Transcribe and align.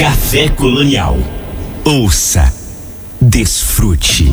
Café 0.00 0.48
Colonial. 0.48 1.18
Ouça, 1.84 2.50
desfrute. 3.20 4.32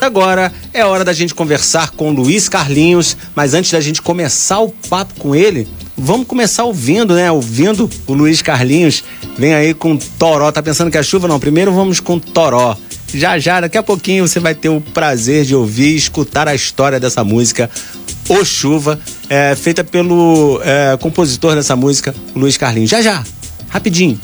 Agora 0.00 0.52
é 0.72 0.84
hora 0.84 1.04
da 1.04 1.12
gente 1.12 1.34
conversar 1.34 1.90
com 1.90 2.12
Luiz 2.12 2.48
Carlinhos, 2.48 3.16
mas 3.34 3.54
antes 3.54 3.72
da 3.72 3.80
gente 3.80 4.00
começar 4.00 4.60
o 4.60 4.68
papo 4.68 5.14
com 5.18 5.34
ele, 5.34 5.66
vamos 5.98 6.28
começar 6.28 6.62
ouvindo, 6.62 7.12
né? 7.12 7.28
Ouvindo 7.28 7.90
o 8.06 8.14
Luiz 8.14 8.40
Carlinhos. 8.40 9.02
Vem 9.36 9.52
aí 9.52 9.74
com 9.74 9.96
Toró. 9.96 10.52
Tá 10.52 10.62
pensando 10.62 10.92
que 10.92 10.96
é 10.96 11.02
chuva? 11.02 11.26
Não, 11.26 11.40
primeiro 11.40 11.72
vamos 11.72 11.98
com 11.98 12.20
Toró. 12.20 12.76
Já 13.12 13.36
já, 13.36 13.62
daqui 13.62 13.76
a 13.76 13.82
pouquinho 13.82 14.28
você 14.28 14.38
vai 14.38 14.54
ter 14.54 14.68
o 14.68 14.80
prazer 14.80 15.44
de 15.44 15.56
ouvir 15.56 15.94
e 15.94 15.96
escutar 15.96 16.46
a 16.46 16.54
história 16.54 17.00
dessa 17.00 17.24
música, 17.24 17.68
O 18.28 18.44
Chuva, 18.44 19.00
é, 19.28 19.56
feita 19.56 19.82
pelo 19.82 20.60
é, 20.62 20.96
compositor 20.98 21.56
dessa 21.56 21.74
música, 21.74 22.14
Luiz 22.32 22.56
Carlinhos. 22.56 22.90
Já 22.90 23.02
já, 23.02 23.24
rapidinho. 23.74 24.16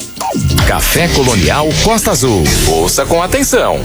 Café 0.69 1.09
Colonial 1.09 1.69
Costa 1.83 2.13
Azul. 2.13 2.45
Ouça 2.69 3.05
com 3.05 3.21
atenção. 3.21 3.81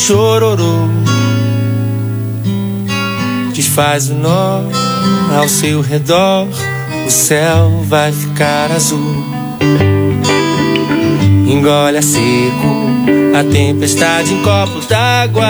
Chororô. 0.00 0.88
Desfaz 3.52 4.08
o 4.08 4.14
nó 4.14 4.62
ao 5.36 5.48
seu 5.48 5.82
redor, 5.82 6.48
o 7.06 7.10
céu 7.10 7.84
vai 7.86 8.10
ficar 8.10 8.72
azul. 8.72 9.24
Engole 11.46 11.98
a 11.98 12.02
seco 12.02 12.80
a 13.38 13.44
tempestade 13.44 14.32
em 14.32 14.42
copo 14.42 14.80
d'água. 14.88 15.44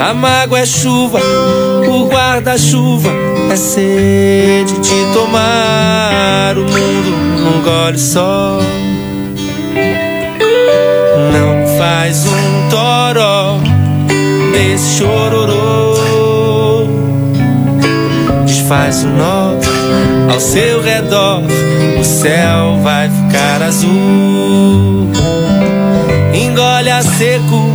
A 0.00 0.14
mágoa 0.14 0.60
é 0.60 0.66
chuva, 0.66 1.20
o 1.86 2.08
guarda-chuva 2.08 3.10
é 3.52 3.56
sede 3.56 4.72
de 4.80 5.12
tomar 5.12 6.56
o 6.56 6.62
mundo 6.62 7.10
num 7.42 7.62
gole 7.62 7.98
só. 7.98 8.58
Faz 11.88 12.26
um 12.26 12.68
toró 12.68 13.56
desse 14.52 14.98
chororô. 14.98 16.86
Desfaz 18.44 19.04
o 19.04 19.06
nó 19.06 19.54
ao 20.30 20.38
seu 20.38 20.82
redor, 20.82 21.40
o 21.98 22.04
céu 22.04 22.78
vai 22.82 23.08
ficar 23.08 23.62
azul. 23.62 25.10
Engole 26.34 26.90
a 26.90 27.00
seco 27.00 27.70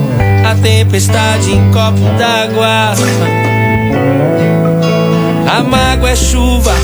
a 0.48 0.54
tempestade 0.62 1.52
em 1.52 1.72
copo 1.72 2.02
d'água. 2.16 2.94
A 5.58 5.64
mágoa 5.64 6.12
é 6.12 6.16
chuva, 6.16 6.76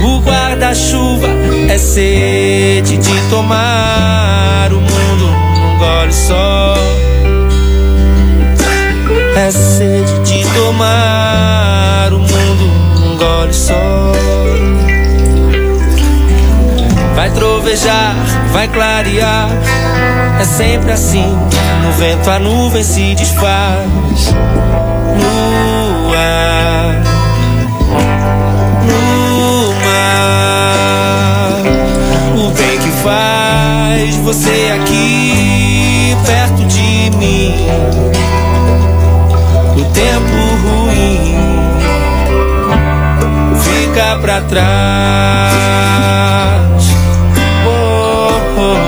o 0.00 0.18
guarda-chuva 0.18 1.28
é 1.68 1.78
sede 1.78 2.96
de 2.96 3.30
tomar 3.30 4.72
o 4.72 4.80
mundo 4.80 5.51
num 5.82 5.88
gole 5.88 6.12
só. 6.12 6.74
É 9.36 9.50
sede 9.50 10.20
de 10.20 10.44
tomar 10.54 12.12
o 12.12 12.18
mundo 12.18 13.00
num 13.00 13.16
gole 13.16 13.52
só. 13.52 14.12
Vai 17.16 17.30
trovejar, 17.30 18.14
vai 18.52 18.68
clarear, 18.68 19.48
é 20.40 20.44
sempre 20.44 20.92
assim. 20.92 21.36
No 21.84 21.92
vento 21.92 22.30
a 22.30 22.38
nuvem 22.38 22.84
se 22.84 23.14
desfaz. 23.14 24.34
Ar 26.14 27.02
no 28.86 29.72
mar. 29.80 31.62
O 32.36 32.50
bem 32.50 32.78
que 32.78 32.90
faz 33.02 34.16
você 34.16 34.72
aqui 34.80 35.61
perto 36.24 36.64
de 36.66 37.10
mim. 37.16 37.66
O 39.76 39.84
tempo 39.92 40.36
ruim 40.62 41.36
fica 43.60 44.18
pra 44.20 44.40
trás. 44.42 44.62
Oh, 47.66 48.30
oh. 48.58 48.78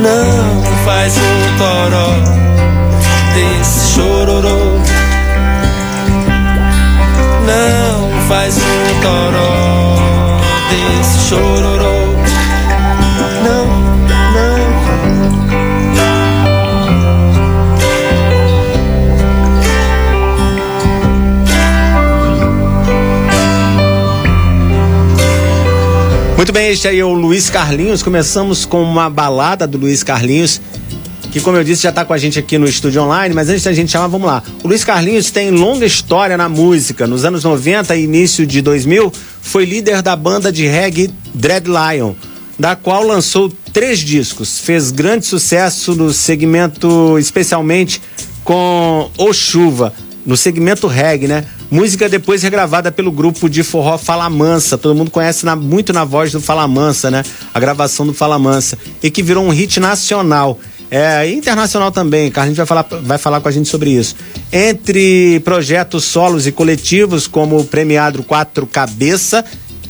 Não 0.00 0.62
faz 0.84 1.16
um 1.16 1.56
toró 1.58 2.10
desse 3.34 3.94
chororô 3.94 4.80
não 7.50 8.28
faz 8.28 8.56
um 8.58 9.00
toró 9.02 9.96
desse 10.70 11.28
chororô. 11.28 12.09
Muito 26.50 26.58
bem, 26.58 26.72
este 26.72 26.88
aí 26.88 26.98
é 26.98 27.04
o 27.04 27.12
Luiz 27.12 27.48
Carlinhos. 27.48 28.02
Começamos 28.02 28.64
com 28.64 28.82
uma 28.82 29.08
balada 29.08 29.68
do 29.68 29.78
Luiz 29.78 30.02
Carlinhos 30.02 30.60
que 31.30 31.38
como 31.38 31.56
eu 31.56 31.62
disse 31.62 31.84
já 31.84 31.90
está 31.90 32.04
com 32.04 32.12
a 32.12 32.18
gente 32.18 32.40
aqui 32.40 32.58
no 32.58 32.66
estúdio 32.66 33.04
online, 33.04 33.32
mas 33.32 33.48
antes 33.48 33.62
da 33.62 33.72
gente 33.72 33.92
chamar, 33.92 34.08
vamos 34.08 34.26
lá. 34.26 34.42
O 34.64 34.66
Luiz 34.66 34.82
Carlinhos 34.82 35.30
tem 35.30 35.52
longa 35.52 35.86
história 35.86 36.36
na 36.36 36.48
música. 36.48 37.06
Nos 37.06 37.24
anos 37.24 37.44
90 37.44 37.94
e 37.94 38.02
início 38.02 38.44
de 38.44 38.60
2000, 38.62 39.12
foi 39.40 39.64
líder 39.64 40.02
da 40.02 40.16
banda 40.16 40.50
de 40.50 40.66
reggae 40.66 41.08
Dread 41.32 41.68
Lion, 41.68 42.14
da 42.58 42.74
qual 42.74 43.06
lançou 43.06 43.48
três 43.72 44.00
discos. 44.00 44.58
Fez 44.58 44.90
grande 44.90 45.26
sucesso 45.26 45.94
no 45.94 46.12
segmento, 46.12 47.16
especialmente 47.16 48.02
com 48.42 49.08
O 49.16 49.32
Chuva, 49.32 49.94
no 50.24 50.36
segmento 50.36 50.86
reggae, 50.86 51.26
né? 51.26 51.44
Música 51.70 52.08
depois 52.08 52.42
regravada 52.42 52.90
pelo 52.92 53.10
grupo 53.10 53.48
de 53.48 53.62
forró 53.62 53.96
Fala 53.96 54.28
Mansa. 54.28 54.76
Todo 54.76 54.94
mundo 54.94 55.10
conhece 55.10 55.44
na, 55.44 55.56
muito 55.56 55.92
na 55.92 56.04
voz 56.04 56.32
do 56.32 56.40
Fala 56.40 56.66
Mansa, 56.66 57.10
né? 57.10 57.22
A 57.54 57.60
gravação 57.60 58.06
do 58.06 58.12
Fala 58.12 58.38
Mansa. 58.38 58.78
E 59.02 59.10
que 59.10 59.22
virou 59.22 59.44
um 59.44 59.50
hit 59.50 59.80
nacional. 59.80 60.58
É, 60.90 61.30
internacional 61.30 61.92
também, 61.92 62.32
Carlinhos 62.32 62.56
vai 62.56 62.66
falar, 62.66 62.84
vai 63.02 63.16
falar 63.16 63.40
com 63.40 63.48
a 63.48 63.52
gente 63.52 63.68
sobre 63.68 63.90
isso. 63.90 64.16
Entre 64.52 65.38
projetos 65.40 66.04
solos 66.04 66.48
e 66.48 66.52
coletivos, 66.52 67.28
como 67.28 67.58
o 67.58 67.64
premiado 67.64 68.24
Quatro 68.24 68.66
Cabeça, 68.66 69.44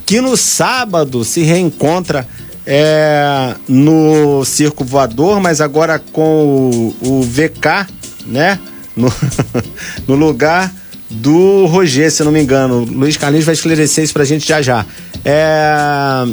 que 0.05 0.21
no 0.21 0.37
sábado 0.37 1.25
se 1.25 1.41
reencontra 1.41 2.29
é, 2.67 3.55
no 3.67 4.45
Circo 4.45 4.85
Voador, 4.85 5.41
mas 5.41 5.62
agora 5.62 5.99
com 6.12 6.93
o, 7.03 7.21
o 7.21 7.23
VK, 7.23 7.87
né? 8.26 8.59
No, 8.96 9.12
no 10.06 10.14
lugar 10.14 10.72
do 11.10 11.66
Roger, 11.66 12.10
se 12.10 12.22
não 12.22 12.32
me 12.32 12.42
engano. 12.42 12.84
Luiz 12.84 13.16
Carlinhos 13.16 13.46
vai 13.46 13.54
esclarecer 13.54 14.04
isso 14.04 14.12
pra 14.12 14.25
gente 14.25 14.46
já 14.46 14.62
já. 14.62 14.87
É 15.25 16.25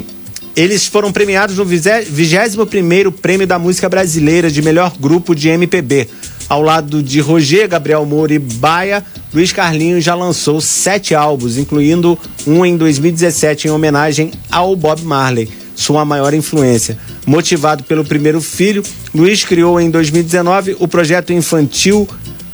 eles 0.57 0.87
foram 0.87 1.11
premiados 1.11 1.55
no 1.55 1.65
21º 1.67 3.11
Prêmio 3.11 3.45
da 3.45 3.59
Música 3.59 3.87
Brasileira 3.87 4.49
de 4.49 4.59
Melhor 4.63 4.91
Grupo 4.99 5.35
de 5.35 5.49
MPB. 5.49 6.09
Ao 6.49 6.63
lado 6.63 7.03
de 7.03 7.19
Roger, 7.19 7.69
Gabriel 7.69 8.03
Moura 8.07 8.33
e 8.33 8.39
Baia, 8.39 9.05
Luiz 9.31 9.51
Carlinhos 9.51 10.03
já 10.03 10.15
lançou 10.15 10.59
sete 10.59 11.13
álbuns, 11.13 11.57
incluindo 11.57 12.17
um 12.47 12.65
em 12.65 12.75
2017 12.75 13.67
em 13.67 13.71
homenagem 13.71 14.31
ao 14.49 14.75
Bob 14.75 15.03
Marley, 15.03 15.47
sua 15.75 16.03
maior 16.03 16.33
influência. 16.33 16.97
Motivado 17.23 17.83
pelo 17.83 18.03
primeiro 18.03 18.41
filho, 18.41 18.81
Luiz 19.13 19.45
criou 19.45 19.79
em 19.79 19.91
2019 19.91 20.77
o 20.79 20.87
projeto 20.87 21.31
infantil 21.31 22.07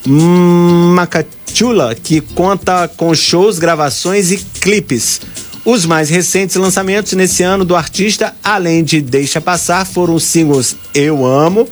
Macachula, 0.05 1.95
que 1.95 2.21
conta 2.21 2.87
com 2.87 3.13
shows, 3.15 3.59
gravações 3.59 4.31
e 4.31 4.37
clipes. 4.37 5.21
Os 5.65 5.85
mais 5.85 6.09
recentes 6.09 6.57
lançamentos 6.57 7.13
nesse 7.13 7.41
ano 7.41 7.63
do 7.63 7.75
artista, 7.75 8.35
além 8.43 8.83
de 8.83 9.01
Deixa 9.01 9.39
Passar, 9.39 9.85
foram 9.85 10.15
os 10.15 10.23
singles 10.23 10.75
Eu 10.93 11.25
Amo, 11.25 11.69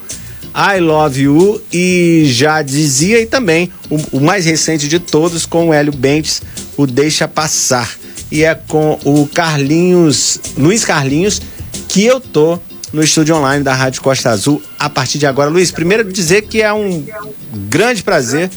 I 0.56 0.80
Love 0.80 1.22
You 1.22 1.62
e 1.74 2.24
já 2.26 2.62
dizia 2.62 3.22
e 3.22 3.26
também 3.26 3.70
o, 3.90 4.18
o 4.18 4.22
mais 4.22 4.46
recente 4.46 4.88
de 4.88 4.98
todos 4.98 5.46
com 5.46 5.68
o 5.68 5.74
Hélio 5.74 5.94
Bentes, 5.94 6.42
o 6.78 6.88
Deixa 6.88 7.28
Passar. 7.28 7.98
E 8.32 8.46
é 8.46 8.56
com 8.56 8.98
o 9.04 9.28
Carlinhos, 9.28 10.40
Luiz 10.58 10.86
Carlinhos, 10.86 11.42
que 11.90 12.06
eu 12.06 12.22
tô 12.22 12.60
no 12.94 13.04
estúdio 13.04 13.36
online 13.36 13.64
da 13.64 13.74
Rádio 13.74 14.02
Costa 14.02 14.30
Azul 14.30 14.62
a 14.78 14.90
partir 14.90 15.18
de 15.18 15.26
agora. 15.26 15.50
Luiz, 15.50 15.72
primeiro 15.72 16.12
dizer 16.12 16.44
que 16.44 16.62
é 16.62 16.74
um 16.74 17.06
grande 17.54 18.04
prazer 18.04 18.50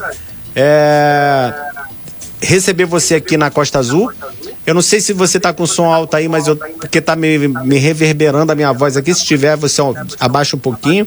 é, 0.54 1.52
receber 2.40 2.84
você 2.84 3.16
aqui 3.16 3.36
na 3.36 3.50
Costa 3.50 3.78
Azul. 3.78 4.12
Eu 4.66 4.74
não 4.74 4.82
sei 4.82 5.00
se 5.00 5.12
você 5.12 5.38
tá 5.38 5.52
com 5.52 5.66
som 5.66 5.92
alto 5.92 6.16
aí, 6.16 6.28
mas 6.28 6.46
eu, 6.46 6.56
porque 6.56 7.00
tá 7.00 7.14
me, 7.14 7.48
me 7.48 7.78
reverberando 7.78 8.50
a 8.50 8.54
minha 8.54 8.72
voz 8.72 8.96
aqui. 8.96 9.14
Se 9.14 9.24
tiver, 9.24 9.56
você 9.56 9.80
abaixa 10.18 10.56
um 10.56 10.60
pouquinho. 10.60 11.06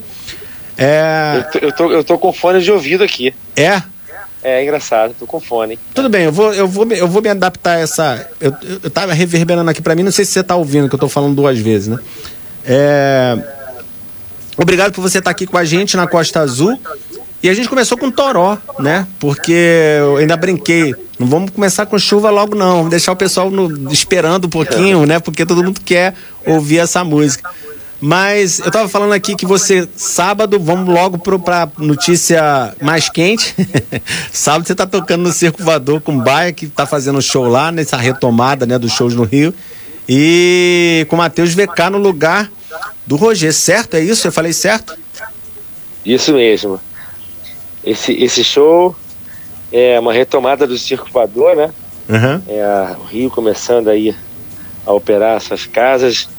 É... 0.77 1.37
Eu, 1.37 1.51
tô, 1.51 1.59
eu, 1.59 1.71
tô, 1.71 1.91
eu 1.91 2.03
tô 2.03 2.17
com 2.19 2.31
fone 2.31 2.61
de 2.61 2.71
ouvido 2.71 3.03
aqui. 3.03 3.33
É? 3.55 3.81
É 4.43 4.63
engraçado, 4.63 5.15
tô 5.19 5.25
com 5.25 5.39
fone. 5.39 5.79
Tudo 5.93 6.07
bem, 6.07 6.25
eu 6.25 6.31
vou, 6.31 6.53
eu 6.53 6.67
vou, 6.67 6.87
eu 6.91 7.07
vou 7.07 7.21
me 7.21 7.29
adaptar 7.29 7.77
a 7.77 7.79
essa. 7.79 8.29
Eu, 8.39 8.53
eu 8.83 8.89
tava 8.89 9.11
reverberando 9.11 9.69
aqui 9.69 9.81
para 9.81 9.95
mim, 9.95 10.03
não 10.03 10.11
sei 10.11 10.23
se 10.23 10.31
você 10.31 10.43
tá 10.43 10.55
ouvindo, 10.55 10.87
que 10.87 10.93
eu 10.95 10.99
tô 10.99 11.09
falando 11.09 11.35
duas 11.35 11.57
vezes, 11.57 11.87
né? 11.87 11.97
É... 12.67 13.37
Obrigado 14.57 14.91
por 14.91 15.01
você 15.01 15.19
estar 15.19 15.31
aqui 15.31 15.47
com 15.47 15.57
a 15.57 15.63
gente 15.63 15.95
na 15.95 16.05
Costa 16.05 16.41
Azul. 16.41 16.77
E 17.41 17.49
a 17.49 17.53
gente 17.53 17.69
começou 17.69 17.97
com 17.97 18.09
Toró, 18.09 18.57
né? 18.79 19.07
Porque 19.19 19.53
eu 19.99 20.17
ainda 20.17 20.35
brinquei. 20.35 20.93
Não 21.19 21.27
vamos 21.27 21.51
começar 21.51 21.85
com 21.85 21.97
chuva 21.97 22.29
logo, 22.31 22.55
não. 22.55 22.77
Vamos 22.77 22.89
deixar 22.89 23.11
o 23.11 23.15
pessoal 23.15 23.51
no, 23.51 23.91
esperando 23.91 24.45
um 24.45 24.49
pouquinho, 24.49 25.05
né? 25.05 25.19
Porque 25.19 25.45
todo 25.45 25.63
mundo 25.63 25.79
quer 25.85 26.15
ouvir 26.45 26.79
essa 26.79 27.03
música. 27.03 27.49
Mas 28.01 28.59
eu 28.59 28.71
tava 28.71 28.87
falando 28.87 29.13
aqui 29.13 29.35
que 29.35 29.45
você, 29.45 29.87
sábado, 29.95 30.59
vamos 30.59 30.93
logo 30.93 31.17
pro, 31.17 31.39
pra 31.39 31.69
notícia 31.77 32.73
mais 32.81 33.07
quente. 33.09 33.55
sábado 34.31 34.67
você 34.67 34.75
tá 34.75 34.85
tocando 34.85 35.23
no 35.23 35.31
Circo 35.31 35.63
Voador 35.63 36.01
com 36.01 36.15
o 36.17 36.21
Baia, 36.21 36.51
que 36.51 36.67
tá 36.67 36.85
fazendo 36.85 37.21
show 37.21 37.47
lá, 37.47 37.71
nessa 37.71 37.97
retomada, 37.97 38.65
né, 38.65 38.77
dos 38.77 38.91
shows 38.91 39.15
no 39.15 39.23
Rio. 39.23 39.53
E 40.09 41.05
com 41.09 41.15
o 41.15 41.19
Matheus 41.19 41.53
VK 41.53 41.89
no 41.91 41.97
lugar 41.97 42.51
do 43.05 43.15
Roger, 43.15 43.53
certo? 43.53 43.95
É 43.95 44.01
isso? 44.01 44.27
Eu 44.27 44.31
falei 44.31 44.53
certo? 44.53 44.97
Isso 46.05 46.33
mesmo. 46.33 46.79
Esse, 47.83 48.13
esse 48.13 48.43
show 48.43 48.95
é 49.71 49.99
uma 49.99 50.13
retomada 50.13 50.65
do 50.65 50.77
Circo 50.77 51.09
Voador, 51.11 51.55
né? 51.55 51.71
Uhum. 52.09 52.41
É 52.47 52.95
o 52.99 53.03
Rio 53.03 53.29
começando 53.29 53.89
aí 53.89 54.15
a 54.85 54.93
operar 54.93 55.39
suas 55.41 55.65
casas 55.65 56.29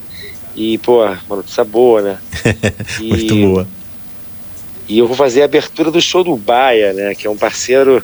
e, 0.57 0.79
pô, 0.79 1.05
uma 1.05 1.37
notícia 1.37 1.65
boa, 1.65 2.03
né? 2.03 2.19
E, 3.01 3.09
Muito 3.09 3.37
boa. 3.37 3.69
E 4.89 4.99
eu 4.99 5.07
vou 5.07 5.15
fazer 5.15 5.43
a 5.43 5.45
abertura 5.45 5.91
do 5.91 6.01
show 6.01 6.25
do 6.25 6.35
Baia, 6.35 6.95
né? 6.95 7.15
Que 7.15 7.27
é 7.27 7.31
um 7.31 7.37
parceiro 7.37 8.03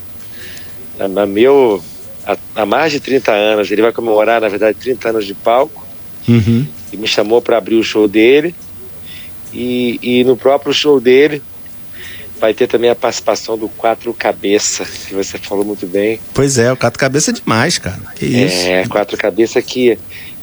a, 0.99 1.23
a 1.23 1.27
meu 1.27 1.83
há, 2.27 2.37
há, 2.55 2.67
mais 2.67 2.93
de 2.93 3.01
30 3.01 3.33
anos. 3.33 3.71
Ele 3.71 3.83
vai 3.83 3.93
comemorar, 3.93 4.41
na 4.41 4.49
verdade, 4.49 4.79
30 4.79 5.09
anos 5.09 5.27
de 5.27 5.35
palco. 5.35 5.85
Uhum. 6.29 6.67
E 6.95 6.97
me 6.97 7.09
chamou 7.09 7.43
para 7.43 7.59
abrir 7.59 7.75
o 7.75 7.83
show 7.83 8.07
dele. 8.07 8.55
E, 9.53 9.99
e 10.03 10.25
no 10.25 10.37
próprio 10.37 10.73
show 10.73 11.01
dele 11.01 11.43
vai 12.41 12.53
ter 12.53 12.67
também 12.67 12.91
a 12.91 12.95
participação 12.95 13.57
do 13.57 13.69
Quatro 13.69 14.13
Cabeça, 14.13 14.85
que 15.07 15.15
você 15.15 15.39
falou 15.39 15.65
muito 15.65 15.87
bem. 15.87 16.21
Pois 16.33 16.59
é, 16.59 16.73
o 16.73 16.77
Quatro 16.77 16.99
Cabeça 16.99 17.31
é 17.31 17.35
demais, 17.35 17.79
cara. 17.79 18.01
Que 18.17 18.27
isso. 18.27 18.67
É, 18.67 18.87
Quatro 18.87 19.17
Cabeça 19.17 19.61
que, 19.61 19.99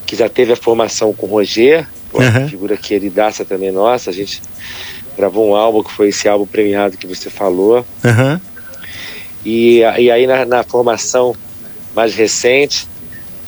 que 0.06 0.15
já 0.15 0.27
teve 0.27 0.51
a 0.53 0.56
formação 0.56 1.13
com 1.13 1.25
o 1.25 1.30
Roger, 1.30 1.88
uhum. 2.13 2.50
figura 2.50 2.75
queridaça 2.75 3.45
também 3.45 3.71
nossa. 3.71 4.09
A 4.09 4.13
gente 4.13 4.42
gravou 5.18 5.50
um 5.50 5.56
álbum 5.56 5.83
que 5.83 5.92
foi 5.92 6.09
esse 6.09 6.27
álbum 6.27 6.45
premiado 6.45 6.98
que 6.98 7.07
você 7.07 7.30
falou. 7.30 7.86
Uhum. 8.03 8.39
E, 9.45 9.80
e 9.80 10.12
aí 10.12 10.27
na, 10.27 10.45
na, 10.45 10.63
formação 10.63 11.36
mais 11.95 12.15
recente, 12.15 12.88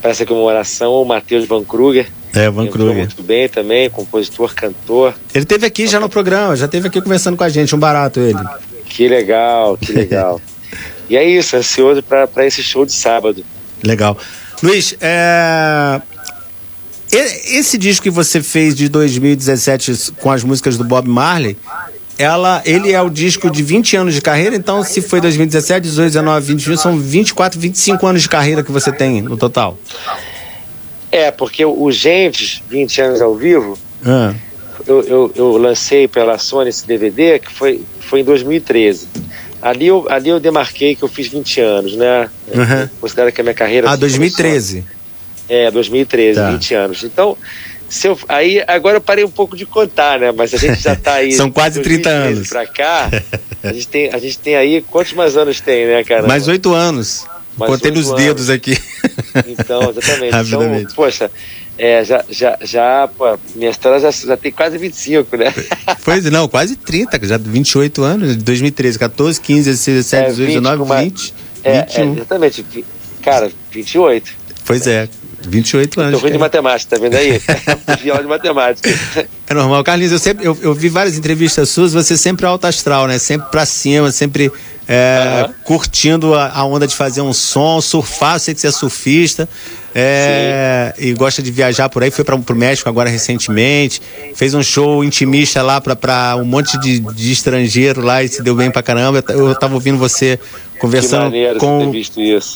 para 0.02 0.12
essa 0.12 0.26
comemoração, 0.26 0.94
o 0.94 1.06
Matheus 1.06 1.46
Van 1.46 1.64
Kruger. 1.64 2.08
É, 2.34 2.50
Van 2.50 2.68
Kruger. 2.68 2.96
muito 2.96 3.22
bem 3.22 3.48
também, 3.48 3.90
compositor, 3.90 4.54
cantor. 4.56 5.14
Ele 5.34 5.46
teve 5.46 5.68
aqui 5.68 5.86
já 5.86 6.00
no 6.00 6.10
programa, 6.10 6.56
já 6.56 6.68
teve 6.68 6.88
aqui 6.88 7.00
conversando 7.00 7.38
com 7.38 7.44
a 7.44 7.50
gente, 7.50 7.76
um 7.76 7.80
barato 7.80 8.20
ele. 8.20 8.40
Que 8.86 9.08
legal, 9.08 9.78
que 9.78 9.92
legal. 9.94 10.42
e 11.10 11.16
é 11.16 11.24
isso, 11.24 11.56
ansioso 11.56 12.02
para 12.02 12.46
esse 12.46 12.64
show 12.64 12.86
de 12.86 12.94
sábado. 12.94 13.46
Legal. 13.84 14.18
Luiz, 14.64 14.96
é, 15.00 16.02
esse 17.12 17.78
disco 17.78 18.04
que 18.04 18.10
você 18.10 18.42
fez 18.42 18.76
de 18.76 18.90
2017 18.90 20.14
com 20.20 20.32
as 20.32 20.44
músicas 20.44 20.78
do 20.78 20.84
Bob 20.84 21.08
Marley, 21.08 21.56
ela, 22.18 22.62
ele 22.66 22.92
é 22.92 23.02
o 23.02 23.10
disco 23.10 23.52
de 23.52 23.62
20 23.62 23.98
anos 23.98 24.14
de 24.16 24.22
carreira, 24.22 24.56
então 24.56 24.84
se 24.84 25.02
foi 25.02 25.22
2017, 25.22 25.82
18, 25.82 26.08
19, 26.08 26.46
21, 26.48 26.78
são 26.78 26.98
24, 26.98 27.60
25 27.60 28.08
anos 28.08 28.22
de 28.24 28.30
carreira 28.30 28.64
que 28.64 28.72
você 28.72 28.92
tem 28.92 29.22
no 29.22 29.38
total. 29.38 29.78
É, 31.14 31.30
porque 31.30 31.64
o 31.64 31.92
Gentes, 31.92 32.64
20 32.68 33.02
anos 33.02 33.22
ao 33.22 33.36
vivo, 33.36 33.78
ah. 34.04 34.34
eu, 34.88 35.02
eu, 35.04 35.32
eu, 35.36 35.58
lancei 35.58 36.08
pela 36.08 36.40
Sony 36.40 36.70
esse 36.70 36.88
DVD, 36.88 37.38
que 37.38 37.54
foi, 37.54 37.84
foi 38.00 38.22
em 38.22 38.24
2013. 38.24 39.08
Ali 39.62 39.86
eu, 39.86 40.08
ali 40.10 40.30
eu 40.30 40.40
demarquei 40.40 40.96
que 40.96 41.04
eu 41.04 41.08
fiz 41.08 41.28
20 41.28 41.62
anos, 41.62 41.96
né? 41.96 42.28
Uhum. 42.48 42.90
Considero 43.00 43.32
que 43.32 43.40
a 43.40 43.44
minha 43.44 43.54
carreira... 43.54 43.92
Ah, 43.92 43.96
2013. 43.96 44.82
Começou. 44.82 45.04
É, 45.48 45.70
2013, 45.70 46.40
tá. 46.40 46.50
20 46.50 46.74
anos. 46.74 47.04
Então, 47.04 47.38
se 47.88 48.08
eu, 48.08 48.18
aí 48.28 48.64
agora 48.68 48.98
eu 48.98 49.02
parei 49.02 49.24
um 49.24 49.30
pouco 49.30 49.56
de 49.56 49.68
contar, 49.68 50.20
né? 50.20 50.32
Mas 50.32 50.52
a 50.52 50.58
gente 50.58 50.82
já 50.82 50.94
está 50.94 51.14
aí. 51.14 51.32
São 51.38 51.52
quase 51.52 51.80
30 51.80 52.10
anos. 52.10 52.50
Para 52.50 52.66
cá, 52.66 53.12
a 53.62 53.72
gente, 53.72 53.88
tem, 53.88 54.10
a 54.12 54.18
gente 54.18 54.40
tem 54.40 54.56
aí. 54.56 54.82
Quantos 54.90 55.14
mais 55.14 55.38
anos 55.38 55.62
tem, 55.62 55.86
né, 55.86 56.04
cara? 56.04 56.26
Mais 56.26 56.48
oito 56.48 56.74
anos. 56.74 57.24
Mais 57.58 57.72
Contei 57.72 57.92
nos 57.92 58.10
anos. 58.10 58.22
dedos 58.22 58.50
aqui. 58.50 58.78
Então, 59.48 59.90
exatamente. 59.90 60.36
então, 60.48 60.94
poxa, 60.96 61.30
é, 61.78 62.04
já, 62.04 62.24
já, 62.30 62.58
já, 62.62 63.10
pô, 63.18 63.38
minha 63.56 63.70
história 63.70 64.00
já, 64.00 64.12
já 64.12 64.38
tem 64.38 64.52
quase 64.52 64.78
25, 64.78 65.38
né? 65.38 65.54
Pois 66.04 66.24
não, 66.26 66.48
quase 66.48 66.76
30, 66.76 67.26
já 67.26 67.38
28 67.38 68.04
anos, 68.04 68.36
2013, 68.38 69.00
14, 69.00 69.42
15, 69.42 69.70
16, 69.70 69.98
17, 69.98 70.30
18, 70.32 70.48
19, 70.48 71.04
20. 71.04 71.34
É, 71.64 71.82
21. 71.82 72.02
é, 72.02 72.16
exatamente. 72.16 72.66
Cara, 73.22 73.52
28. 73.72 74.34
Pois 74.66 74.88
é. 74.88 75.08
28 75.48 76.02
anos. 76.02 76.20
Tô 76.20 76.26
ruim 76.26 76.32
de 76.32 76.38
matemática, 76.38 76.96
tá 76.96 77.02
vendo 77.02 77.16
aí? 77.16 77.42
Pior 78.02 78.22
de 78.22 78.28
matemática. 78.28 78.90
É 79.54 79.56
normal. 79.56 79.84
Carlinhos, 79.84 80.12
eu, 80.12 80.20
sempre, 80.20 80.46
eu, 80.46 80.58
eu 80.62 80.74
vi 80.74 80.90
várias 80.90 81.16
entrevistas 81.16 81.70
suas, 81.70 81.94
você 81.94 82.18
sempre 82.18 82.44
alto 82.46 82.66
astral, 82.66 83.06
né? 83.06 83.20
Sempre 83.20 83.52
pra 83.52 83.66
cima, 83.68 84.12
sempre 84.12 84.52
é, 84.88 85.48
curtindo 85.64 86.34
a, 86.34 86.50
a, 86.50 86.66
onda 86.66 86.88
de 86.88 86.96
fazer 86.96 87.22
um 87.22 87.32
som, 87.32 87.80
surfar, 87.80 88.40
sei 88.40 88.56
que 88.56 88.62
você 88.62 88.68
é 88.68 88.72
surfista. 88.72 89.48
É, 89.96 90.92
e 90.98 91.14
gosta 91.14 91.40
de 91.44 91.52
viajar 91.52 91.88
por 91.88 92.02
aí, 92.02 92.10
foi 92.10 92.26
para 92.26 92.36
o 92.36 92.56
México 92.56 92.90
agora 92.90 93.12
recentemente, 93.12 94.02
fez 94.34 94.56
um 94.56 94.64
show 94.64 95.04
intimista 95.04 95.62
lá 95.62 95.80
para 95.80 96.36
um 96.36 96.46
monte 96.46 96.80
de, 96.80 97.00
de 97.00 97.32
estrangeiro 97.32 98.02
lá 98.02 98.24
e 98.24 98.28
se 98.28 98.42
deu 98.42 98.56
bem 98.56 98.72
pra 98.72 98.82
caramba. 98.82 99.24
Eu, 99.30 99.50
eu 99.50 99.56
tava 99.56 99.76
ouvindo 99.76 100.00
você 100.00 100.40
conversando 100.80 101.32
com, 101.60 101.92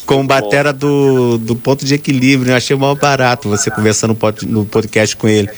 com 0.03 0.21
o 0.21 0.23
Batera 0.23 0.73
do, 0.73 1.37
do 1.37 1.55
Ponto 1.55 1.85
de 1.85 1.93
Equilíbrio, 1.93 2.53
eu 2.53 2.57
achei 2.57 2.75
mal 2.75 2.95
barato 2.95 3.47
você 3.47 3.69
conversando 3.69 4.17
no 4.47 4.65
podcast 4.65 5.15
com 5.15 5.27
ele. 5.27 5.51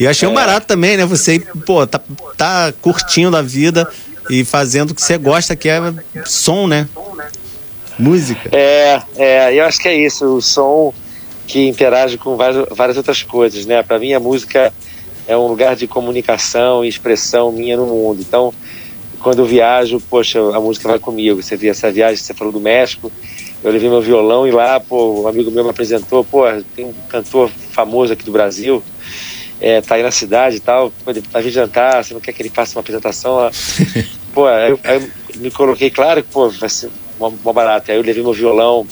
E 0.00 0.04
eu 0.04 0.10
achei 0.10 0.26
é. 0.26 0.30
um 0.30 0.34
barato 0.34 0.66
também, 0.66 0.96
né? 0.96 1.04
Você, 1.04 1.38
pô, 1.66 1.86
tá, 1.86 2.00
tá 2.34 2.72
curtindo 2.80 3.36
a 3.36 3.42
vida 3.42 3.86
e 4.30 4.46
fazendo 4.46 4.92
o 4.92 4.94
que 4.94 5.02
você 5.02 5.18
gosta, 5.18 5.54
que 5.54 5.68
é 5.68 5.78
som, 6.24 6.66
né? 6.66 6.88
Música. 7.98 8.48
É, 8.50 9.02
é, 9.16 9.54
eu 9.54 9.66
acho 9.66 9.78
que 9.78 9.88
é 9.88 9.94
isso, 9.94 10.24
o 10.24 10.40
som 10.40 10.94
que 11.46 11.68
interage 11.68 12.16
com 12.16 12.34
várias, 12.34 12.66
várias 12.70 12.96
outras 12.96 13.22
coisas, 13.22 13.66
né? 13.66 13.82
Para 13.82 13.98
mim 13.98 14.14
a 14.14 14.20
música 14.20 14.72
é 15.28 15.36
um 15.36 15.46
lugar 15.46 15.76
de 15.76 15.86
comunicação 15.86 16.82
e 16.82 16.88
expressão 16.88 17.52
minha 17.52 17.76
no 17.76 17.84
mundo. 17.84 18.22
Então, 18.22 18.54
quando 19.20 19.40
eu 19.40 19.44
viajo, 19.44 20.00
poxa, 20.08 20.40
a 20.56 20.60
música 20.60 20.88
vai 20.88 20.98
comigo. 20.98 21.42
Você 21.42 21.58
viu 21.58 21.70
essa 21.70 21.90
viagem, 21.92 22.16
você 22.16 22.32
falou 22.32 22.52
do 22.52 22.60
México, 22.60 23.12
eu 23.62 23.70
levei 23.70 23.90
meu 23.90 24.00
violão 24.00 24.46
e 24.46 24.50
lá, 24.50 24.80
pô, 24.80 25.24
um 25.24 25.28
amigo 25.28 25.50
meu 25.50 25.62
me 25.62 25.70
apresentou, 25.70 26.24
pô, 26.24 26.44
tem 26.74 26.86
um 26.86 26.94
cantor 27.06 27.50
famoso 27.72 28.14
aqui 28.14 28.24
do 28.24 28.32
Brasil, 28.32 28.82
é, 29.60 29.80
tá 29.80 29.96
aí 29.96 30.02
na 30.02 30.10
cidade 30.10 30.56
e 30.56 30.60
tal, 30.60 30.92
vai 31.04 31.42
vir 31.42 31.50
jantar, 31.50 32.02
você 32.02 32.14
não 32.14 32.20
quer 32.20 32.32
que 32.32 32.40
ele 32.40 32.48
faça 32.48 32.76
uma 32.76 32.80
apresentação? 32.80 33.50
pô, 34.32 34.46
aí, 34.46 34.78
aí 34.84 34.96
eu 34.96 35.40
me 35.40 35.50
coloquei, 35.50 35.90
claro 35.90 36.22
que, 36.22 36.30
pô, 36.30 36.48
vai 36.48 36.68
ser 36.68 36.90
uma, 37.18 37.28
uma 37.28 37.52
barata. 37.52 37.92
Aí 37.92 37.98
eu 37.98 38.02
levei 38.02 38.22
meu 38.22 38.32
violão, 38.32 38.86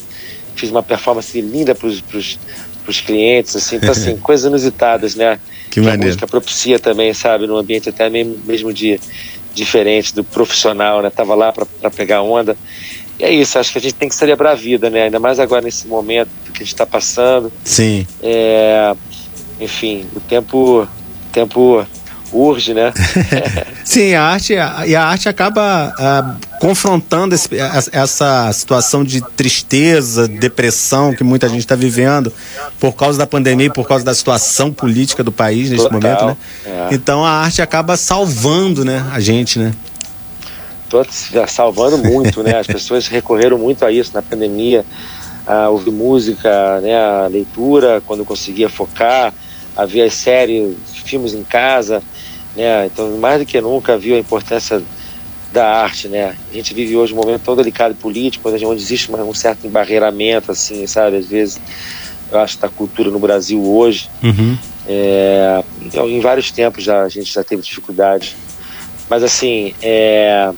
fiz 0.54 0.70
uma 0.70 0.82
performance 0.82 1.40
linda 1.40 1.74
pros, 1.74 2.00
pros, 2.00 2.38
pros 2.84 3.00
clientes, 3.00 3.56
assim, 3.56 3.76
então, 3.76 3.90
assim, 3.90 4.16
coisas 4.20 4.46
inusitadas, 4.46 5.14
né? 5.14 5.40
Que, 5.64 5.70
que 5.70 5.80
maneiro. 5.80 6.02
a 6.02 6.06
música 6.06 6.26
propicia 6.26 6.78
também, 6.78 7.14
sabe, 7.14 7.46
num 7.46 7.56
ambiente 7.56 7.88
até 7.88 8.10
mesmo, 8.10 8.38
mesmo 8.44 8.72
de 8.72 9.00
diferente 9.54 10.14
do 10.14 10.22
profissional, 10.22 11.02
né? 11.02 11.10
Tava 11.10 11.34
lá 11.34 11.52
para 11.52 11.90
pegar 11.90 12.22
onda. 12.22 12.56
E 13.18 13.24
é 13.24 13.32
isso, 13.32 13.58
acho 13.58 13.72
que 13.72 13.78
a 13.78 13.80
gente 13.80 13.94
tem 13.94 14.08
que 14.08 14.14
celebrar 14.14 14.52
a 14.52 14.54
vida, 14.54 14.88
né? 14.88 15.04
Ainda 15.04 15.18
mais 15.18 15.40
agora 15.40 15.62
nesse 15.62 15.88
momento 15.88 16.28
que 16.52 16.62
a 16.62 16.64
gente 16.64 16.74
está 16.74 16.86
passando. 16.86 17.52
Sim. 17.64 18.06
É, 18.22 18.94
enfim, 19.60 20.06
o 20.14 20.20
tempo, 20.20 20.82
o 20.82 20.88
tempo 21.32 21.86
urge, 22.32 22.74
né? 22.74 22.92
Sim, 23.84 24.14
a 24.14 24.22
arte, 24.24 24.54
e 24.86 24.96
a 24.96 25.04
arte 25.04 25.28
acaba 25.28 25.94
ah, 25.98 26.36
confrontando 26.60 27.34
esse, 27.34 27.48
essa 27.92 28.52
situação 28.52 29.02
de 29.02 29.20
tristeza, 29.20 30.28
depressão 30.28 31.14
que 31.14 31.24
muita 31.24 31.48
gente 31.48 31.60
está 31.60 31.74
vivendo 31.74 32.32
por 32.78 32.92
causa 32.94 33.18
da 33.18 33.26
pandemia 33.26 33.66
e 33.66 33.72
por 33.72 33.86
causa 33.86 34.04
da 34.04 34.14
situação 34.14 34.72
política 34.72 35.24
do 35.24 35.32
país 35.32 35.70
neste 35.70 35.88
Total, 35.88 36.00
momento, 36.00 36.24
né? 36.26 36.36
é. 36.90 36.94
Então 36.94 37.24
a 37.24 37.30
arte 37.30 37.62
acaba 37.62 37.96
salvando, 37.96 38.84
né, 38.84 39.06
a 39.12 39.20
gente, 39.20 39.58
né? 39.58 39.72
Tô 40.88 41.04
salvando 41.46 41.98
muito, 41.98 42.42
né? 42.42 42.58
As 42.58 42.66
pessoas 42.68 43.06
recorreram 43.08 43.58
muito 43.58 43.84
a 43.84 43.92
isso 43.92 44.10
na 44.14 44.22
pandemia, 44.22 44.86
a 45.46 45.68
ouvir 45.68 45.90
música, 45.90 46.80
né? 46.80 46.96
A 46.96 47.26
leitura, 47.26 48.02
quando 48.06 48.24
conseguia 48.24 48.70
focar, 48.70 49.34
a 49.78 49.86
ver 49.86 50.02
as 50.02 50.14
séries, 50.14 50.76
filmes 51.04 51.32
em 51.34 51.44
casa, 51.44 52.02
né? 52.56 52.86
Então, 52.86 53.16
mais 53.16 53.38
do 53.38 53.46
que 53.46 53.60
nunca 53.60 53.96
viu 53.96 54.16
a 54.16 54.18
importância 54.18 54.82
da 55.52 55.82
arte, 55.82 56.08
né? 56.08 56.34
A 56.50 56.54
gente 56.54 56.74
vive 56.74 56.96
hoje 56.96 57.12
um 57.12 57.16
momento 57.16 57.42
tão 57.42 57.54
delicado 57.54 57.92
e 57.92 57.94
político, 57.94 58.48
onde 58.48 58.82
existe 58.82 59.08
um 59.12 59.32
certo 59.32 59.68
embarreiramento, 59.68 60.50
assim, 60.50 60.84
sabe? 60.88 61.18
Às 61.18 61.26
vezes, 61.26 61.60
eu 62.32 62.40
acho, 62.40 62.58
da 62.58 62.68
cultura 62.68 63.08
no 63.08 63.20
Brasil 63.20 63.64
hoje. 63.64 64.10
Uhum. 64.20 64.58
É, 64.88 65.62
então, 65.82 66.08
em 66.08 66.18
vários 66.18 66.50
tempos 66.50 66.82
já 66.82 67.04
a 67.04 67.08
gente 67.08 67.32
já 67.32 67.44
teve 67.44 67.62
dificuldade. 67.62 68.36
Mas, 69.08 69.22
assim, 69.22 69.74
é, 69.80 70.50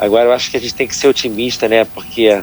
agora 0.00 0.24
eu 0.24 0.32
acho 0.32 0.50
que 0.50 0.56
a 0.56 0.60
gente 0.60 0.74
tem 0.74 0.88
que 0.88 0.96
ser 0.96 1.06
otimista, 1.06 1.68
né? 1.68 1.84
Porque 1.84 2.42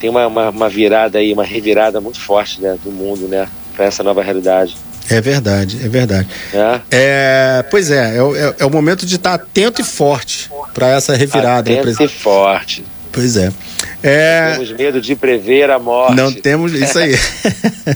tem 0.00 0.10
uma, 0.10 0.26
uma, 0.26 0.50
uma 0.50 0.68
virada 0.68 1.20
aí, 1.20 1.32
uma 1.32 1.44
revirada 1.44 2.00
muito 2.00 2.18
forte 2.18 2.60
né, 2.60 2.76
do 2.82 2.90
mundo, 2.90 3.28
né? 3.28 3.48
Para 3.76 3.84
essa 3.84 4.02
nova 4.02 4.20
realidade. 4.20 4.76
É 5.10 5.20
verdade, 5.20 5.78
é 5.82 5.88
verdade. 5.88 6.28
É? 6.52 6.80
É, 6.90 7.64
pois 7.70 7.90
é, 7.90 8.16
é, 8.16 8.22
o- 8.22 8.36
é, 8.36 8.54
é 8.58 8.64
o 8.64 8.70
momento 8.70 9.06
de 9.06 9.16
estar 9.16 9.34
atento 9.34 9.80
e 9.80 9.84
forte 9.84 10.50
para 10.74 10.88
essa 10.88 11.14
revirada. 11.16 11.70
Atento 11.72 12.02
e 12.02 12.08
forte. 12.08 12.84
Pois 13.10 13.36
é. 13.36 13.50
É, 14.02 14.52
Temos 14.52 14.70
medo 14.72 15.00
de 15.00 15.16
prever 15.16 15.70
a 15.70 15.78
morte. 15.78 16.14
Não 16.14 16.32
temos 16.32 16.72
isso 16.72 16.98
aí. 16.98 17.16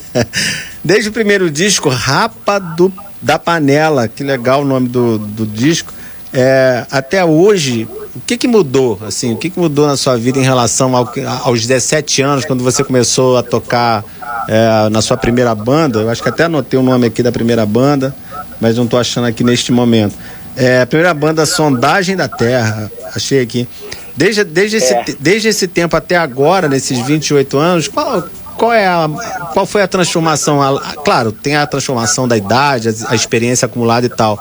Desde 0.84 1.08
o 1.10 1.12
primeiro 1.12 1.50
disco, 1.50 1.88
Rapa 1.88 2.58
do, 2.58 2.92
da 3.20 3.38
Panela, 3.38 4.08
que 4.08 4.24
legal 4.24 4.62
o 4.62 4.64
nome 4.64 4.88
do, 4.88 5.18
do 5.18 5.46
disco. 5.46 5.92
É, 6.34 6.86
até 6.90 7.24
hoje, 7.24 7.86
o 8.14 8.20
que, 8.20 8.36
que 8.36 8.46
mudou? 8.46 8.98
Assim, 9.06 9.32
o 9.32 9.36
que, 9.36 9.48
que 9.48 9.58
mudou 9.58 9.86
na 9.86 9.96
sua 9.96 10.16
vida 10.16 10.38
em 10.38 10.42
relação 10.42 10.94
ao, 10.94 11.10
aos 11.44 11.60
17 11.60 12.22
anos, 12.22 12.44
quando 12.44 12.62
você 12.62 12.84
começou 12.84 13.38
a 13.38 13.42
tocar 13.42 14.04
é, 14.48 14.88
na 14.90 15.00
sua 15.00 15.16
primeira 15.16 15.54
banda? 15.54 16.00
Eu 16.00 16.10
acho 16.10 16.22
que 16.22 16.28
até 16.28 16.44
anotei 16.44 16.78
o 16.78 16.82
nome 16.82 17.06
aqui 17.06 17.22
da 17.22 17.32
primeira 17.32 17.64
banda, 17.64 18.14
mas 18.60 18.76
não 18.76 18.84
estou 18.84 18.98
achando 18.98 19.26
aqui 19.26 19.42
neste 19.42 19.72
momento. 19.72 20.14
É, 20.54 20.82
a 20.82 20.86
primeira 20.86 21.14
banda 21.14 21.46
Sondagem 21.46 22.14
da 22.14 22.28
Terra, 22.28 22.90
achei 23.14 23.40
aqui. 23.40 23.66
Desde, 24.14 24.44
desde, 24.44 24.76
esse, 24.76 24.92
É. 24.92 25.04
desde 25.18 25.48
esse 25.48 25.66
tempo 25.66 25.96
até 25.96 26.16
agora, 26.16 26.68
nesses 26.68 26.98
28 27.06 27.56
anos, 27.56 27.88
qual, 27.88 28.22
qual, 28.62 28.72
é 28.72 28.86
a, 28.86 29.08
qual 29.52 29.66
foi 29.66 29.82
a 29.82 29.88
transformação? 29.88 30.60
Claro, 31.04 31.32
tem 31.32 31.56
a 31.56 31.66
transformação 31.66 32.28
da 32.28 32.36
idade, 32.36 32.90
a, 33.08 33.12
experiência 33.16 33.66
acumulada 33.66 34.06
e 34.06 34.08
tal. 34.08 34.38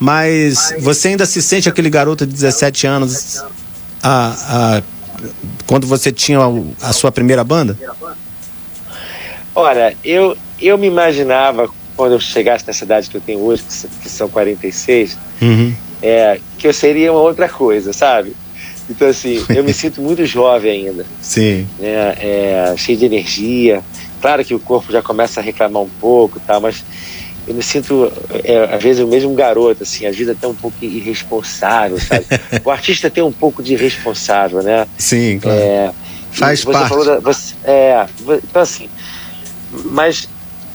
Mas 0.00 0.74
você 0.80 1.08
ainda 1.08 1.26
se 1.26 1.42
sente 1.42 1.68
aquele 1.68 1.90
garoto 1.90 2.24
de 2.26 2.32
17 2.32 2.86
anos 2.86 3.44
a, 4.02 4.78
a- 4.78 4.82
quando 5.66 5.86
você 5.86 6.10
tinha 6.10 6.38
a 6.80 6.94
sua 6.94 7.12
primeira 7.12 7.44
banda? 7.44 7.76
Olha, 9.54 9.94
eu, 10.02 10.34
eu 10.58 10.78
me 10.78 10.86
imaginava, 10.86 11.68
quando 11.94 12.12
eu 12.12 12.20
chegasse 12.20 12.66
na 12.66 12.72
cidade 12.72 13.10
que 13.10 13.18
eu 13.18 13.20
tenho 13.20 13.40
hoje, 13.40 13.62
que 14.02 14.08
são 14.08 14.30
46, 14.30 15.18
Uhum. 15.42 15.74
é, 16.00 16.40
que 16.56 16.66
eu 16.66 16.72
seria 16.72 17.12
uma 17.12 17.20
outra 17.20 17.50
coisa, 17.50 17.92
sabe? 17.92 18.34
Então, 18.90 19.08
assim, 19.08 19.44
eu 19.50 19.62
me 19.62 19.72
sinto 19.74 20.00
muito 20.00 20.24
jovem 20.24 20.86
ainda, 20.88 21.04
Sim. 21.20 21.66
né? 21.78 22.14
É, 22.20 22.74
cheio 22.76 22.96
de 22.98 23.04
energia. 23.04 23.82
Claro 24.20 24.44
que 24.44 24.54
o 24.54 24.58
corpo 24.58 24.90
já 24.90 25.02
começa 25.02 25.40
a 25.40 25.42
reclamar 25.42 25.82
um 25.82 25.88
pouco, 26.00 26.40
tá? 26.40 26.58
mas 26.58 26.82
eu 27.46 27.54
me 27.54 27.62
sinto, 27.62 28.10
é, 28.44 28.74
às 28.74 28.82
vezes, 28.82 29.02
o 29.02 29.06
mesmo 29.06 29.32
garoto, 29.34 29.82
assim, 29.82 30.06
a 30.06 30.10
vida 30.10 30.32
até 30.32 30.46
um 30.46 30.54
pouco 30.54 30.76
irresponsável, 30.84 31.98
sabe? 32.00 32.26
O 32.64 32.70
artista 32.70 33.08
tem 33.10 33.22
um 33.22 33.32
pouco 33.32 33.62
de 33.62 33.74
irresponsável, 33.74 34.62
né? 34.62 34.86
Sim, 34.98 35.38
claro. 35.40 35.58
É, 35.58 35.92
Faz 36.32 36.60
você 36.60 36.72
parte. 36.72 36.88
falou 36.88 37.04
da- 37.04 37.20
você- 37.20 37.54
é, 37.64 38.06
então 38.44 38.60
assim, 38.62 38.88
mas 39.86 40.28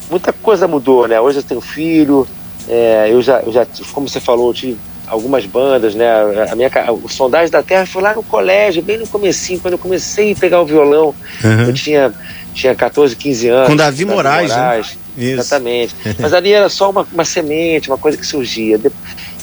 muita 0.10 0.34
coisa 0.34 0.68
mudou, 0.68 1.08
né? 1.08 1.20
Hoje 1.22 1.40
eu 1.40 1.44
tenho 1.44 1.62
filho, 1.62 2.28
é, 2.68 3.08
eu 3.12 3.22
já, 3.22 3.40
eu 3.42 3.52
já, 3.52 3.66
como 3.92 4.08
você 4.10 4.20
falou, 4.20 4.50
eu 4.50 4.54
tive 4.54 4.78
algumas 5.08 5.46
bandas, 5.46 5.96
né? 5.96 6.08
A 6.50 6.56
minha, 6.56 6.70
o 6.92 7.10
Sondagem 7.10 7.50
da 7.52 7.62
Terra 7.62 7.86
foi 7.86 8.02
lá 8.02 8.14
no 8.14 8.24
colégio, 8.24 8.82
bem 8.82 8.98
no 8.98 9.08
comecinho, 9.08 9.60
quando 9.60 9.74
eu 9.74 9.78
comecei 9.78 10.32
a 10.32 10.36
pegar 10.36 10.62
o 10.62 10.66
violão, 10.66 11.14
Uhum. 11.44 11.62
eu 11.68 11.74
tinha, 11.74 12.14
tinha 12.54 12.74
14, 12.76 13.16
15 13.16 13.48
anos. 13.50 13.70
Com 13.70 13.76
Davi 13.76 14.06
Moraes, 14.06 14.50
né? 14.56 14.80
Isso. 14.80 14.98
Exatamente. 15.18 15.96
Mas 16.20 16.34
ali 16.34 16.52
era 16.52 16.70
só 16.70 16.90
uma, 16.90 17.08
uma 17.14 17.26
semente, 17.26 17.90
uma 17.90 17.98
coisa 17.98 18.18
que 18.18 18.26
surgia. 18.26 18.80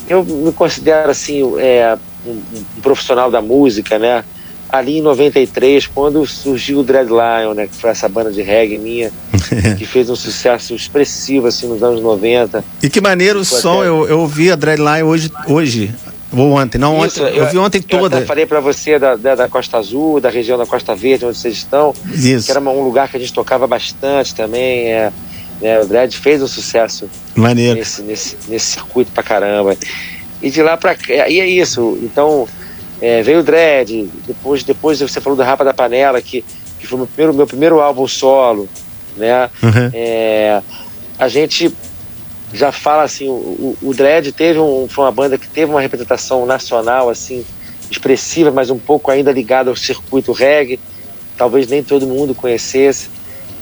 Eu 0.08 0.24
me 0.24 0.52
considero 0.52 1.10
assim 1.10 1.42
é, 1.58 1.96
um, 2.26 2.30
um 2.76 2.80
profissional 2.82 3.30
da 3.30 3.40
música, 3.40 3.98
né? 3.98 4.24
Ali 4.72 4.98
em 4.98 5.02
93, 5.02 5.86
quando 5.88 6.24
surgiu 6.26 6.78
o 6.78 6.82
Dread 6.82 7.08
Lion, 7.10 7.54
né? 7.54 7.66
Que 7.66 7.74
foi 7.76 7.90
essa 7.90 8.08
banda 8.08 8.30
de 8.30 8.40
reggae 8.42 8.78
minha, 8.78 9.10
que 9.76 9.84
fez 9.84 10.08
um 10.08 10.16
sucesso 10.16 10.74
expressivo 10.74 11.46
assim 11.48 11.66
nos 11.66 11.82
anos 11.82 12.00
90. 12.00 12.64
E 12.82 12.88
que 12.88 13.00
maneiro 13.00 13.40
o 13.40 13.44
som, 13.44 13.78
até- 13.80 13.88
eu, 13.88 14.08
eu 14.08 14.20
ouvi 14.20 14.50
a 14.50 14.56
Dreadline 14.56 15.02
hoje, 15.02 15.30
hoje, 15.48 15.94
ou 16.32 16.52
ontem, 16.52 16.78
não 16.78 17.04
Isso, 17.04 17.22
ontem, 17.24 17.36
eu, 17.36 17.48
vi 17.48 17.58
ontem 17.58 17.84
Eu 17.88 17.98
toda. 17.98 18.18
até 18.18 18.26
falei 18.26 18.46
para 18.46 18.60
você 18.60 18.98
da, 18.98 19.16
da, 19.16 19.34
da 19.34 19.48
Costa 19.48 19.78
Azul, 19.78 20.20
da 20.20 20.30
região 20.30 20.56
da 20.56 20.64
Costa 20.66 20.94
Verde, 20.94 21.26
onde 21.26 21.36
vocês 21.36 21.56
estão, 21.56 21.92
Isso, 22.14 22.46
que 22.46 22.50
era 22.52 22.60
um 22.60 22.84
lugar 22.84 23.08
que 23.08 23.16
a 23.16 23.20
gente 23.20 23.32
tocava 23.32 23.66
bastante 23.66 24.34
também. 24.34 24.86
É, 24.92 25.12
né? 25.60 25.80
O 25.80 25.86
Dread 25.86 26.16
fez 26.16 26.40
um 26.42 26.46
sucesso 26.46 27.10
maneiro. 27.34 27.78
nesse, 27.78 28.02
nesse, 28.02 28.36
nesse 28.48 28.66
circuito 28.72 29.10
pra 29.12 29.22
caramba. 29.22 29.76
E 30.40 30.50
de 30.50 30.62
lá 30.62 30.76
pra 30.76 30.94
cá, 30.94 31.28
e 31.28 31.38
é 31.40 31.46
isso. 31.46 31.98
Então, 32.02 32.48
é, 33.00 33.22
veio 33.22 33.40
o 33.40 33.42
Dread, 33.42 34.10
depois, 34.26 34.62
depois 34.62 35.00
você 35.00 35.20
falou 35.20 35.36
do 35.36 35.42
Rapa 35.42 35.64
da 35.64 35.72
Panela, 35.72 36.20
que, 36.20 36.44
que 36.78 36.86
foi 36.86 36.96
o 36.96 36.98
meu 36.98 37.06
primeiro, 37.06 37.34
meu 37.34 37.46
primeiro 37.46 37.80
álbum 37.80 38.06
solo, 38.06 38.68
né? 39.16 39.48
Uhum. 39.62 39.90
É, 39.94 40.62
a 41.18 41.28
gente 41.28 41.74
já 42.52 42.72
fala 42.72 43.04
assim, 43.04 43.28
o, 43.28 43.76
o, 43.80 43.94
Dread 43.94 44.32
teve 44.32 44.58
um, 44.58 44.86
foi 44.88 45.04
uma 45.04 45.12
banda 45.12 45.38
que 45.38 45.48
teve 45.48 45.70
uma 45.70 45.80
representação 45.80 46.44
nacional, 46.44 47.08
assim, 47.08 47.44
expressiva, 47.90 48.50
mas 48.50 48.70
um 48.70 48.78
pouco 48.78 49.10
ainda 49.10 49.32
ligada 49.32 49.70
ao 49.70 49.76
circuito 49.76 50.32
reggae, 50.32 50.78
talvez 51.38 51.68
nem 51.68 51.82
todo 51.82 52.06
mundo 52.06 52.34
conhecesse. 52.34 53.08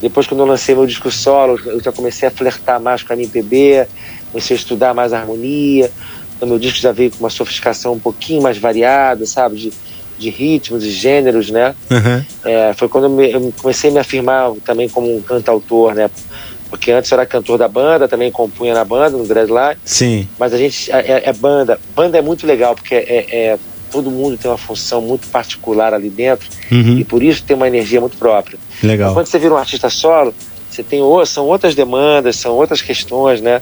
Depois, 0.01 0.27
quando 0.27 0.41
eu 0.41 0.47
lancei 0.47 0.75
meu 0.75 0.87
disco 0.87 1.11
solo, 1.11 1.59
eu 1.67 1.81
já 1.81 1.93
comecei 1.93 2.29
a 2.29 2.31
flertar 2.31 2.81
mais 2.81 3.03
com 3.03 3.13
a 3.13 3.17
MPB, 3.17 3.87
comecei 4.33 4.57
a 4.57 4.59
estudar 4.59 4.95
mais 4.95 5.13
a 5.13 5.19
harmonia. 5.19 5.91
Então, 6.39 6.49
meu 6.49 6.59
disco 6.59 6.79
já 6.79 6.93
veio 6.93 7.11
com 7.11 7.19
uma 7.19 7.31
sofisticação 7.31 7.95
um 7.95 7.99
pouquinho 7.99 8.41
mais 8.41 8.57
variada, 8.57 9.27
sabe? 9.27 9.57
De, 9.57 9.73
de 10.17 10.31
ritmos 10.31 10.85
e 10.85 10.91
gêneros, 10.91 11.51
né? 11.51 11.75
Uhum. 11.91 12.25
É, 12.45 12.73
foi 12.75 12.89
quando 12.89 13.05
eu, 13.05 13.11
me- 13.11 13.31
eu 13.33 13.53
comecei 13.61 13.91
a 13.91 13.93
me 13.93 13.99
afirmar 13.99 14.53
também 14.65 14.89
como 14.89 15.17
um 15.17 15.21
cantautor, 15.21 15.95
né? 15.95 16.09
Porque 16.71 16.93
antes 16.93 17.11
eu 17.11 17.17
era 17.19 17.27
cantor 17.27 17.59
da 17.59 17.67
banda, 17.67 18.07
também 18.07 18.31
compunha 18.31 18.73
na 18.73 18.85
banda, 18.85 19.17
no 19.17 19.27
Dreadline, 19.27 19.77
Sim, 19.85 20.29
mas 20.39 20.53
a 20.55 20.59
gente 20.59 20.93
é, 20.93 20.99
é- 20.99 21.23
é 21.29 21.33
banda. 21.33 21.81
Banda 21.97 22.19
é 22.19 22.23
muito 22.23 22.47
legal, 22.47 22.75
porque 22.77 22.95
é, 22.95 23.27
é- 23.31 23.59
todo 23.91 24.11
mundo 24.11 24.37
tem 24.37 24.49
uma 24.51 24.59
função 24.59 25.01
muito 25.01 25.27
particular 25.29 25.93
ali 25.95 26.11
dentro 26.11 26.47
Uhum. 26.71 26.99
e 26.99 27.05
por 27.05 27.21
isso 27.23 27.43
tem 27.43 27.57
uma 27.57 27.67
energia 27.67 28.01
muito 28.01 28.17
própria. 28.17 28.59
legal. 28.83 29.13
Quando 29.15 29.27
você 29.27 29.39
vira 29.41 29.55
um 29.55 29.57
artista 29.57 29.89
solo, 29.91 30.33
você 30.79 30.83
tem 30.85 31.01
são 31.27 31.47
outras 31.47 31.75
demandas, 31.75 32.37
são 32.37 32.55
outras 32.55 32.81
questões, 32.81 33.41
né? 33.41 33.61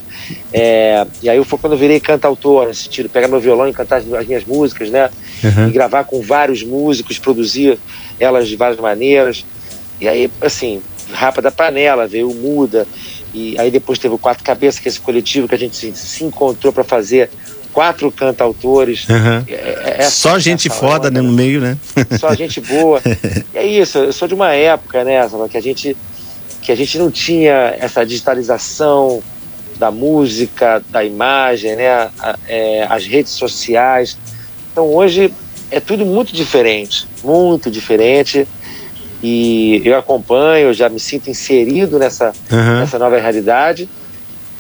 É, 0.53 1.07
e 1.23 1.31
aí 1.31 1.43
foi 1.45 1.59
quando 1.59 1.73
eu 1.73 1.79
virei 1.79 1.99
cantautor, 1.99 2.67
nesse 2.67 2.85
sentido, 2.85 3.09
pegar 3.09 3.29
meu 3.29 3.41
violão 3.41 3.67
e 3.69 3.73
cantar 3.73 3.97
as, 3.97 4.13
as 4.13 4.27
minhas 4.27 4.45
músicas, 4.45 4.91
né? 4.91 5.09
Uhum. 5.43 5.69
E 5.69 5.71
gravar 5.73 6.05
com 6.05 6.21
vários 6.21 6.63
músicos, 6.63 7.19
produzir 7.19 7.79
elas 8.21 8.49
de 8.49 8.57
várias 8.57 8.79
maneiras. 8.79 9.45
E 9.99 10.07
aí, 10.07 10.31
assim, 10.43 10.83
Rapa 11.11 11.41
da 11.41 11.51
Panela, 11.51 12.07
veio 12.07 12.29
Muda, 12.35 12.87
e 13.33 13.59
aí 13.59 13.71
depois 13.71 13.99
teve 13.99 14.15
o 14.15 14.19
Quatro 14.19 14.45
Cabeças, 14.45 14.79
que 14.79 14.89
é 14.89 14.91
esse 14.91 15.01
coletivo 15.01 15.49
que 15.49 15.55
a 15.55 15.59
gente 15.59 15.75
se, 15.77 15.93
se 15.95 16.25
encontrou 16.25 16.73
para 16.73 16.85
fazer 16.85 17.31
quatro 17.73 18.11
cantautores. 18.13 19.07
Uhum. 19.09 19.45
É- 19.49 19.55
é- 19.55 19.97
é- 20.01 20.11
Só 20.11 20.39
gente 20.39 20.69
essa 20.69 20.79
foda 20.79 21.11
né, 21.11 21.21
no 21.21 21.33
meio, 21.33 21.61
né? 21.61 21.79
só 22.19 22.35
gente 22.35 22.61
boa. 22.61 23.01
É 23.55 23.65
isso, 23.65 23.97
eu 23.97 24.13
sou 24.13 24.29
de 24.29 24.35
uma 24.35 24.53
época, 24.53 25.03
né, 25.03 25.19
que 25.51 25.57
a 25.57 25.63
gente 25.63 25.97
que 26.67 26.73
a 26.73 26.75
gente 26.75 26.99
não 26.99 27.13
tinha 27.13 27.77
essa 27.79 28.05
digitalização 28.05 29.23
da 29.79 29.89
música, 29.93 30.83
da 30.91 31.05
imagem, 31.05 31.77
né, 31.77 32.11
é, 32.49 32.85
as 32.91 33.07
redes 33.07 33.33
sociais. 33.33 34.19
Então 34.73 34.93
hoje 34.93 35.33
é 35.71 35.79
tudo 35.79 36.05
muito 36.05 36.35
diferente, 36.35 37.07
muito 37.23 37.71
diferente. 37.71 38.49
E 39.23 39.81
eu 39.85 39.97
acompanho, 39.97 40.69
eu 40.69 40.75
já 40.75 40.89
me 40.89 40.99
sinto 40.99 41.31
inserido 41.31 41.99
nessa, 42.01 42.33
Uhum. 42.51 42.81
nessa 42.81 42.99
nova 42.99 43.17
realidade, 43.19 43.89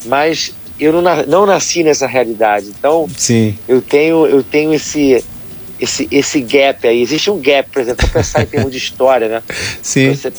mas 0.04 0.54
eu 0.78 0.92
não, 0.92 1.02
não 1.26 1.44
nasci 1.44 1.82
nessa 1.82 2.06
realidade. 2.06 2.68
Então, 2.68 3.08
Sim. 3.16 3.58
eu 3.68 3.82
tenho, 3.82 4.26
eu 4.26 4.42
tenho 4.44 4.72
esse, 4.72 5.24
esse, 5.80 6.06
esse 6.10 6.40
gap 6.40 6.86
aí. 6.86 7.02
Existe 7.02 7.30
um 7.30 7.38
gap, 7.40 7.68
por 7.70 7.82
exemplo, 7.82 8.06
para 8.08 8.20
pensar 8.20 8.42
em 8.42 8.46
termos 8.46 8.70
de 8.72 8.78
história, 8.78 9.28
né? 9.28 9.42
Sim. 9.82 10.14
Você- 10.14 10.32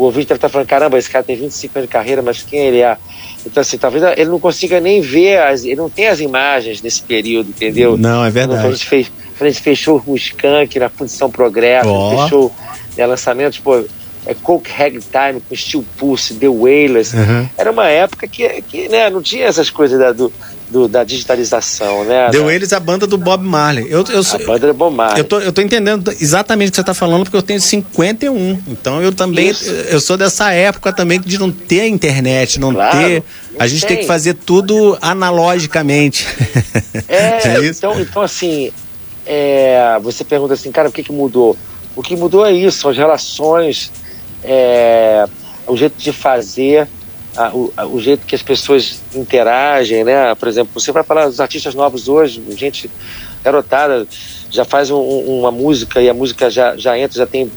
o 0.00 0.04
ouvinte 0.04 0.28
deve 0.28 0.38
estar 0.38 0.48
falando, 0.48 0.66
caramba, 0.66 0.98
esse 0.98 1.10
cara 1.10 1.22
tem 1.22 1.36
25 1.36 1.78
anos 1.78 1.88
de 1.88 1.92
carreira, 1.92 2.22
mas 2.22 2.42
quem 2.42 2.60
ele 2.60 2.80
é? 2.80 2.96
Então, 3.44 3.60
assim, 3.60 3.76
talvez 3.76 4.02
ele 4.16 4.30
não 4.30 4.40
consiga 4.40 4.80
nem 4.80 5.02
ver, 5.02 5.42
as, 5.42 5.62
ele 5.64 5.76
não 5.76 5.90
tem 5.90 6.08
as 6.08 6.20
imagens 6.20 6.80
desse 6.80 7.02
período, 7.02 7.50
entendeu? 7.50 7.98
Não, 7.98 8.24
é 8.24 8.30
Quando 8.30 8.52
a 8.52 8.56
verdade. 8.56 8.72
gente, 8.72 8.86
fez, 8.86 9.12
quando 9.36 9.48
a 9.48 9.50
gente 9.50 9.62
fechou 9.62 10.02
o 10.06 10.16
Skank 10.16 10.78
na 10.78 10.88
Fundição 10.88 11.30
Progresso, 11.30 11.90
Ó. 11.90 12.22
fechou 12.22 12.52
né, 12.96 13.04
lançamentos, 13.04 13.58
pô, 13.58 13.84
é 14.24 14.34
Coke 14.34 14.70
Ragtime 14.70 15.42
com 15.46 15.54
Steel 15.54 15.84
Pulse, 15.98 16.34
The 16.34 16.48
Wailers. 16.48 17.12
Uhum. 17.12 17.48
Era 17.58 17.70
uma 17.70 17.88
época 17.88 18.26
que, 18.26 18.62
que 18.62 18.88
né, 18.88 19.10
não 19.10 19.20
tinha 19.20 19.46
essas 19.46 19.68
coisas 19.68 19.98
da, 19.98 20.12
do, 20.12 20.32
do- 20.70 20.86
da 20.88 21.02
digitalização, 21.04 22.04
né? 22.04 22.28
Deu 22.30 22.44
da, 22.46 22.54
eles 22.54 22.72
a 22.72 22.78
banda 22.80 23.06
do 23.06 23.18
Bob 23.18 23.44
Marley. 23.44 23.86
Eu, 23.90 24.04
eu, 24.08 24.20
A 24.20 24.22
sou- 24.22 24.38
banda 24.46 24.66
era 24.66 24.72
Bob 24.72 24.94
Marley. 24.94 25.18
eu, 25.18 25.24
tô, 25.24 25.40
eu 25.40 25.52
tô 25.52 25.60
entendendo 25.60 26.10
exatamente 26.20 26.68
o 26.68 26.72
que 26.72 26.76
você 26.76 26.84
tá 26.84 26.94
falando, 26.94 27.24
porque 27.24 27.36
eu 27.36 27.42
tenho 27.42 27.60
51. 27.60 28.58
Então 28.68 29.02
eu 29.02 29.12
também. 29.12 29.48
Isso. 29.50 29.68
Eu 29.68 30.00
sou 30.00 30.16
dessa 30.16 30.52
época 30.52 30.92
também 30.92 31.20
de 31.20 31.38
não 31.38 31.50
ter 31.50 31.86
internet, 31.88 32.58
não 32.60 32.72
Claro, 32.72 32.96
ter. 32.98 33.22
não 33.52 33.60
A 33.60 33.66
gente 33.66 33.80
tem 33.80 33.96
tem. 33.96 33.98
que 33.98 34.06
fazer 34.06 34.34
tudo 34.34 34.96
analogicamente. 35.00 36.26
É, 37.08 37.58
isso? 37.60 37.78
então, 37.78 38.00
então 38.00 38.22
assim, 38.22 38.70
é, 39.26 39.98
você 40.02 40.22
pergunta 40.24 40.54
assim, 40.54 40.70
cara, 40.70 40.88
o 40.88 40.92
que, 40.92 41.02
que 41.02 41.12
mudou? 41.12 41.56
O 41.96 42.02
que 42.02 42.14
mudou 42.16 42.46
é 42.46 42.52
isso, 42.52 42.88
as 42.88 42.96
relações, 42.96 43.90
é, 44.44 45.26
o 45.66 45.76
jeito 45.76 45.94
de 45.98 46.12
fazer, 46.12 46.88
a- 47.36 47.50
o, 47.54 47.72
a- 47.76 47.86
o 47.86 48.00
jeito 48.00 48.26
que 48.26 48.34
as 48.34 48.42
pessoas 48.42 49.00
interagem, 49.14 50.04
né? 50.04 50.34
Por 50.34 50.48
exemplo, 50.48 50.70
você 50.74 50.92
vai 50.92 51.02
falar 51.04 51.26
dos 51.26 51.40
artistas 51.40 51.74
novos 51.74 52.08
hoje, 52.08 52.42
gente 52.56 52.90
garotada 53.42 54.06
já 54.50 54.64
faz 54.64 54.90
um- 54.90 54.96
um- 54.96 55.38
uma 55.40 55.50
música 55.50 56.00
e 56.02 56.08
a 56.08 56.14
música 56.14 56.50
já, 56.50 56.76
já 56.76 56.98
entra, 56.98 57.16
já 57.18 57.26
tem 57.26 57.50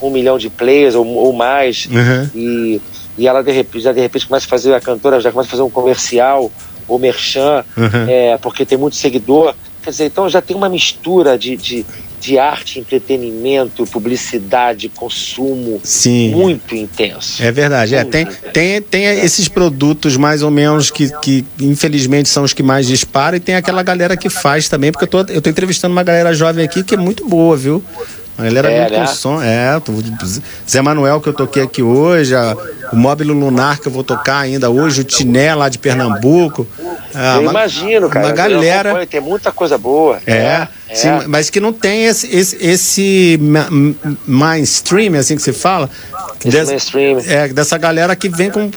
um 0.00 0.10
milhão 0.10 0.38
de 0.38 0.48
players 0.48 0.94
ou, 0.94 1.06
ou 1.06 1.32
mais 1.32 1.86
Uhum. 1.86 2.30
e, 2.34 2.80
e 3.18 3.26
ela 3.26 3.42
de 3.42 3.50
repente, 3.50 3.82
já 3.82 3.92
de 3.92 4.00
repente 4.00 4.26
começa 4.26 4.46
a 4.46 4.48
fazer 4.48 4.74
a 4.74 4.80
cantora 4.80 5.20
já 5.20 5.30
começa 5.32 5.48
a 5.48 5.50
fazer 5.50 5.62
um 5.62 5.70
comercial 5.70 6.50
ou 6.86 6.98
merchan 6.98 7.64
Uhum. 7.76 8.06
é, 8.08 8.38
porque 8.38 8.64
tem 8.64 8.78
muito 8.78 8.96
seguidor 8.96 9.54
quer 9.82 9.90
dizer 9.90 10.04
então 10.06 10.28
já 10.28 10.40
tem 10.40 10.56
uma 10.56 10.68
mistura 10.68 11.36
de, 11.38 11.56
de, 11.56 11.84
de 12.20 12.38
arte 12.38 12.78
entretenimento 12.78 13.86
publicidade 13.86 14.88
consumo 14.88 15.80
Sim. 15.82 16.30
muito 16.30 16.74
intenso 16.74 17.42
É 17.42 17.52
verdade, 17.52 17.94
é, 17.94 18.04
tem, 18.04 18.26
tem, 18.52 18.82
tem 18.82 19.04
esses 19.20 19.48
produtos 19.48 20.16
mais 20.16 20.42
ou 20.42 20.50
menos 20.50 20.90
que, 20.90 21.10
que 21.20 21.44
infelizmente 21.60 22.28
são 22.28 22.44
os 22.44 22.52
que 22.52 22.62
mais 22.62 22.86
disparam 22.86 23.36
e 23.36 23.40
tem 23.40 23.54
aquela 23.54 23.82
galera 23.82 24.16
que 24.16 24.28
faz 24.28 24.68
também, 24.68 24.92
porque 24.92 25.04
eu 25.04 25.08
tô, 25.08 25.32
eu 25.32 25.42
tô 25.42 25.50
entrevistando 25.50 25.92
uma 25.92 26.02
galera 26.02 26.34
jovem 26.34 26.64
aqui 26.64 26.82
que 26.82 26.94
é 26.94 26.98
muito 26.98 27.26
boa, 27.26 27.56
viu? 27.56 27.82
Uma 28.38 28.44
galera 28.44 28.70
É, 28.70 28.90
né? 28.90 29.06
som, 29.06 29.40
é, 29.40 29.80
tô- 29.80 29.92
Zé 30.68 30.82
Manuel 30.82 31.20
que 31.22 31.28
eu 31.28 31.32
toquei 31.32 31.62
aqui 31.62 31.82
hoje, 31.82 32.34
a- 32.34 32.54
o 32.92 32.96
Móvel 32.96 33.28
Lunar 33.28 33.80
que 33.80 33.88
eu 33.88 33.92
vou 33.92 34.04
tocar 34.04 34.40
ainda 34.40 34.68
hoje, 34.68 35.00
o 35.00 35.04
Tiné 35.04 35.54
lá 35.54 35.68
de 35.70 35.78
Pernambuco. 35.78 36.66
Ah, 37.14 37.36
eu 37.36 37.42
uma- 37.42 37.50
imagino 37.52 38.10
cara 38.10 38.26
Uma 38.26 38.32
galera. 38.34 38.90
acompanho, 38.90 39.06
tem 39.06 39.20
muita 39.22 39.50
coisa 39.50 39.78
boa 39.78 40.20
É, 40.26 40.66
é. 40.88 40.94
sim, 40.94 41.08
mas 41.28 41.48
que 41.48 41.60
não 41.60 41.72
tem 41.72 42.04
esse, 42.04 42.26
esse, 42.34 42.56
esse 42.60 43.40
mainstream, 44.26 45.14
assim 45.14 45.36
que 45.36 45.42
se 45.42 45.52
fala. 45.54 45.88
Esse 46.38 46.50
des- 46.50 46.68
mainstream. 46.68 47.18
É, 47.26 47.48
dessa 47.48 47.78
galera 47.78 48.14
que 48.14 48.28
vem 48.28 48.50
com, 48.50 48.70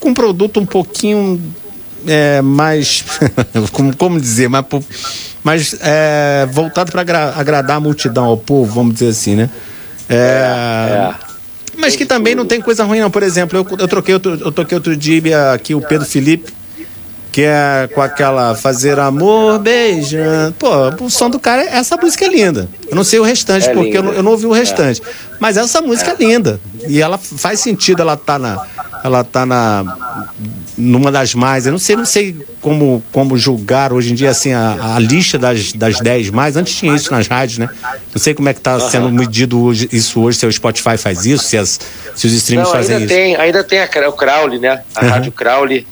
com 0.00 0.08
um 0.08 0.14
produto 0.14 0.58
um 0.58 0.66
pouquinho 0.66 1.40
é, 2.06 2.42
mais. 2.42 3.04
como, 3.72 3.96
como 3.96 4.20
dizer? 4.20 4.48
Mais, 4.48 4.64
mais 5.42 5.76
é, 5.80 6.46
voltado 6.50 6.90
para 6.90 7.02
agradar 7.36 7.76
a 7.76 7.80
multidão, 7.80 8.24
ao 8.24 8.36
povo, 8.36 8.72
vamos 8.74 8.94
dizer 8.94 9.08
assim, 9.08 9.34
né? 9.36 9.50
É, 10.08 10.14
é. 10.16 11.14
Mas 11.76 11.96
que 11.96 12.06
também 12.06 12.34
não 12.34 12.46
tem 12.46 12.60
coisa 12.60 12.84
ruim, 12.84 13.00
não. 13.00 13.10
Por 13.10 13.22
exemplo, 13.22 13.58
eu, 13.58 13.78
eu, 13.78 13.88
troquei 13.88 14.14
outro, 14.14 14.34
eu 14.40 14.52
toquei 14.52 14.76
outro 14.76 14.96
dia 14.96 15.52
aqui 15.52 15.74
o 15.74 15.80
Pedro 15.80 16.06
Felipe, 16.06 16.52
que 17.32 17.42
é 17.42 17.88
com 17.92 18.00
aquela 18.00 18.54
Fazer 18.54 18.98
Amor 18.98 19.58
Beijando. 19.58 20.54
Pô, 20.58 20.70
o 21.04 21.10
som 21.10 21.28
do 21.28 21.40
cara, 21.40 21.62
essa 21.62 21.96
música 21.96 22.24
é 22.24 22.28
linda. 22.28 22.68
Eu 22.88 22.94
não 22.94 23.02
sei 23.02 23.18
o 23.18 23.24
restante, 23.24 23.68
É 23.68 23.74
porque 23.74 23.96
eu, 23.98 24.02
não- 24.02 24.12
eu 24.12 24.22
não 24.22 24.30
ouvi 24.32 24.46
o 24.46 24.52
restante. 24.52 25.02
Mas 25.40 25.56
essa 25.56 25.80
música 25.80 26.12
é. 26.12 26.24
linda. 26.24 26.60
E 26.86 27.02
ela 27.02 27.18
faz 27.18 27.60
sentido, 27.60 28.02
ela 28.02 28.16
tá 28.16 28.38
na. 28.38 28.64
Ela 29.02 29.24
tá 29.24 29.44
na. 29.44 29.96
Numa 30.76 31.10
das 31.12 31.34
mais. 31.34 31.66
Eu 31.66 31.72
não 31.72 31.78
sei, 31.78 31.96
não 31.96 32.04
sei 32.04 32.36
como, 32.60 33.02
como 33.12 33.36
julgar 33.36 33.92
hoje 33.92 34.12
em 34.12 34.14
dia 34.14 34.30
assim, 34.30 34.52
a, 34.52 34.96
a 34.96 34.98
lista 34.98 35.38
das, 35.38 35.72
das 35.72 35.98
10 36.00 36.30
mais. 36.30 36.56
Antes 36.56 36.74
tinha 36.74 36.94
isso 36.94 37.10
nas 37.12 37.26
rádios, 37.28 37.58
né? 37.58 37.68
Não 38.14 38.20
sei 38.20 38.34
como 38.34 38.48
é 38.48 38.54
que 38.54 38.60
tá 38.60 38.78
sendo 38.80 39.10
medido 39.10 39.62
hoje, 39.62 39.88
isso 39.92 40.20
hoje, 40.20 40.38
se 40.38 40.46
o 40.46 40.52
Spotify 40.52 40.96
faz 40.96 41.24
isso, 41.24 41.44
se, 41.44 41.56
as, 41.56 41.78
se 42.14 42.26
os 42.26 42.32
streams 42.32 42.66
Não, 42.68 42.72
fazem 42.74 42.96
ainda 42.96 43.06
isso. 43.06 43.14
tem, 43.14 43.36
ainda 43.36 43.64
tem 43.64 43.80
a, 43.80 44.08
o 44.08 44.12
Crowley, 44.12 44.58
né? 44.58 44.82
A 44.94 45.04
Uhum. 45.04 45.10
Rádio 45.10 45.32
Crowley, 45.32 45.86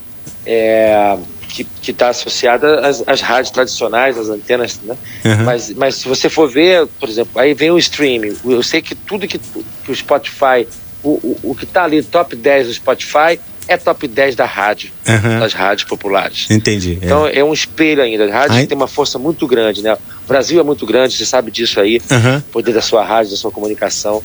é, 0.47 1.17
que 1.49 1.67
está 1.91 2.09
associada 2.09 2.81
às, 2.87 3.03
às 3.07 3.21
rádios 3.21 3.51
tradicionais, 3.51 4.17
às 4.19 4.29
antenas, 4.29 4.81
né? 4.83 4.97
Uhum. 5.25 5.45
Mas, 5.45 5.71
mas 5.75 5.95
se 5.97 6.09
você 6.09 6.29
for 6.29 6.49
ver, 6.51 6.87
por 6.99 7.09
exemplo, 7.09 7.39
aí 7.41 7.55
vem 7.55 7.71
o 7.71 7.79
streaming. 7.79 8.35
Eu 8.45 8.63
sei 8.63 8.81
que 8.81 8.95
tudo 8.95 9.29
que, 9.29 9.39
que 9.39 9.91
o 9.93 9.95
Spotify, 9.95 10.67
o, 11.03 11.11
o, 11.11 11.41
o 11.51 11.55
que 11.55 11.65
está 11.65 11.85
ali 11.85 12.03
top 12.03 12.35
10 12.35 12.69
do 12.69 12.75
Spotify 12.75 13.39
é 13.69 13.77
top 13.77 14.07
10 14.09 14.35
da 14.37 14.45
rádio, 14.45 14.91
Uhum. 15.09 15.39
das 15.41 15.53
rádios 15.55 15.89
populares. 15.89 16.47
Entendi. 16.51 16.99
é. 17.01 17.05
Então 17.07 17.27
é 17.27 17.43
um 17.45 17.53
espelho 17.53 18.03
ainda. 18.03 18.25
A 18.27 18.33
rádio 18.33 18.57
Ai- 18.57 18.67
tem 18.67 18.77
uma 18.77 18.89
força 18.89 19.19
muito 19.19 19.47
grande, 19.47 19.83
né? 19.83 19.95
O 19.95 20.29
Brasil 20.29 20.61
é 20.61 20.63
muito 20.63 20.85
grande, 20.87 21.17
você 21.17 21.25
sabe 21.27 21.51
disso 21.51 21.81
aí 21.81 22.01
Uhum. 22.11 22.41
poder 22.53 22.73
da 22.73 22.81
sua 22.83 23.05
rádio, 23.05 23.31
da 23.33 23.37
sua 23.37 23.51
comunicação. 23.51 24.23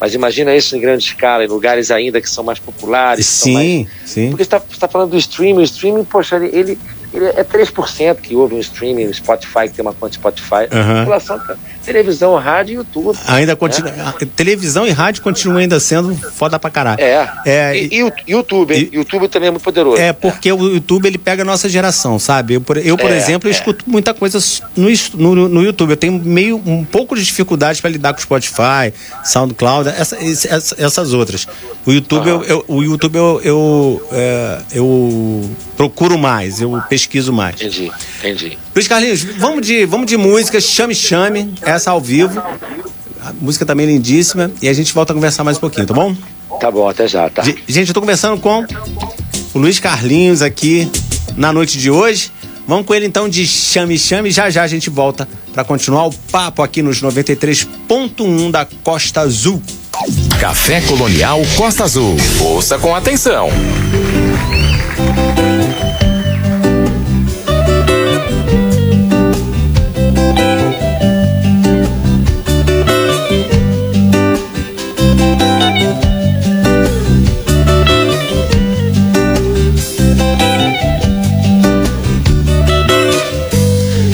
Mas 0.00 0.14
imagina 0.14 0.54
isso 0.54 0.76
em 0.76 0.80
grande 0.80 1.04
escala, 1.04 1.44
em 1.44 1.48
lugares 1.48 1.90
ainda 1.90 2.20
que 2.20 2.28
são 2.30 2.42
mais 2.44 2.58
populares. 2.58 3.26
são 3.26 3.52
mais- 3.52 3.66
Sim, 3.66 3.86
sim. 4.04 4.30
Porque 4.30 4.44
você 4.44 4.56
está 4.72 4.88
falando 4.88 5.10
do 5.10 5.16
streaming, 5.18 5.60
o 5.60 5.64
streaming, 5.64 6.04
poxa, 6.04 6.36
ele, 6.36 6.78
ele, 7.12 7.24
é 7.36 7.42
3% 7.44 8.20
que 8.20 8.34
ouve 8.36 8.54
um 8.54 8.60
streaming, 8.60 9.06
o 9.06 9.14
Spotify, 9.14 9.68
que 9.68 9.74
tem 9.74 9.82
uma 9.82 9.94
conta 9.94 10.14
Spotify. 10.14 10.68
Aham. 10.70 10.96
A 10.96 10.98
população, 11.00 11.38
tá- 11.38 11.56
televisão, 11.92 12.34
rádio 12.36 12.72
e 12.72 12.76
YouTube. 12.76 13.18
Ainda 13.26 13.56
continua. 13.56 13.90
a- 13.90 14.12
Televisão 14.36 14.86
e 14.86 14.90
rádio 14.90 15.22
continuam 15.22 15.58
ainda 15.58 15.80
sendo 15.80 16.14
foda 16.14 16.58
pra 16.58 16.70
caralho. 16.70 17.00
É. 17.00 17.28
É, 17.46 17.76
e, 17.76 17.88
e 17.96 18.02
o 18.04 18.12
YouTube, 18.26 18.74
e- 18.74 18.96
YouTube 18.96 19.28
também 19.28 19.48
é 19.48 19.50
muito 19.50 19.62
poderoso. 19.62 20.00
É 20.00 20.12
porque 20.12 20.52
o 20.52 20.74
YouTube 20.74 21.06
ele 21.06 21.18
pega 21.18 21.42
a 21.42 21.44
nossa 21.44 21.68
geração, 21.68 22.18
sabe? 22.18 22.54
Eu, 22.54 22.60
por, 22.60 22.76
eu, 22.76 22.96
por 22.96 23.10
É, 23.10 23.16
exemplo, 23.16 23.48
eu 23.48 23.52
é. 23.52 23.56
escuto 23.56 23.84
muita 23.88 24.12
coisa 24.14 24.38
no, 24.76 24.88
no, 25.34 25.48
no 25.48 25.62
YouTube. 25.62 25.90
Eu 25.90 25.96
tenho 25.96 26.12
meio 26.22 26.62
um 26.64 26.84
pouco 26.84 27.16
de 27.16 27.24
dificuldade 27.24 27.80
para 27.80 27.90
lidar 27.90 28.12
com 28.12 28.20
Spotify, 28.20 28.92
SoundCloud, 29.24 29.88
essa, 29.88 30.16
essa- 30.22 30.76
essas 30.78 31.12
outras. 31.12 31.46
O 31.86 31.92
YouTube, 31.92 32.28
eu, 32.28 32.42
eu- 32.44 32.64
o 32.68 32.82
YouTube 32.82 33.16
eu, 33.16 33.40
eu, 33.42 34.08
é, 34.12 34.58
eu 34.72 35.50
procuro 35.76 36.18
mais, 36.18 36.60
eu 36.60 36.80
pesquiso 36.88 37.32
mais. 37.32 37.54
Entendi, 37.56 37.90
entendi. 38.18 38.58
Luiz 38.78 38.86
Carlinhos, 38.86 39.24
vamos 39.38 39.66
de, 39.66 39.84
vamos 39.86 40.06
de 40.06 40.16
música, 40.16 40.60
chame 40.60 40.94
chame, 40.94 41.52
essa 41.62 41.90
ao 41.90 42.00
vivo. 42.00 42.40
A 43.20 43.32
música 43.40 43.66
também 43.66 43.84
lindíssima 43.88 44.52
e 44.62 44.68
a 44.68 44.72
gente 44.72 44.94
volta 44.94 45.12
a 45.12 45.16
conversar 45.16 45.42
mais 45.42 45.56
um 45.56 45.60
pouquinho, 45.60 45.84
tá 45.84 45.92
bom? 45.92 46.14
Tá 46.60 46.70
bom, 46.70 46.88
até 46.88 47.08
já, 47.08 47.28
tá? 47.28 47.42
Ge- 47.42 47.56
Gente, 47.66 47.88
eu 47.88 47.94
tô 47.94 47.98
conversando 48.00 48.40
com 48.40 48.64
o 49.52 49.58
Luiz 49.58 49.80
Carlinhos 49.80 50.42
aqui 50.42 50.88
na 51.36 51.52
noite 51.52 51.76
de 51.76 51.90
hoje. 51.90 52.30
Vamos 52.68 52.86
com 52.86 52.94
ele 52.94 53.06
então 53.06 53.28
de 53.28 53.48
Chame 53.48 53.98
Chame. 53.98 54.30
Já 54.30 54.48
já 54.48 54.62
a 54.62 54.68
gente 54.68 54.88
volta 54.88 55.28
para 55.52 55.64
continuar 55.64 56.06
o 56.06 56.12
papo 56.30 56.62
aqui 56.62 56.80
nos 56.80 57.02
93.1 57.02 58.52
da 58.52 58.64
Costa 58.84 59.22
Azul. 59.22 59.60
Café 60.38 60.80
Colonial 60.82 61.42
Costa 61.56 61.82
Azul. 61.82 62.16
Ouça 62.40 62.78
com 62.78 62.94
atenção. 62.94 63.48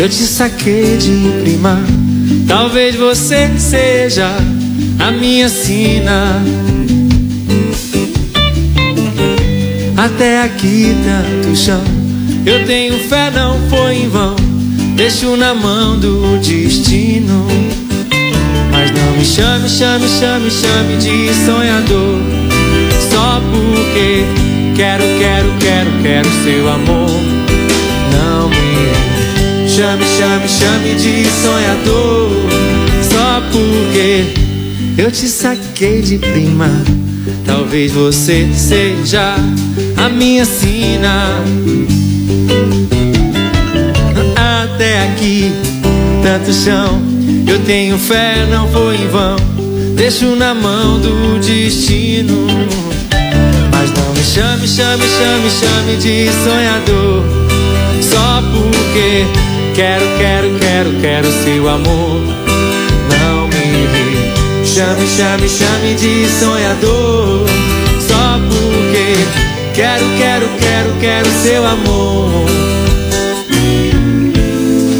Eu 0.04 0.08
te 0.10 0.26
saquei 0.26 0.98
de 0.98 1.32
prima. 1.40 1.80
Talvez 2.46 2.94
você 2.94 3.48
seja 3.58 4.28
a 4.98 5.10
minha 5.10 5.48
sina. 5.48 6.42
Até 9.96 10.42
aqui 10.42 10.94
tanto 11.06 11.56
chão. 11.56 11.82
Eu 12.44 12.66
tenho 12.66 12.98
fé, 13.08 13.30
não 13.30 13.58
foi 13.70 14.02
em 14.02 14.08
vão. 14.10 14.36
Deixo 14.94 15.38
na 15.38 15.54
mão 15.54 15.98
do 15.98 16.38
destino. 16.38 17.46
Mas 18.70 18.90
não 18.90 19.16
me 19.16 19.24
chame, 19.24 19.66
chame, 19.70 20.06
chame, 20.06 20.50
chame 20.50 20.98
de 20.98 21.32
sonhador. 21.46 22.18
Só 23.10 23.40
porque 23.50 24.26
Quero, 24.76 25.04
quero, 25.18 25.48
quero, 25.60 25.90
quero 26.02 26.28
seu 26.42 26.68
amor. 26.68 27.34
Chame, 29.85 30.07
chame, 30.07 30.49
chame 30.49 30.94
de 30.94 31.27
sonhador. 31.42 32.31
Só 33.03 33.42
porque 33.53 34.25
eu 34.97 35.11
te 35.12 35.29
saquei 35.29 36.01
de 36.01 36.16
prima. 36.16 36.70
Talvez 37.44 37.92
você 37.92 38.49
seja 38.55 39.37
a 39.99 40.09
minha 40.09 40.47
sina. 40.47 41.38
Até 44.64 45.03
aqui, 45.03 45.53
tanto 46.23 46.51
chão. 46.51 47.03
Eu 47.47 47.59
tenho 47.59 47.99
fé, 47.99 48.47
não 48.51 48.66
foi 48.68 48.97
em 48.97 49.09
vão. 49.09 49.37
Deixo 49.97 50.35
na 50.35 50.55
mão 50.55 50.99
do 50.99 51.38
destino. 51.40 52.47
Mas 53.70 53.92
não 53.92 54.14
me 54.14 54.25
chame, 54.25 54.66
chame, 54.66 55.05
chame, 55.07 55.51
chame 55.51 55.97
de 55.99 56.31
sonhador. 56.42 57.23
Só 58.01 58.42
porque 58.51 59.43
quero, 59.74 60.04
quero, 60.16 60.58
quero, 60.58 60.90
quero 61.00 61.32
seu 61.42 61.68
amor. 61.68 62.20
Não 63.10 63.48
me 63.48 64.64
chame, 64.64 65.06
chame, 65.06 65.48
chame 65.48 65.94
de 65.94 66.28
sonhador. 66.28 67.46
Só 68.00 68.38
porque 68.48 69.16
quero, 69.74 70.04
quero, 70.16 70.48
quero, 70.60 70.94
quero 71.00 71.28
seu 71.42 71.66
amor. 71.66 72.46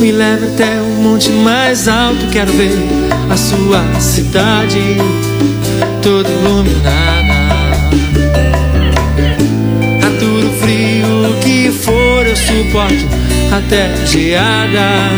Me 0.01 0.13
leve 0.13 0.49
até 0.49 0.81
um 0.83 1.03
monte 1.03 1.31
mais 1.31 1.89
alto, 1.89 2.27
quero 2.31 2.53
ver 2.53 2.77
a 3.31 3.37
sua 3.37 3.83
cidade 4.01 4.97
toda 6.03 6.29
iluminada. 6.29 7.35
A 10.05 10.19
tudo 10.19 10.53
frio 10.61 11.35
que 11.43 11.71
for, 11.71 12.27
eu 12.27 12.37
suporto 12.37 13.24
até 13.53 13.95
geada. 14.07 15.11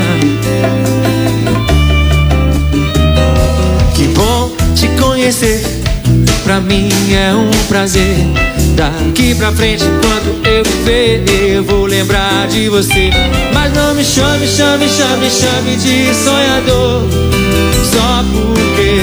Que 3.95 4.09
bom 4.09 4.53
te 4.75 4.89
conhecer, 5.01 5.63
pra 6.45 6.61
mim 6.61 6.89
é 7.13 7.35
um 7.35 7.51
prazer. 7.69 8.27
Daqui 8.77 9.35
pra 9.35 9.51
frente, 9.53 9.85
enquanto 9.85 10.47
eu 10.47 10.63
viver, 10.63 11.25
eu 11.55 11.65
vou 11.65 11.87
lembrar 11.87 12.47
de 12.49 12.69
você. 12.69 13.11
Mas 13.55 13.73
não 13.73 13.95
me 13.95 14.05
chame, 14.05 14.47
chame, 14.47 14.87
chame, 14.87 15.31
chame 15.31 15.77
de 15.77 16.15
sonhador. 16.15 17.03
Só 17.91 18.23
porque 18.31 19.01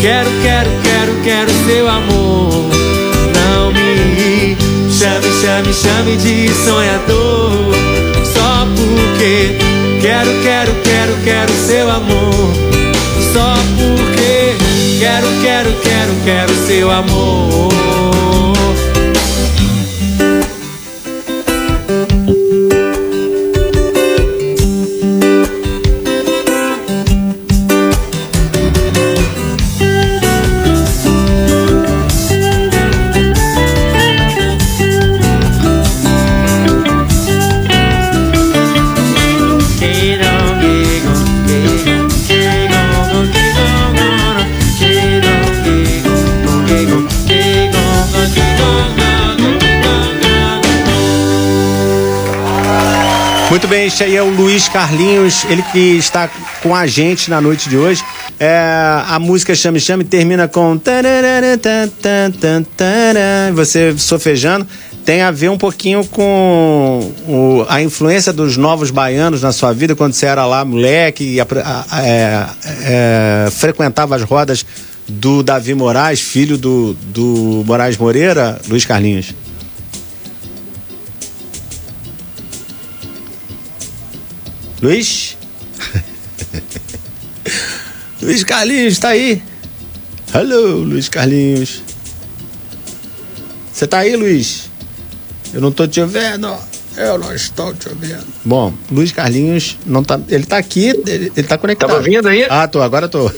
quero, 0.00 0.30
quero, 0.40 0.70
quero, 0.84 1.20
quero 1.24 1.50
seu 1.66 1.88
amor. 1.88 2.64
Não 3.34 3.72
me 3.72 4.56
chame, 4.88 5.26
chame, 5.42 5.74
chame 5.74 6.16
de 6.16 6.48
sonhador. 6.54 7.67
Quero, 10.08 10.30
quero, 10.42 10.72
quero, 10.84 11.14
quero 11.22 11.52
seu 11.52 11.90
amor. 11.90 12.54
Só 13.30 13.52
porque 13.76 14.56
quero, 14.98 15.26
quero, 15.42 15.70
quero, 15.82 16.14
quero 16.24 16.66
seu 16.66 16.90
amor. 16.90 18.27
Este 53.88 54.04
aí 54.04 54.16
é 54.16 54.22
o 54.22 54.28
Luiz 54.30 54.68
Carlinhos, 54.68 55.44
ele 55.48 55.62
que 55.72 55.78
está 55.96 56.28
com 56.62 56.74
a 56.74 56.86
gente 56.86 57.30
na 57.30 57.40
noite 57.40 57.68
de 57.68 57.76
hoje. 57.76 58.02
É, 58.38 59.02
a 59.08 59.18
música 59.18 59.54
Chame 59.54 59.80
Chame 59.80 60.04
termina 60.04 60.46
com 60.46 60.78
você 63.54 63.94
sofejando. 63.98 64.66
Tem 65.04 65.22
a 65.22 65.30
ver 65.30 65.48
um 65.48 65.56
pouquinho 65.56 66.04
com 66.04 67.12
o- 67.26 67.64
a 67.68 67.80
influência 67.80 68.30
dos 68.32 68.58
novos 68.58 68.90
baianos 68.90 69.40
na 69.40 69.52
sua 69.52 69.72
vida, 69.72 69.96
quando 69.96 70.12
você 70.12 70.26
era 70.26 70.44
lá 70.44 70.64
moleque 70.66 71.24
e 71.24 71.40
a- 71.40 71.46
a- 71.90 72.06
é, 72.06 72.46
é, 72.82 73.50
frequentava 73.50 74.14
as 74.16 74.22
rodas 74.22 74.66
do 75.08 75.42
Davi 75.42 75.74
Moraes, 75.74 76.20
filho 76.20 76.58
do, 76.58 76.92
do 77.06 77.64
Moraes 77.66 77.96
Moreira, 77.96 78.60
Luiz 78.68 78.84
Carlinhos. 78.84 79.34
Luiz? 84.82 85.36
Luiz 88.22 88.44
Carlinhos, 88.44 88.98
tá 88.98 89.08
aí? 89.10 89.42
Hello, 90.34 90.78
Luiz 90.82 91.08
Carlinhos. 91.08 91.82
Você 93.72 93.86
tá 93.86 93.98
aí, 93.98 94.16
Luiz? 94.16 94.68
Eu 95.54 95.60
não 95.60 95.70
tô 95.72 95.86
te 95.86 96.00
ouvindo. 96.00 96.54
Eu 96.96 97.16
não 97.18 97.32
estou 97.32 97.72
te 97.74 97.88
ouvindo. 97.88 98.24
Bom, 98.44 98.74
Luiz 98.90 99.12
Carlinhos 99.12 99.78
não 99.86 100.02
tá. 100.02 100.20
Ele 100.28 100.44
tá 100.44 100.58
aqui, 100.58 100.86
ele, 100.88 101.32
ele 101.36 101.46
tá 101.46 101.56
conectado. 101.56 101.88
Tava 101.90 102.00
ouvindo 102.00 102.28
aí? 102.28 102.44
Ah, 102.50 102.66
tô, 102.66 102.82
agora 102.82 103.08
tô. 103.08 103.30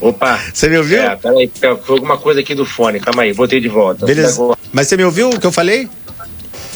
Opa. 0.00 0.40
Você 0.52 0.68
me 0.68 0.78
ouviu? 0.78 1.00
É, 1.02 1.14
peraí, 1.16 1.50
foi 1.58 1.68
alguma 1.96 2.18
coisa 2.18 2.40
aqui 2.40 2.54
do 2.54 2.66
fone. 2.66 2.98
Calma 2.98 3.22
aí, 3.22 3.32
botei 3.32 3.60
de 3.60 3.68
volta. 3.68 4.04
Beleza. 4.04 4.34
Agora- 4.34 4.58
Mas 4.72 4.88
você 4.88 4.96
me 4.96 5.04
ouviu 5.04 5.30
o 5.30 5.38
que 5.38 5.46
eu 5.46 5.52
falei? 5.52 5.88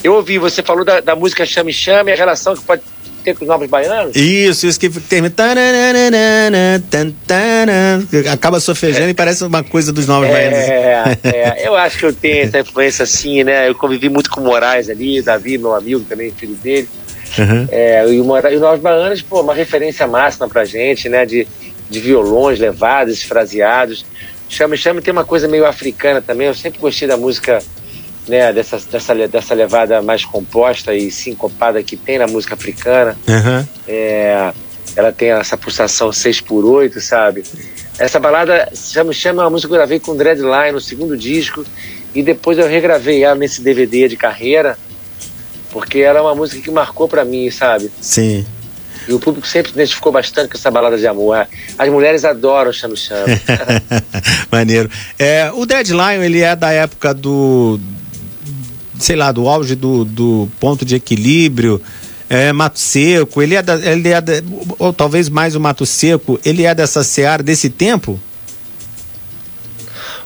Eu 0.05 0.15
ouvi, 0.15 0.39
você 0.39 0.63
falou 0.63 0.85
da, 0.85 1.01
da 1.01 1.17
música 1.17 1.45
Chame 1.45 1.73
Chame, 1.73 2.13
a 2.13 2.17
relação 2.17 2.55
que 2.55 2.63
pode 2.63 2.83
ter 3.29 3.37
com 3.37 3.45
os 3.45 3.49
novos 3.49 3.69
baianos? 3.69 4.15
Isso, 4.17 4.67
isso 4.67 4.79
que 4.79 4.89
termina. 4.89 5.33
Acaba 8.33 8.61
sofejando 8.61 9.09
e 9.09 9.15
parece 9.15 9.45
uma 9.45 9.63
coisa 9.63 9.93
dos 9.93 10.07
novos 10.07 10.29
baianos. 10.29 10.59
É, 10.59 11.19
é, 11.25 11.69
eu 11.69 11.77
acho 11.77 11.99
que 11.99 12.07
eu 12.07 12.13
tenho 12.13 12.45
essa 12.45 12.61
influência 12.61 13.03
assim, 13.03 13.45
né? 13.45 13.69
Eu 13.69 13.75
convivi 13.75 14.09
muito 14.09 14.31
com 14.31 14.41
o 14.41 14.45
Moraes 14.45 14.89
ali, 14.89 15.21
Davi, 15.23 15.59
meu 15.59 15.75
amigo 15.75 16.01
também, 16.09 16.31
filho 16.31 16.55
dele. 16.55 16.89
Uhum. 17.39 17.69
É, 17.71 18.05
e 18.09 18.21
o 18.21 18.49
e 18.49 18.55
os 18.55 18.61
Novos 18.61 18.81
Baianos, 18.81 19.23
pô, 19.23 19.43
uma 19.43 19.55
referência 19.55 20.07
máxima 20.07 20.49
pra 20.49 20.65
gente, 20.65 21.09
né? 21.09 21.27
De, 21.27 21.47
de 21.89 22.01
violões 22.01 22.59
levados, 22.59 23.23
fraseados. 23.23 24.05
Chame 24.49 24.77
Chame 24.79 25.03
tem 25.03 25.13
uma 25.13 25.25
coisa 25.25 25.47
meio 25.47 25.67
africana 25.67 26.23
também. 26.23 26.47
Eu 26.47 26.55
sempre 26.55 26.81
gostei 26.81 27.07
da 27.07 27.17
música, 27.17 27.63
né? 28.29 28.53
Dessa, 28.53 28.79
dessa, 28.91 29.15
dessa 29.29 29.55
levada 29.55 30.03
mais 30.03 30.25
composta 30.25 30.95
e 30.95 31.11
sincopada 31.11 31.83
que 31.83 31.97
tem 31.97 32.19
na 32.19 32.27
música 32.27 32.55
africana. 32.55 33.17
Uhum. 33.27 33.67
É, 33.87 34.53
ela 34.95 35.13
tem 35.13 35.31
essa 35.31 35.57
pulsação 35.57 36.13
6 36.13 36.41
por 36.43 36.65
8 36.65 37.01
sabe? 37.01 37.45
Essa 37.99 38.21
balada 38.21 38.71
chama, 38.75 39.13
chama 39.13 39.43
uma 39.43 39.51
música 39.51 39.69
que 39.69 39.75
eu 39.75 39.79
gravei 39.79 40.01
com 40.01 40.17
Dreadline 40.17 40.73
no 40.73 40.81
segundo 40.81 41.17
disco 41.17 41.65
e 42.15 42.23
depois 42.23 42.59
eu 42.59 42.67
regravei 42.69 43.25
ela 43.25 43.35
nesse 43.35 43.61
DVD 43.61 44.09
de 44.09 44.17
carreira 44.17 44.79
porque 45.71 45.99
ela 45.99 46.19
é 46.19 46.23
uma 46.23 46.35
música 46.35 46.63
que 46.63 46.71
marcou 46.71 47.09
pra 47.09 47.25
mim, 47.25 47.51
sabe? 47.51 47.91
Sim. 48.01 48.45
E 49.07 49.13
o 49.13 49.19
público 49.19 49.47
sempre 49.47 49.73
se 49.73 49.79
identificou 49.79 50.13
bastante 50.13 50.51
com 50.51 50.59
essa 50.59 50.71
balada 50.71 50.99
de 50.99 51.07
amor. 51.07 51.47
As 51.79 51.89
mulheres 51.89 52.25
adoram 52.25 52.73
Chame 52.73 52.97
Chame. 52.97 53.41
Maneiro. 54.53 54.91
É, 55.19 55.51
o 55.55 55.65
Deadline, 55.65 56.25
ele 56.25 56.41
é 56.43 56.55
da 56.55 56.71
época 56.71 57.15
do. 57.15 57.81
Sei 58.99 59.17
lá, 59.17 59.31
do 59.33 59.49
auge 59.49 59.75
do, 59.75 60.05
do 60.05 60.49
ponto 60.61 60.85
de 60.85 60.97
equilíbrio. 60.97 61.81
É, 62.31 62.53
Mato 62.53 62.79
Seco, 62.79 63.41
ele 63.41 63.55
é, 63.55 63.63
da, 63.63 63.75
ele 63.77 64.09
é 64.11 64.21
da, 64.21 64.33
ou 64.79 64.93
talvez 64.93 65.31
mais 65.31 65.55
o 65.57 65.61
Mato 65.61 65.87
Seco, 65.87 66.39
ele 66.45 66.65
é 66.65 66.75
dessa 66.75 67.03
seara 67.03 67.43
desse 67.43 67.71
tempo? 67.71 68.21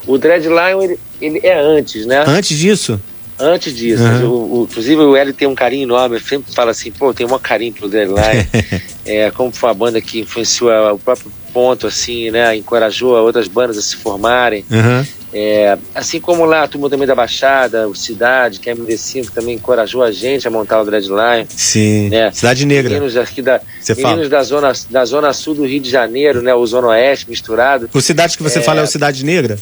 o 0.07 0.19
Dreadline, 0.19 0.83
ele, 0.83 0.99
ele 1.21 1.41
é 1.47 1.59
antes, 1.61 2.05
né? 2.07 2.25
Antes 2.27 2.59
disso? 2.59 3.01
Antes 3.39 3.75
disso. 3.75 4.03
Uhum. 4.03 4.29
O, 4.29 4.61
o, 4.61 4.69
inclusive 4.69 5.01
o 5.01 5.17
Hélio 5.17 5.33
tem 5.33 5.47
um 5.49 5.55
carinho 5.55 5.85
enorme. 5.85 6.17
Eu 6.17 6.21
sempre 6.21 6.53
falo 6.55 6.71
assim, 6.71 6.91
pô, 6.91 7.15
tenho 7.15 7.29
um 7.29 7.31
maior 7.31 7.41
carinho 7.41 7.73
pelo 7.73 7.89
Dreadline. 7.89 8.49
é, 9.07 9.31
como 9.31 9.51
foi 9.53 9.69
uma 9.69 9.75
banda 9.75 10.01
que 10.01 10.21
influenciou 10.21 10.71
a- 10.71 10.93
o 10.93 10.99
próprio 10.99 11.31
ponto, 11.53 11.87
assim, 11.87 12.31
né? 12.31 12.57
Encorajou 12.57 13.15
outras 13.15 13.47
bandas 13.49 13.79
a 13.79 13.83
se 13.83 13.97
formarem. 13.97 14.65
Uhum. 14.71 15.07
É, 15.35 15.79
assim 15.95 16.21
como 16.21 16.45
lá 16.45 16.65
a 16.65 16.69
turma 16.69 16.91
também 16.91 17.07
da 17.07 17.15
Baixada, 17.15 17.89
o 17.89 17.95
Cidade, 17.95 18.61
que 18.61 18.69
é 18.69 18.75
MD5, 18.75 19.31
também 19.31 19.55
encorajou 19.55 20.03
a 20.03 20.13
gente 20.13 20.47
a 20.47 20.51
montar 20.51 20.81
o 20.81 20.85
Dreadline. 20.85 21.47
Sim. 21.49 22.15
É. 22.15 22.31
Cidade 22.31 22.67
Negra. 22.67 22.93
Meninos 22.93 23.17
aqui 23.17 23.41
da, 23.41 23.61
Você 23.81 23.95
meninos 23.95 24.29
da 24.29 24.43
zona, 24.43 24.73
da 24.91 25.05
zona 25.07 25.33
sul 25.33 25.55
do 25.55 25.65
Rio 25.67 25.81
de 25.81 25.89
Janeiro, 25.89 26.43
né? 26.43 26.55
O 26.55 26.67
Zona 26.67 26.89
Oeste 26.89 27.31
misturado. 27.31 27.89
O 27.95 28.01
cidade 28.01 28.37
que 28.37 28.43
você 28.43 28.59
É. 28.59 28.63
fala 28.63 28.81
é 28.81 28.83
o 28.83 28.87
Cidade 28.87 29.25
Negra? 29.25 29.59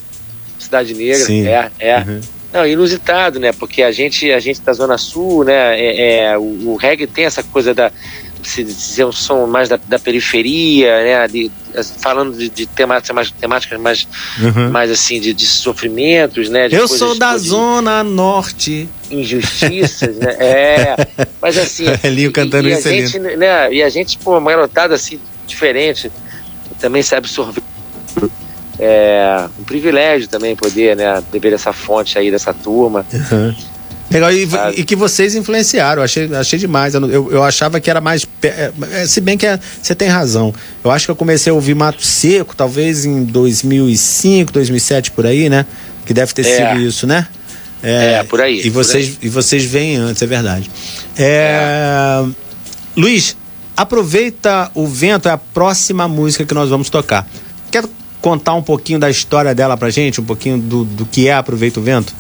Cidade 0.59 0.93
Negra, 0.93 1.25
Sim. 1.25 1.47
é, 1.47 1.71
é. 1.79 1.99
Uhum. 1.99 2.21
Não, 2.53 2.67
inusitado, 2.67 3.39
né? 3.39 3.53
Porque 3.53 3.81
a 3.81 3.93
gente, 3.93 4.31
a 4.33 4.41
gente 4.41 4.61
da 4.61 4.73
Zona 4.73 4.99
Sul, 4.99 5.45
né? 5.45 5.81
É, 5.81 6.25
é, 6.33 6.39
o, 6.39 6.71
o 6.73 6.77
reggae 6.77 7.07
tem 7.07 7.25
essa 7.25 7.45
coisa 7.45 7.73
da 7.73 7.93
se 8.43 8.65
dizer 8.65 9.05
um 9.05 9.13
som 9.13 9.47
mais 9.47 9.69
da, 9.69 9.79
da 9.89 9.99
periferia, 9.99 11.03
né? 11.03 11.29
De, 11.29 11.51
falando 12.01 12.37
de, 12.37 12.49
de 12.49 12.67
temáticas 12.67 13.15
mais, 13.15 13.31
temáticas 13.31 13.81
mais, 13.81 14.09
Uhum. 14.41 14.71
mais 14.71 14.91
assim, 14.91 15.21
de, 15.21 15.33
de 15.33 15.47
sofrimentos, 15.47 16.49
né? 16.49 16.69
de 16.69 16.75
Eu 16.75 16.89
sou 16.89 17.17
da 17.19 17.37
zona 17.39 18.03
norte. 18.03 18.89
Injustiças, 19.11 20.17
né? 20.17 20.37
É. 20.41 20.97
Mas 21.41 21.57
assim. 21.59 21.85
Elinho 22.03 22.33
cantando 22.33 22.69
e, 22.69 22.73
e 22.73 22.75
isso 22.79 22.89
a 22.89 22.91
ali. 22.91 23.07
gente, 23.07 23.19
né? 23.37 23.73
E 23.73 23.83
a 23.83 23.89
gente, 23.89 24.19
pô, 24.19 24.37
uma 24.39 24.51
garotada 24.51 24.95
assim, 24.95 25.19
diferente, 25.47 26.11
também 26.81 27.03
se 27.03 27.15
absorver. 27.15 27.63
É 28.79 29.47
um 29.59 29.65
privilégio 29.65 30.27
também 30.27 30.57
poder, 30.57 30.97
né, 30.97 31.23
beber 31.31 31.51
dessa 31.51 31.71
fonte 31.73 32.19
aí, 32.19 32.31
dessa 32.31 32.55
turma. 32.55 33.05
Legal, 34.11 34.33
e, 34.33 34.49
e 34.77 34.85
que 34.85 34.97
vocês 34.97 35.35
influenciaram, 35.37 36.03
achei, 36.03 36.29
achei 36.35 36.59
demais. 36.59 36.95
Eu, 36.95 37.31
eu, 37.31 37.43
achava 37.45 37.79
que 37.81 37.89
era 37.89 38.01
mais. 38.01 38.27
é, 38.43 38.73
é, 38.93 39.07
Se 39.07 39.21
bem 39.21 39.39
que 39.39 39.47
é- 39.47 39.59
você 39.81 39.95
tem 39.95 40.09
razão. 40.09 40.53
Eu 40.83 40.91
acho 40.91 41.07
que 41.07 41.11
eu 41.13 41.17
comecei 41.17 41.51
a 41.51 41.55
ouvir 41.55 41.75
Mato 41.75 42.03
Seco, 42.05 42.57
talvez 42.57 43.05
em 43.05 43.23
2005, 43.25 44.53
2007, 44.53 45.13
por 45.13 45.27
aí, 45.27 45.49
né? 45.49 45.65
Que 46.05 46.13
deve 46.13 46.33
ter 46.35 46.45
É. 46.45 46.69
sido 46.71 46.81
isso, 46.81 47.07
né? 47.07 47.29
É, 47.83 48.23
por 48.25 48.41
aí, 48.41 48.61
E 48.67 48.69
vocês, 48.69 49.17
e 49.23 49.29
vocês 49.29 49.65
vêm 49.65 49.97
antes, 49.97 50.21
é 50.21 50.27
verdade. 50.27 50.71
É, 51.17 52.23
Luiz, 52.97 53.37
aproveita 53.77 54.71
o 54.75 54.87
vento, 54.87 55.29
é 55.29 55.33
a 55.33 55.39
próxima 55.39 56.07
música 56.09 56.45
que 56.45 56.53
nós 56.53 56.69
vamos 56.69 56.91
tocar. 56.91 57.27
Quer 57.71 57.85
contar 58.21 58.55
um 58.55 58.63
pouquinho 58.63 58.99
da 58.99 59.09
história 59.09 59.55
dela 59.55 59.77
pra 59.77 59.89
gente? 59.89 60.21
Um 60.21 60.25
pouquinho 60.25 60.59
do, 60.59 60.85
do 60.85 61.07
que 61.07 61.29
é 61.29 61.33
Aproveita 61.33 61.81
o 61.81 61.83
Vento? 61.83 62.13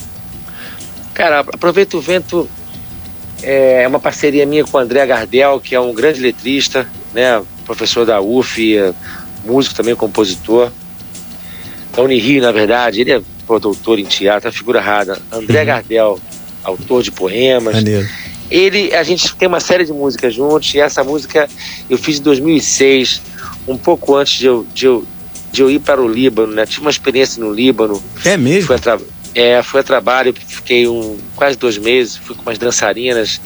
Cara, 1.20 1.40
aproveita 1.40 1.98
o 1.98 2.00
vento. 2.00 2.48
É 3.42 3.86
uma 3.86 4.00
parceria 4.00 4.46
minha 4.46 4.64
com 4.64 4.78
o 4.78 4.80
André 4.80 5.04
Gardel, 5.04 5.60
que 5.60 5.74
é 5.74 5.80
um 5.80 5.92
grande 5.92 6.18
letrista, 6.18 6.88
né? 7.12 7.42
Professor 7.66 8.06
da 8.06 8.22
UF, 8.22 8.74
é 8.74 8.94
músico 9.44 9.74
também, 9.74 9.94
compositor. 9.94 10.72
Da 11.94 12.02
Unirio, 12.02 12.40
na 12.40 12.50
verdade. 12.50 13.02
Ele 13.02 13.12
é 13.12 13.22
pô, 13.46 13.58
doutor 13.58 13.98
em 13.98 14.04
teatro, 14.06 14.48
é 14.48 14.52
figura 14.52 14.80
rara. 14.80 15.20
André 15.30 15.62
Gardel, 15.62 16.18
autor 16.64 17.02
de 17.02 17.10
poemas. 17.10 17.74
Maneiro. 17.74 18.08
Ele, 18.50 18.94
a 18.94 19.02
gente 19.02 19.36
tem 19.36 19.46
uma 19.46 19.60
série 19.60 19.84
de 19.84 19.92
músicas 19.92 20.34
juntos, 20.34 20.74
e 20.74 20.80
essa 20.80 21.04
música 21.04 21.46
eu 21.90 21.98
fiz 21.98 22.18
em 22.18 22.22
2006, 22.22 23.20
um 23.68 23.76
pouco 23.76 24.16
antes 24.16 24.38
de 24.38 24.46
eu, 24.46 24.66
de 24.72 24.86
eu, 24.86 25.04
de 25.52 25.60
eu 25.60 25.70
ir 25.70 25.80
para 25.80 26.00
o 26.00 26.08
Líbano, 26.08 26.54
né? 26.54 26.64
Tive 26.64 26.80
uma 26.80 26.90
experiência 26.90 27.44
no 27.44 27.52
Líbano, 27.52 28.02
É 28.24 28.38
mesmo? 28.38 28.68
Fui 28.68 28.76
a, 28.76 28.78
tra 28.78 28.98
é, 29.34 29.62
fui 29.62 29.80
a 29.80 29.82
trabalho, 29.82 30.34
fiquei 30.46 30.86
um, 30.88 31.16
quase 31.36 31.56
dois 31.56 31.78
meses, 31.78 32.16
fui 32.16 32.34
com 32.34 32.42
umas 32.42 32.58
dançarinas. 32.58 33.40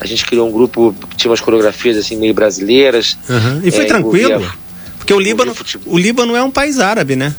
A 0.00 0.06
gente 0.06 0.24
criou 0.26 0.48
um 0.48 0.52
grupo, 0.52 0.94
tinha 1.16 1.30
umas 1.30 1.40
coreografias 1.40 1.96
assim 1.96 2.16
meio 2.16 2.34
brasileiras. 2.34 3.16
Uhum. 3.28 3.60
E 3.62 3.70
foi 3.70 3.84
É, 3.84 3.86
tranquilo? 3.86 4.30
envolvia- 4.32 4.52
Porque 4.98 5.14
o 5.14 5.20
Líbano, 5.20 5.54
futebol. 5.54 5.92
o 5.94 5.98
Líbano 5.98 6.34
é 6.36 6.42
um 6.42 6.50
país 6.50 6.78
árabe, 6.80 7.14
né? 7.16 7.34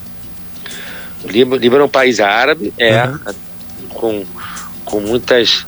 O 1.24 1.28
Líbano, 1.30 1.62
Líbano 1.62 1.82
é 1.84 1.86
um 1.86 1.90
país 1.90 2.20
árabe, 2.20 2.74
é, 2.78 3.06
Uhum. 3.06 3.20
com, 3.90 4.26
com 4.86 5.00
muitas. 5.02 5.66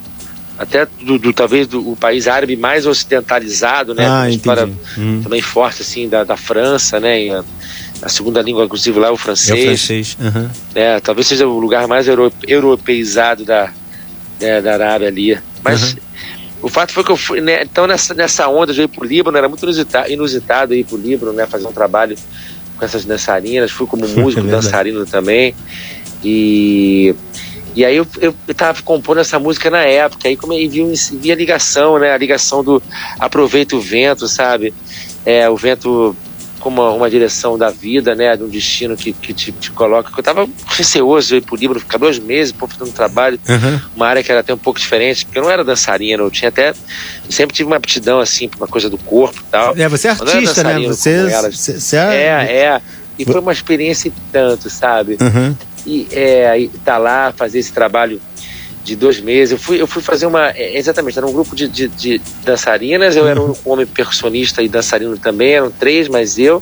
Até 0.58 0.88
do, 1.02 1.20
do- 1.20 1.34
talvez 1.34 1.68
do, 1.68 1.92
o 1.92 1.96
país 1.98 2.28
árabe 2.30 2.56
mais 2.56 2.86
ocidentalizado, 2.86 3.94
né? 3.94 4.08
Ah, 4.08 4.22
entendi. 4.22 4.38
história 4.38 4.70
Hum. 4.98 5.20
também 5.22 5.42
forte 5.42 5.82
assim 5.82 6.08
da, 6.08 6.24
da 6.24 6.38
França, 6.38 6.98
né? 6.98 7.22
E 7.26 7.44
a, 8.02 8.10
segunda 8.10 8.42
língua, 8.42 8.66
inclusive, 8.66 9.00
lá 9.00 9.08
é 9.08 9.10
o 9.10 9.14
É 9.14 9.16
o 9.16 9.18
francês. 9.18 9.64
francês. 9.64 10.18
Uhum. 10.20 10.50
né? 10.74 11.00
Talvez 11.00 11.28
seja 11.28 11.48
o 11.48 11.60
lugar 11.60 11.88
mais 11.88 12.08
euro, 12.08 12.32
europeizado 12.48 13.44
da, 13.46 13.72
né, 14.40 14.62
da 14.62 14.74
Arábia 14.74 15.08
ali. 15.08 15.38
Mas 15.64 15.94
Uhum. 15.94 16.00
o 16.64 16.70
fato 16.70 16.94
foi 16.94 17.04
que 17.04 17.12
eu 17.12 17.18
fui, 17.18 17.42
né, 17.42 17.64
então 17.64 17.88
nessa, 17.88 18.14
nessa 18.14 18.48
onda 18.48 18.74
de 18.74 18.82
ir 18.84 18.88
pro 18.88 19.06
Líbano, 19.06 19.38
era 19.38 19.50
muito 19.50 19.64
inusitado, 19.64 20.12
inusitado 20.12 20.74
ir 20.76 20.84
pro 20.84 20.98
Líbano, 20.98 21.34
né, 21.34 21.46
fazer 21.46 21.68
um 21.68 21.72
trabalho 21.72 22.16
com 22.78 22.86
essas 22.86 23.06
dançarinas, 23.06 23.72
fui 23.72 23.88
como 23.88 24.08
músico 24.10 24.46
É 24.46 24.50
dançarino 24.52 25.06
também. 25.06 25.56
E 26.24 27.16
e 27.76 27.84
aí 27.84 27.98
eu, 27.98 28.08
eu, 28.22 28.34
eu 28.48 28.56
tava 28.56 28.82
compondo 28.84 29.20
essa 29.20 29.38
música 29.38 29.70
na 29.70 29.82
época, 29.84 30.30
aí 30.30 30.38
como 30.38 30.54
vi, 30.54 30.94
vi 31.20 31.32
a 31.32 31.36
ligação, 31.36 32.00
né, 32.00 32.14
a 32.14 32.18
ligação 32.18 32.64
do 32.64 32.82
aproveita 33.20 33.76
o 33.76 33.82
vento, 33.82 34.30
sabe? 34.30 34.74
É, 35.26 35.50
o 35.50 35.58
vento 35.58 36.16
como 36.66 36.82
uma, 36.82 36.90
uma 36.94 37.10
direção 37.12 37.60
da 37.60 37.70
vida, 37.70 38.16
né, 38.16 38.36
de 38.36 38.42
um 38.42 38.48
destino 38.50 38.98
que, 38.98 39.14
que 39.14 39.36
te, 39.36 39.52
te 39.52 39.70
coloca. 39.70 40.10
Eu 40.18 40.24
tava 40.24 40.50
receoso 40.66 41.28
de 41.28 41.36
ir 41.36 41.42
pro 41.42 41.56
Líbano, 41.56 41.80
ficar 41.80 42.00
dois 42.00 42.18
meses, 42.18 42.52
pô, 42.52 42.66
fazendo 42.68 42.92
trabalho, 42.92 43.40
Uhum. 43.48 43.80
uma 43.96 44.08
área 44.08 44.24
que 44.24 44.32
era 44.32 44.42
até 44.42 44.52
um 44.52 44.58
pouco 44.58 44.80
diferente, 44.80 45.26
porque 45.26 45.38
eu 45.38 45.44
não 45.44 45.52
era 45.52 45.64
dançarino, 45.64 46.24
eu 46.24 46.32
tinha 46.32 46.50
até, 46.50 46.70
eu 46.70 47.32
sempre 47.32 47.56
tive 47.56 47.68
uma 47.68 47.76
aptidão, 47.76 48.20
assim, 48.20 48.50
pra 48.50 48.58
uma 48.58 48.68
coisa 48.68 48.90
do 48.90 48.98
corpo 48.98 49.40
e 49.48 49.52
tal. 49.52 49.78
É, 49.78 49.88
você 49.88 50.08
é 50.08 50.12
artista, 50.12 50.64
né? 50.64 50.88
Você, 50.88 51.12
elas. 51.32 51.56
você, 51.56 51.80
você 51.80 51.98
É, 51.98 52.64
é, 52.74 52.82
e 53.20 53.26
foi 53.26 53.40
uma 53.40 53.54
experiência 53.54 54.08
e 54.08 54.14
tanto, 54.32 54.68
sabe? 54.68 55.20
Uhum. 55.22 55.56
e 55.86 56.08
é, 56.12 56.68
tá 56.84 56.98
lá, 56.98 57.32
fazer 57.38 57.60
esse 57.60 57.72
trabalho 57.72 58.20
de 58.86 58.96
dois 58.96 59.20
meses. 59.20 59.52
Eu 59.54 59.58
fui, 59.58 59.82
eu 59.82 59.88
fui 59.88 60.02
fazer 60.02 60.26
uma. 60.28 60.52
é, 60.52 60.78
Exatamente, 60.78 61.18
era 61.18 61.26
um 61.28 61.34
grupo 61.34 61.56
de, 61.56 61.68
de, 61.68 61.88
de 61.90 62.22
dançarinas, 62.46 63.16
eu 63.16 63.28
era 63.28 63.42
um 63.42 63.54
homem 63.66 63.86
percussionista 63.86 64.62
e 64.62 64.70
dançarino 64.70 65.18
também, 65.18 65.54
eram 65.56 65.70
três, 65.72 66.08
mas 66.08 66.38
eu. 66.40 66.62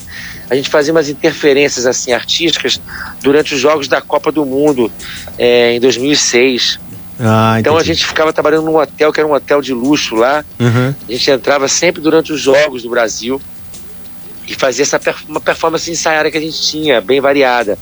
A 0.49 0.55
gente 0.55 0.69
fazia 0.69 0.91
umas 0.93 1.09
interferências 1.09 1.85
assim 1.85 2.13
artísticas 2.13 2.79
durante 3.21 3.53
os 3.53 3.59
Jogos 3.59 3.87
da 3.87 4.01
Copa 4.01 4.31
do 4.31 4.45
Mundo 4.45 4.91
é, 5.37 5.73
em 5.75 5.79
2006. 5.79 6.79
Ah, 7.19 7.57
Então 7.59 7.77
a 7.77 7.83
gente 7.83 8.05
ficava 8.05 8.31
trabalhando 8.33 8.65
num 8.65 8.75
hotel 8.77 9.11
que 9.13 9.19
era 9.19 9.27
um 9.27 9.33
hotel 9.33 9.61
de 9.61 9.73
luxo 9.73 10.15
lá. 10.15 10.43
Uhum. 10.59 10.95
A 11.07 11.11
gente 11.11 11.29
entrava 11.29 11.67
sempre 11.67 12.01
durante 12.01 12.31
os 12.33 12.41
Jogos 12.41 12.83
do 12.83 12.89
Brasil 12.89 13.39
e 14.47 14.55
fazia 14.55 14.83
essa 14.83 14.99
perf- 14.99 15.23
uma 15.27 15.39
performance 15.39 15.89
ensaiada 15.91 16.29
que 16.31 16.37
a 16.37 16.41
gente 16.41 16.61
tinha, 16.61 16.99
bem 17.01 17.21
variada. 17.21 17.77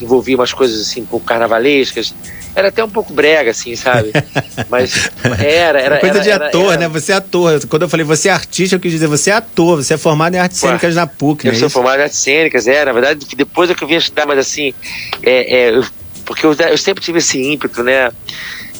Envolvia 0.00 0.36
umas 0.36 0.52
coisas 0.52 0.80
assim, 0.80 1.02
um 1.02 1.06
pouco 1.06 1.24
carnavalescas. 1.26 2.14
Era 2.54 2.68
até 2.68 2.82
um 2.82 2.88
pouco 2.88 3.12
brega, 3.12 3.50
assim, 3.50 3.74
sabe? 3.76 4.12
Mas 4.70 5.10
era, 5.38 5.80
era. 5.80 5.98
Coisa 5.98 6.16
era- 6.16 6.22
de 6.24 6.30
ator, 6.32 6.72
era- 6.72 6.80
né? 6.80 6.88
Você 6.88 7.12
é 7.12 7.16
ator. 7.16 7.66
Quando 7.66 7.82
eu 7.82 7.88
falei 7.88 8.04
você 8.04 8.28
é 8.28 8.32
artista, 8.32 8.76
eu 8.76 8.80
quis 8.80 8.92
dizer 8.92 9.06
você 9.06 9.30
é 9.30 9.34
ator. 9.34 9.82
Você 9.82 9.94
é 9.94 9.96
formado 9.98 10.34
em 10.34 10.38
artes 10.38 10.62
Ué, 10.62 10.68
cênicas 10.68 10.94
na 10.94 11.06
PUC, 11.06 11.46
Eu 11.46 11.52
né? 11.52 11.58
sou 11.58 11.66
Isso? 11.68 11.74
formado 11.74 12.00
em 12.00 12.02
artes 12.04 12.18
cênicas, 12.18 12.66
é, 12.66 12.84
na 12.84 12.92
verdade, 12.92 13.26
depois 13.36 13.68
é 13.70 13.74
que 13.74 13.84
eu 13.84 13.88
vim 13.88 13.96
estudar, 13.96 14.26
mas 14.26 14.38
assim, 14.38 14.72
é, 15.22 15.54
é, 15.56 15.70
eu- 15.76 15.84
porque 16.24 16.44
eu, 16.44 16.52
eu 16.54 16.78
sempre 16.78 17.02
tive 17.04 17.18
esse 17.18 17.40
ímpeto, 17.40 17.82
né? 17.82 18.10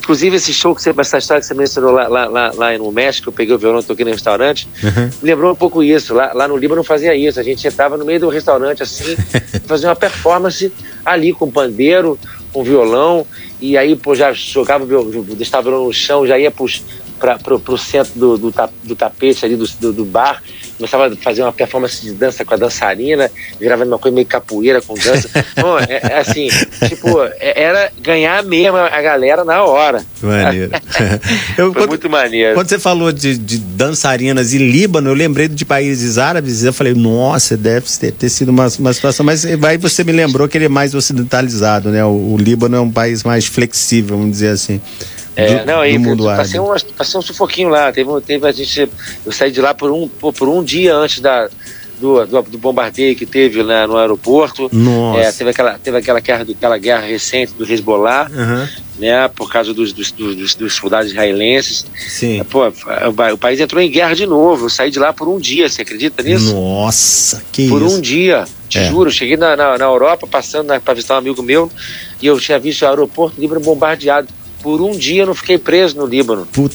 Inclusive 0.07 0.37
esse 0.37 0.55
show 0.55 0.73
que 0.73 0.81
você, 0.81 0.95
essa 0.97 1.19
história 1.19 1.41
que 1.41 1.47
você 1.49 1.55
mencionou 1.55 1.91
lá, 1.91 2.07
lá, 2.07 2.27
lá, 2.29 2.53
lá 2.55 2.79
no 2.79 2.93
México, 2.93 3.29
eu 3.29 3.33
peguei 3.33 3.53
o 3.53 3.59
violão, 3.59 3.83
toquei 3.83 4.05
no 4.05 4.13
restaurante, 4.13 4.69
Uhum. 4.81 5.07
me 5.21 5.31
lembrou 5.31 5.51
um 5.51 5.57
pouco 5.57 5.83
isso. 5.83 6.15
Lá, 6.15 6.31
lá 6.33 6.47
no 6.47 6.57
Líbano 6.57 6.85
fazia 6.85 7.13
isso. 7.17 7.41
A 7.41 7.43
gente 7.43 7.67
entrava 7.67 7.97
no 7.97 8.05
meio 8.05 8.21
do 8.21 8.29
restaurante 8.29 8.85
assim, 8.85 9.17
fazia 9.67 9.89
uma 9.89 9.97
performance 9.97 10.73
ali 11.05 11.33
com 11.33 11.51
pandeiro, 11.51 12.17
com 12.53 12.63
violão, 12.63 13.27
e 13.61 13.77
aí 13.77 13.97
pô, 13.97 14.15
já 14.15 14.33
jogava 14.33 14.85
o 14.85 14.87
violão, 14.87 15.11
deixava 15.35 15.67
o 15.67 15.71
violão 15.71 15.87
no 15.89 15.93
chão, 15.93 16.25
já 16.25 16.39
ia 16.39 16.53
pros, 16.53 16.85
pro, 17.43 17.59
pro 17.59 17.79
centro 17.79 18.13
do, 18.15 18.39
do, 18.39 18.55
do 18.85 18.97
tapete 18.97 19.45
ali 19.45 19.57
do, 19.57 19.67
do, 19.81 19.93
do 19.93 20.05
bar, 20.05 20.43
começava 20.77 21.07
a 21.07 21.17
fazer 21.17 21.43
uma 21.43 21.53
performance 21.53 22.03
de 22.03 22.13
dança 22.13 22.45
com 22.45 22.55
a 22.55 22.57
dançarina, 22.57 23.31
virava 23.59 23.85
uma 23.85 23.99
coisa 23.99 24.15
meio 24.15 24.27
capoeira 24.27 24.81
com 24.83 24.95
dança. 24.95 25.29
Bom, 25.61 25.79
é, 25.79 26.13
é 26.13 26.19
assim, 26.19 26.49
tipo, 26.89 27.23
é- 27.41 27.63
era 27.63 27.93
ganhar 28.01 28.43
mesmo 28.45 28.77
a 28.77 29.01
galera 29.01 29.45
na 29.45 29.65
hora. 29.65 30.05
Maneiro. 30.23 30.73
eu, 31.57 31.73
Foi 31.73 31.83
quando, 31.83 31.89
muito 31.89 32.11
maneiro. 32.11 32.55
quando 32.55 32.69
você 32.69 32.79
falou 32.79 33.11
de, 33.13 33.37
de 33.37 33.59
dançarinas 33.59 34.53
e 34.53 34.59
Líbano, 34.59 35.11
eu 35.11 35.15
lembrei 35.15 35.49
de 35.49 35.65
países 35.65 36.19
árabes 36.19 36.63
eu 36.63 36.73
falei, 36.73 36.95
nossa, 36.95 37.57
deve 37.57 37.87
ter, 37.99 38.13
ter 38.13 38.29
sido 38.29 38.51
uma, 38.51 38.67
uma 38.79 38.93
situação. 38.93 39.25
Mas 39.25 39.45
aí 39.45 39.79
você 39.79 40.05
me 40.05 40.13
lembrou 40.13 40.49
que 40.49 40.59
ele 40.59 40.67
é 40.67 40.69
mais 40.69 40.95
ocidentalizado, 40.95 41.91
né? 41.91 42.05
O, 42.05 42.35
o 42.35 42.37
Líbano 42.37 42.77
é 42.77 42.81
um 42.81 42.91
país 42.91 43.23
mais 43.23 43.47
flexível, 43.47 44.17
vamos 44.17 44.33
dizer 44.33 44.49
assim. 44.49 44.81
É, 45.37 45.59
do, 45.61 45.67
não, 45.67 45.81
aí 45.81 45.93
do 45.99 46.01
mundo 46.01 46.25
eu 46.25 46.29
árabe. 46.31 46.45
passei 46.49 46.61
um, 46.61 46.75
passei 46.97 47.19
um 47.21 47.23
sufoquinho 47.23 47.69
lá. 47.69 47.93
Teve, 47.93 48.11
teve 48.23 48.49
a 48.49 48.53
gente. 48.53 48.89
Eu 49.25 49.33
saí 49.33 49.51
de 49.51 49.61
lá 49.61 49.75
por 49.75 49.91
um, 49.93 50.09
por, 50.09 50.49
um 50.49 50.65
dia 50.65 50.95
antes 50.97 51.21
da, 51.21 51.49
do, 52.01 52.25
do, 52.27 52.43
do 52.43 52.59
bombardeio 52.59 53.15
que 53.15 53.27
teve 53.27 53.63
no 53.63 53.97
aeroporto. 53.97 54.71
É, 55.19 55.31
teve 55.33 55.51
aquela, 55.51 55.79
teve 55.79 55.99
aquela, 55.99 56.21
guerra, 56.21 56.47
aquela 56.51 56.79
guerra 56.79 57.07
recente 57.07 57.53
do 57.53 57.71
Hezbollah, 57.71 58.31
Aham, 58.35 58.69
né? 58.99 59.29
Por 59.29 59.51
causa 59.53 59.75
dos, 59.75 59.93
dos, 59.93 60.11
dos, 60.11 60.55
dos 60.55 60.73
soldados 60.75 61.11
israelenses. 61.11 61.85
Sim. 62.09 62.43
Pô, 62.45 62.67
o, 62.69 63.33
o 63.35 63.39
país 63.39 63.61
entrou 63.61 63.83
em 63.83 63.91
guerra 63.91 64.15
de 64.15 64.25
novo. 64.27 64.67
Eu 64.67 64.71
saí 64.71 64.91
de 64.91 64.99
lá 64.99 65.13
por 65.13 65.29
um 65.29 65.39
dia, 65.39 65.69
você 65.69 65.83
acredita 65.83 66.23
nisso? 66.23 66.55
Nossa, 66.55 67.43
que 67.53 67.69
por 67.69 67.83
isso. 67.83 67.95
um 67.97 68.01
dia, 68.01 68.47
te 68.71 68.79
É. 68.79 68.89
juro. 68.89 69.11
Cheguei 69.11 69.37
na, 69.37 69.55
na, 69.55 69.77
na 69.77 69.85
Europa, 69.85 70.27
passando 70.27 70.73
para 70.81 70.95
visitar 70.95 71.15
um 71.17 71.19
amigo 71.19 71.43
meu, 71.43 71.71
e 72.23 72.27
eu 72.27 72.41
tinha 72.41 72.59
visto 72.59 72.83
o 72.83 72.89
aeroporto 72.89 73.39
Líbano 73.39 73.61
bombardeado. 73.61 74.29
Por 74.67 74.83
um 74.83 74.99
dia 74.99 75.23
eu 75.23 75.27
não 75.27 75.35
fiquei 75.37 75.59
preso 75.59 75.97
no 75.97 76.07
Líbano. 76.07 76.45
Puta 76.47 76.73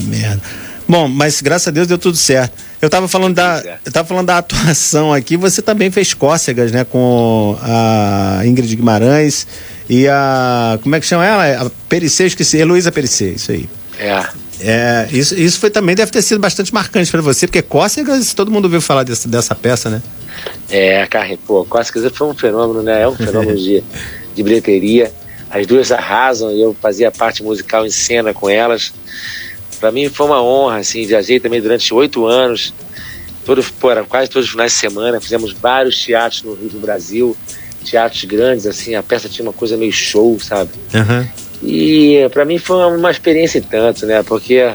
merda. 0.00 0.42
Bom, 0.88 1.06
mas 1.06 1.40
graças 1.40 1.68
a 1.68 1.70
Deus 1.70 1.86
deu 1.86 1.96
tudo 1.96 2.16
certo. 2.16 2.60
Eu 2.82 2.90
tava 2.90 3.06
falando 3.06 3.36
da, 3.36 3.78
eu 3.86 3.92
tava 3.92 4.08
falando 4.08 4.26
da 4.26 4.38
atuação 4.38 5.12
aqui. 5.12 5.36
Você 5.36 5.62
também 5.62 5.92
fez 5.92 6.12
cócegas, 6.12 6.72
né, 6.72 6.82
com 6.84 7.56
a 7.62 8.40
Ingrid 8.44 8.74
Guimarães 8.74 9.46
e 9.88 10.08
a 10.08 10.76
como 10.82 10.96
é 10.96 10.98
que 10.98 11.06
chama 11.06 11.24
ela? 11.24 11.66
A 11.66 11.70
Perissé, 11.88 12.26
esqueci, 12.26 12.56
Heloísa 12.56 12.90
Perissé, 12.90 13.26
isso 13.26 13.52
aí. 13.52 13.68
É. 13.96 14.26
É, 14.58 15.08
isso, 15.12 15.38
isso 15.38 15.60
foi 15.60 15.70
também 15.70 15.94
deve 15.94 16.10
ter 16.10 16.20
sido 16.20 16.40
bastante 16.40 16.74
marcante 16.74 17.12
para 17.12 17.22
você, 17.22 17.46
porque 17.46 17.62
cócegas, 17.62 18.34
todo 18.34 18.50
mundo 18.50 18.64
ouviu 18.64 18.80
falar 18.80 19.04
dessa, 19.04 19.28
dessa 19.28 19.54
peça, 19.54 19.88
né? 19.88 20.02
É, 20.68 21.06
Carne, 21.06 21.36
pô, 21.36 21.64
Cócegas 21.64 22.10
foi 22.12 22.26
um 22.26 22.34
fenômeno, 22.34 22.82
né? 22.82 23.02
É 23.02 23.06
um 23.06 23.14
fenômeno 23.16 23.56
de, 23.56 23.84
de 24.34 24.42
bilheteria. 24.42 25.12
As 25.54 25.66
duas 25.68 25.92
arrasam 25.92 26.50
e 26.50 26.60
eu 26.60 26.74
fazia 26.74 27.12
parte 27.12 27.40
musical 27.40 27.86
em 27.86 27.90
cena 27.90 28.34
com 28.34 28.50
elas. 28.50 28.92
Para 29.78 29.92
mim 29.92 30.08
foi 30.08 30.26
uma 30.26 30.42
honra, 30.42 30.78
assim, 30.78 31.06
viajei 31.06 31.38
também 31.38 31.60
durante 31.60 31.94
oito 31.94 32.26
anos, 32.26 32.74
todo, 33.44 33.62
pô, 33.78 33.88
quase 34.08 34.28
todos 34.28 34.46
os 34.46 34.50
finais 34.50 34.72
de 34.72 34.78
semana, 34.78 35.20
fizemos 35.20 35.52
vários 35.52 36.02
teatros 36.02 36.42
no 36.42 36.54
Rio 36.54 36.70
do 36.70 36.80
Brasil, 36.80 37.36
teatros 37.84 38.24
grandes, 38.24 38.66
assim, 38.66 38.96
a 38.96 39.02
peça 39.02 39.28
tinha 39.28 39.46
uma 39.46 39.52
coisa 39.52 39.76
meio 39.76 39.92
show, 39.92 40.36
sabe? 40.40 40.70
Uhum. 40.92 41.28
E 41.62 42.28
para 42.32 42.44
mim 42.44 42.58
foi 42.58 42.84
uma 42.86 43.10
experiência 43.10 43.58
e 43.58 43.62
tanto, 43.62 44.06
né? 44.06 44.24
Porque 44.24 44.74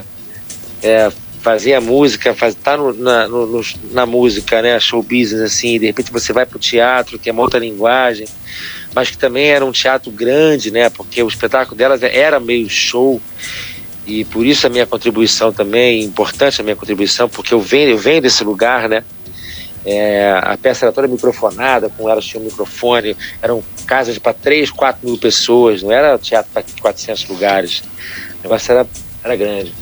é, 0.82 1.12
fazer 1.42 1.74
a 1.74 1.80
música, 1.80 2.34
faz, 2.34 2.54
tá 2.54 2.76
no, 2.76 2.94
na, 2.94 3.28
no, 3.28 3.62
na 3.92 4.06
música, 4.06 4.62
né? 4.62 4.80
Show 4.80 5.02
business, 5.02 5.40
assim, 5.42 5.78
de 5.78 5.86
repente 5.86 6.10
você 6.10 6.32
vai 6.32 6.46
pro 6.46 6.58
teatro, 6.58 7.18
que 7.18 7.28
é 7.28 7.32
uma 7.32 7.42
outra 7.42 7.60
linguagem, 7.60 8.26
mas 8.94 9.10
que 9.10 9.18
também 9.18 9.48
era 9.48 9.64
um 9.64 9.72
teatro 9.72 10.10
grande, 10.10 10.70
né? 10.70 10.90
Porque 10.90 11.22
o 11.22 11.28
espetáculo 11.28 11.76
delas 11.76 12.02
era 12.02 12.40
meio 12.40 12.68
show. 12.68 13.20
E 14.06 14.24
por 14.24 14.44
isso 14.44 14.66
a 14.66 14.70
minha 14.70 14.86
contribuição 14.86 15.52
também, 15.52 16.02
importante 16.02 16.60
a 16.60 16.64
minha 16.64 16.76
contribuição, 16.76 17.28
porque 17.28 17.54
eu 17.54 17.60
venho, 17.60 17.90
eu 17.90 17.98
venho 17.98 18.20
desse 18.20 18.42
lugar, 18.42 18.88
né? 18.88 19.04
É, 19.84 20.38
a 20.42 20.58
peça 20.58 20.84
era 20.86 20.92
toda 20.92 21.08
microfonada, 21.08 21.88
com 21.88 22.08
elas 22.08 22.24
tinham 22.26 22.42
um 22.42 22.46
microfone, 22.46 23.16
eram 23.40 23.62
casas 23.86 24.18
para 24.18 24.34
3, 24.34 24.70
4 24.70 25.06
mil 25.06 25.16
pessoas, 25.16 25.82
não 25.82 25.90
era 25.90 26.18
teatro 26.18 26.50
para 26.52 26.62
400 26.80 27.28
lugares. 27.28 27.82
O 28.40 28.42
negócio 28.42 28.72
era, 28.72 28.86
era 29.22 29.36
grande. 29.36 29.72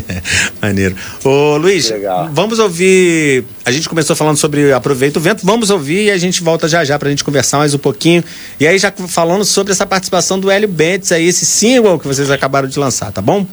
Maneiro. 0.62 0.96
Ô 1.22 1.56
Luiz, 1.56 1.90
Legal. 1.90 2.30
vamos 2.32 2.58
ouvir. 2.58 3.44
A 3.64 3.70
gente 3.70 3.88
começou 3.88 4.16
falando 4.16 4.36
sobre 4.36 4.72
Aproveita 4.72 5.18
o 5.18 5.22
Vento, 5.22 5.44
vamos 5.44 5.70
ouvir 5.70 6.04
e 6.04 6.10
a 6.10 6.16
gente 6.16 6.42
volta 6.42 6.66
já 6.66 6.84
já 6.84 6.98
pra 6.98 7.10
gente 7.10 7.22
conversar 7.22 7.58
mais 7.58 7.74
um 7.74 7.78
pouquinho. 7.78 8.24
E 8.58 8.66
aí, 8.66 8.78
já 8.78 8.92
falando 9.08 9.44
sobre 9.44 9.72
essa 9.72 9.86
participação 9.86 10.40
do 10.40 10.50
Hélio 10.50 10.68
Bentes 10.68 11.12
aí, 11.12 11.26
esse 11.26 11.44
single 11.44 11.98
que 11.98 12.06
vocês 12.06 12.30
acabaram 12.30 12.66
de 12.66 12.78
lançar, 12.78 13.12
tá 13.12 13.20
bom? 13.20 13.46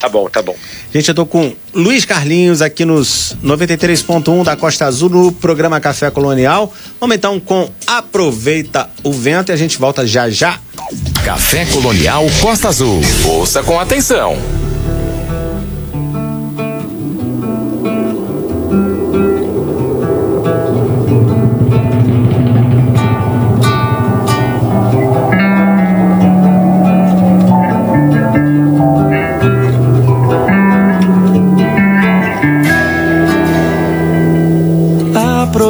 Tá 0.00 0.08
bom, 0.08 0.30
tá 0.30 0.40
bom. 0.40 0.56
Gente, 0.92 1.10
eu 1.10 1.14
tô 1.14 1.26
com 1.26 1.52
Luiz 1.74 2.06
Carlinhos 2.06 2.62
aqui 2.62 2.86
nos 2.86 3.36
93.1 3.44 4.42
da 4.44 4.56
Costa 4.56 4.86
Azul 4.86 5.10
no 5.10 5.30
programa 5.30 5.78
Café 5.78 6.10
Colonial. 6.10 6.72
Vamos 6.98 7.16
então 7.16 7.38
com 7.38 7.70
Aproveita 7.86 8.88
o 9.04 9.12
Vento 9.12 9.50
e 9.50 9.52
a 9.52 9.56
gente 9.56 9.78
volta 9.78 10.06
já 10.06 10.30
já. 10.30 10.58
Café 11.22 11.66
Colonial 11.66 12.24
Costa 12.40 12.68
Azul. 12.68 12.98
Ouça 13.26 13.62
com 13.62 13.78
atenção. 13.78 14.38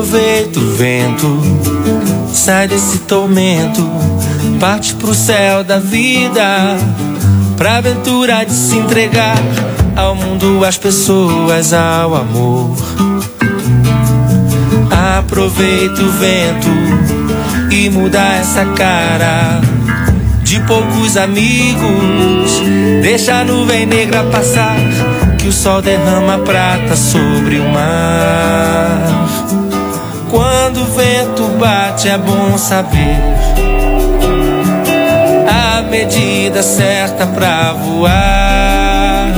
Aproveita 0.01 0.59
o 0.59 0.77
vento, 0.77 1.41
sai 2.33 2.67
desse 2.67 3.01
tormento, 3.01 3.87
parte 4.59 4.95
pro 4.95 5.13
céu 5.13 5.63
da 5.63 5.79
vida, 5.79 6.75
pra 7.59 7.77
aventura 7.77 8.43
de 8.43 8.53
se 8.55 8.79
entregar 8.79 9.37
ao 9.95 10.15
mundo, 10.15 10.65
às 10.65 10.79
pessoas, 10.79 11.75
ao 11.75 12.15
amor. 12.15 12.75
Aproveita 15.19 16.01
o 16.01 16.11
vento 16.13 17.71
e 17.71 17.91
muda 17.91 18.37
essa 18.37 18.65
cara 18.65 19.61
de 20.43 20.61
poucos 20.61 21.19
amigos. 21.19 22.63
Deixa 23.03 23.41
a 23.41 23.45
nuvem 23.45 23.85
negra 23.85 24.25
passar, 24.25 24.77
que 25.37 25.47
o 25.47 25.53
sol 25.53 25.83
derrama 25.83 26.39
prata 26.39 26.97
sobre 26.97 27.59
o 27.59 27.69
mar. 27.69 29.60
Quando 30.31 30.83
o 30.83 30.85
vento 30.85 31.43
bate, 31.59 32.09
é 32.09 32.17
bom 32.17 32.57
saber 32.57 33.19
a 35.49 35.83
medida 35.83 36.63
certa 36.63 37.27
pra 37.27 37.73
voar. 37.73 39.33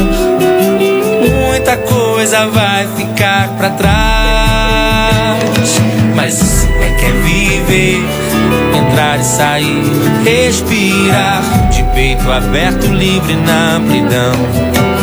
Muita 1.48 1.78
coisa 1.78 2.46
vai 2.48 2.86
ficar 2.94 3.48
pra 3.56 3.70
trás, 3.70 3.90
mas 6.14 6.42
isso 6.42 6.68
é 6.68 6.90
que 6.98 7.06
é 7.06 7.12
viver. 7.22 8.04
Entrar 8.76 9.18
e 9.18 9.24
sair, 9.24 9.82
respirar, 10.24 11.70
de 11.70 11.82
peito 11.94 12.30
aberto, 12.30 12.86
livre 12.88 13.34
na 13.36 13.76
amplidão. 13.76 15.01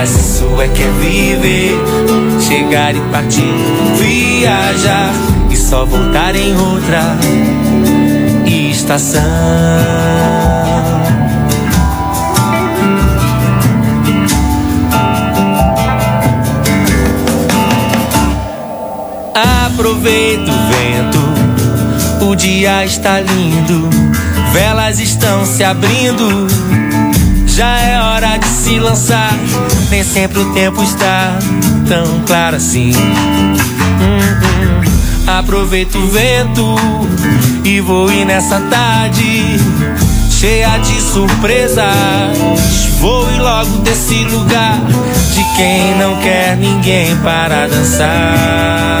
Mas 0.00 0.10
isso 0.10 0.62
é 0.62 0.68
que 0.68 0.80
é 0.80 0.90
viver, 0.92 1.76
chegar 2.40 2.94
e 2.94 3.00
partir, 3.10 3.52
viajar 3.96 5.10
e 5.50 5.56
só 5.56 5.84
voltar 5.84 6.36
em 6.36 6.56
outra 6.56 7.16
estação. 8.46 9.20
Aproveita 19.66 20.52
o 20.52 20.68
vento, 20.68 22.24
o 22.24 22.36
dia 22.36 22.84
está 22.84 23.18
lindo, 23.18 23.90
velas 24.52 25.00
estão 25.00 25.44
se 25.44 25.64
abrindo. 25.64 26.46
Já 27.48 27.76
é 27.80 27.97
hora 28.18 28.36
de 28.36 28.46
se 28.48 28.80
lançar. 28.80 29.32
Nem 29.90 30.02
sempre 30.02 30.40
o 30.40 30.52
tempo 30.52 30.82
está 30.82 31.38
tão 31.88 32.20
claro 32.26 32.56
assim. 32.56 32.90
Hum, 32.90 34.18
hum. 34.42 35.28
Aproveita 35.38 35.98
o 35.98 36.08
vento 36.08 36.74
e 37.64 37.80
voe 37.80 38.24
nessa 38.24 38.60
tarde 38.62 39.60
cheia 40.30 40.78
de 40.78 41.00
surpresas. 41.00 41.86
Voe 42.98 43.38
logo 43.38 43.78
desse 43.78 44.24
lugar 44.24 44.80
de 45.34 45.44
quem 45.56 45.96
não 45.98 46.16
quer 46.16 46.56
ninguém 46.56 47.16
para 47.18 47.68
dançar. 47.68 49.00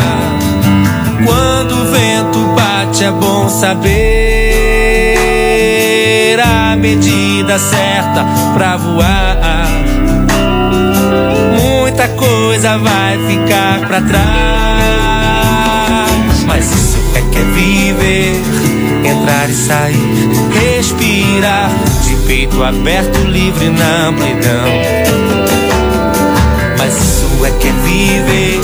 Quando 1.26 1.72
o 1.72 1.90
vento 1.90 2.38
bate 2.54 3.02
é 3.02 3.10
bom 3.10 3.48
saber 3.48 4.47
medida 6.78 7.58
certa 7.58 8.24
pra 8.54 8.76
voar. 8.76 9.68
Muita 11.60 12.08
coisa 12.08 12.78
vai 12.78 13.18
ficar 13.26 13.80
pra 13.86 14.00
trás, 14.00 14.22
mas 16.46 16.70
isso 16.70 16.98
é 17.16 17.20
que 17.32 17.38
é 17.38 17.42
viver, 17.42 18.40
entrar 19.04 19.50
e 19.50 19.54
sair, 19.54 20.30
respirar, 20.52 21.70
de 22.06 22.14
peito 22.26 22.62
aberto, 22.62 23.18
livre 23.26 23.70
na 23.70 24.08
amplidão. 24.08 24.68
Mas 26.78 26.94
isso 26.96 27.44
é 27.44 27.50
que 27.58 27.66
é 27.68 27.72
viver, 27.72 28.60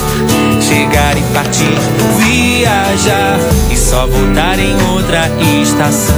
chegar 0.61 1.17
e 1.19 1.23
partir, 1.33 1.77
viajar 2.19 3.39
e 3.71 3.77
só 3.77 4.07
voltar 4.07 4.59
em 4.61 4.77
outra 4.93 5.29
estação. 5.61 6.15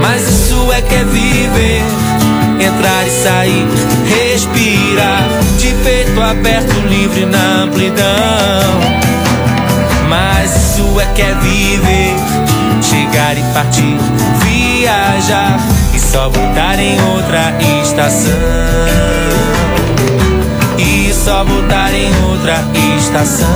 Mas 0.00 0.28
isso 0.28 0.72
é 0.72 0.80
que 0.82 0.94
é 0.94 1.04
viver, 1.04 1.82
entrar 2.60 3.06
e 3.06 3.10
sair, 3.10 3.66
respirar, 4.06 5.28
de 5.58 5.74
peito 5.84 6.20
aberto, 6.20 6.74
livre 6.88 7.26
na 7.26 7.64
amplidão. 7.64 8.04
Mas 10.08 10.56
isso 10.56 11.00
é 11.00 11.06
que 11.14 11.22
é 11.22 11.34
viver, 11.34 12.14
chegar 12.82 13.36
e 13.36 13.42
partir, 13.52 13.96
viajar 14.44 15.58
e 15.94 15.98
só 15.98 16.28
voltar 16.28 16.78
em 16.78 17.00
outra 17.12 17.52
estação. 17.82 18.32
E 20.78 21.12
só 21.12 21.42
voltar 21.44 21.92
em 21.94 22.10
outra 22.24 22.62
estação. 22.98 23.46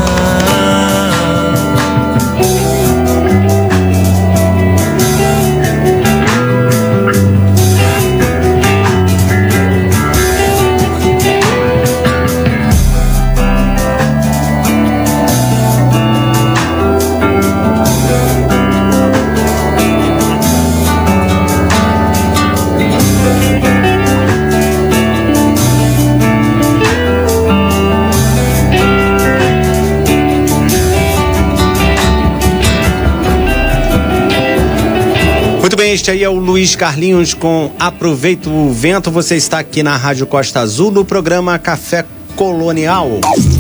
Este 35.91 36.13
aí 36.13 36.23
é 36.23 36.29
o 36.29 36.37
Luiz 36.37 36.77
Carlinhos 36.77 37.35
com 37.35 37.73
Aproveita 37.77 38.49
o 38.49 38.73
Vento. 38.73 39.11
Você 39.11 39.35
está 39.35 39.59
aqui 39.59 39.83
na 39.83 39.97
Rádio 39.97 40.25
Costa 40.25 40.61
Azul 40.61 40.93
no 40.93 41.05
programa 41.05 41.59
Café 41.59 42.07
Colonial. 42.37 43.19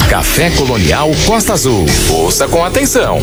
Café 0.09 0.49
Colonial 0.51 1.11
Costa 1.26 1.55
Azul. 1.55 1.85
Ouça 2.09 2.47
com 2.47 2.64
atenção. 2.64 3.18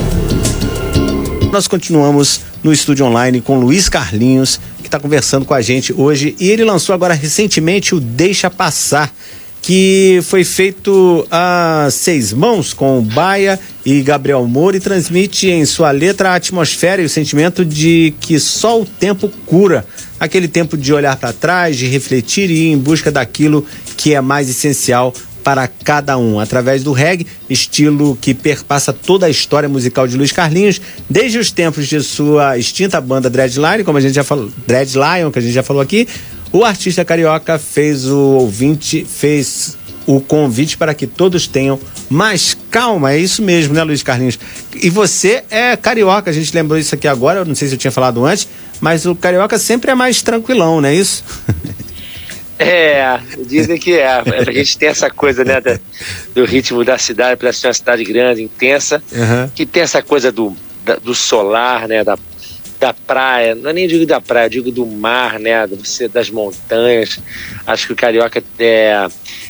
Nós 1.53 1.69
continuamos 1.69 2.41
no 2.61 2.73
estúdio 2.73 3.05
online 3.05 3.39
com 3.39 3.57
Luiz 3.57 3.87
Carlinhos, 3.87 4.59
que 4.79 4.89
está 4.89 4.99
conversando 4.99 5.45
com 5.45 5.53
a 5.53 5.61
gente 5.61 5.93
hoje. 5.93 6.35
E 6.37 6.49
ele 6.49 6.65
lançou 6.65 6.93
agora 6.93 7.13
recentemente 7.13 7.95
o 7.95 8.01
Deixa 8.01 8.49
Passar, 8.49 9.09
que 9.67 10.21
foi 10.23 10.45
feito 10.45 11.27
a 11.29 11.89
seis 11.91 12.31
mãos 12.31 12.73
com 12.73 13.01
Baia 13.01 13.59
e 13.85 14.01
Gabriel 14.01 14.47
Moura 14.47 14.77
e 14.77 14.79
transmite 14.79 15.49
em 15.49 15.65
sua 15.65 15.91
letra 15.91 16.29
a 16.29 16.35
atmosfera 16.35 17.01
e 17.01 17.05
o 17.05 17.09
sentimento 17.09 17.65
de 17.65 18.13
que 18.21 18.39
só 18.39 18.81
o 18.81 18.85
tempo 18.85 19.27
cura. 19.45 19.85
Aquele 20.17 20.47
tempo 20.47 20.77
de 20.77 20.93
olhar 20.93 21.17
para 21.17 21.33
trás, 21.33 21.75
de 21.75 21.85
refletir 21.85 22.49
e 22.49 22.53
ir 22.53 22.71
em 22.71 22.77
busca 22.77 23.11
daquilo 23.11 23.65
que 23.97 24.13
é 24.13 24.21
mais 24.21 24.49
essencial 24.49 25.13
para 25.43 25.67
cada 25.67 26.17
um, 26.17 26.39
através 26.39 26.81
do 26.81 26.93
reggae, 26.93 27.27
estilo 27.49 28.17
que 28.21 28.33
perpassa 28.33 28.93
toda 28.93 29.25
a 29.25 29.29
história 29.29 29.67
musical 29.67 30.07
de 30.07 30.15
Luiz 30.15 30.31
Carlinhos, 30.31 30.79
desde 31.09 31.39
os 31.39 31.51
tempos 31.51 31.87
de 31.87 32.01
sua 32.03 32.57
extinta 32.57 33.01
banda 33.01 33.29
Dreadline, 33.29 33.83
como 33.83 33.97
a 33.97 34.01
gente 34.01 34.13
já 34.13 34.23
falou, 34.23 34.49
Dreadlion, 34.65 35.29
que 35.29 35.39
a 35.39 35.41
gente 35.41 35.53
já 35.53 35.63
falou 35.63 35.81
aqui, 35.81 36.07
o 36.51 36.63
artista 36.65 37.03
carioca 37.05 37.57
fez 37.59 38.05
o 38.07 38.17
ouvinte, 38.17 39.05
fez 39.05 39.77
o 40.05 40.21
convite 40.21 40.77
para 40.77 40.93
que 40.93 41.05
todos 41.05 41.47
tenham 41.47 41.79
mais 42.09 42.55
calma. 42.71 43.11
É 43.11 43.17
isso 43.19 43.41
mesmo, 43.41 43.73
né, 43.73 43.83
Luiz 43.83 44.01
Carlinhos? 44.01 44.39
E 44.81 44.89
você 44.89 45.43
é 45.51 45.75
carioca, 45.75 46.29
a 46.29 46.33
gente 46.33 46.53
lembrou 46.55 46.79
isso 46.79 46.95
aqui 46.95 47.07
agora, 47.07 47.39
eu 47.39 47.45
não 47.45 47.55
sei 47.55 47.67
se 47.67 47.73
eu 47.75 47.77
tinha 47.77 47.91
falado 47.91 48.25
antes, 48.25 48.47
mas 48.79 49.05
o 49.05 49.13
carioca 49.15 49.57
sempre 49.57 49.91
é 49.91 49.95
mais 49.95 50.21
tranquilão, 50.21 50.79
não 50.81 50.87
é 50.89 50.95
isso? 50.95 51.23
É, 52.59 53.19
dizem 53.47 53.77
que 53.77 53.93
é. 53.93 54.07
A 54.07 54.51
gente 54.51 54.79
tem 54.79 54.89
essa 54.89 55.11
coisa, 55.11 55.43
né, 55.45 55.61
da, 55.61 55.79
do 56.33 56.43
ritmo 56.43 56.83
da 56.83 56.97
cidade, 56.97 57.37
para 57.37 57.53
ser 57.53 57.67
uma 57.67 57.73
cidade 57.75 58.03
grande, 58.03 58.41
intensa, 58.41 59.01
Uhum. 59.11 59.47
que 59.53 59.63
tem 59.63 59.83
essa 59.83 60.01
coisa 60.01 60.31
do, 60.31 60.55
da- 60.83 60.95
do 60.95 61.13
solar, 61.13 61.87
né, 61.87 62.03
da, 62.03 62.17
da 62.79 62.93
praia. 62.93 63.55
Não 63.55 63.69
é 63.69 63.73
nem 63.73 63.87
digo 63.87 64.05
da 64.05 64.21
praia, 64.21 64.49
digo 64.49 64.71
do 64.71 64.85
mar, 64.85 65.39
né, 65.39 65.65
você- 65.67 66.07
das 66.07 66.29
montanhas. 66.29 67.19
Acho 67.65 67.87
que 67.87 67.93
o 67.93 67.95
carioca 67.95 68.43
é, 68.59 69.07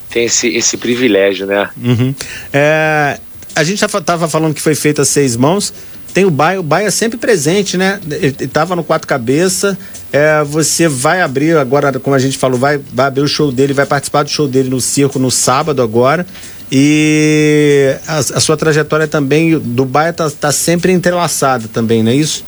tem 0.10 0.26
esse, 0.26 0.48
esse 0.50 0.78
privilégio, 0.78 1.46
né? 1.46 1.70
Uhum. 1.82 2.14
É, 2.54 3.20
a 3.56 3.64
gente 3.64 3.80
já 3.80 3.86
estava 3.88 4.28
falando 4.28 4.54
que 4.54 4.62
foi 4.62 4.76
feito 4.76 5.02
a 5.02 5.06
seis 5.06 5.36
mãos. 5.36 5.74
Tem 6.14 6.26
o 6.26 6.32
Baia, 6.32 6.60
o 6.60 6.64
Baia 6.64 6.88
é 6.88 6.92
sempre 6.92 7.18
presente, 7.18 7.78
né? 7.78 8.00
Ele 8.10 8.36
estava 8.40 8.76
no 8.76 8.84
Quatro 8.84 9.08
Cabeça. 9.08 9.78
É, 10.12 10.44
você 10.44 10.88
vai 10.88 11.22
abrir 11.22 11.56
agora, 11.58 12.00
como 12.00 12.16
a 12.16 12.20
gente 12.20 12.38
falou, 12.38 12.58
vai, 12.58 12.80
vai 12.94 13.08
abrir 13.08 13.22
o 13.22 13.28
show 13.28 13.52
dele, 13.52 13.74
vai 13.74 13.86
participar 13.86 14.24
do 14.24 14.30
show 14.30 14.48
dele 14.48 14.70
no 14.70 14.82
circo 14.82 15.20
no 15.20 15.30
sábado 15.30 15.82
agora. 15.82 16.26
E 16.72 17.96
a, 18.08 18.18
a 18.18 18.40
sua 18.40 18.58
trajetória 18.58 19.08
também 19.08 19.60
do 19.60 19.86
Baia 19.86 20.12
tá, 20.14 20.30
tá 20.30 20.52
sempre 20.52 20.92
entrelaçada 20.92 21.68
também, 21.68 22.02
não 22.02 22.12
é 22.12 22.16
isso? 22.16 22.44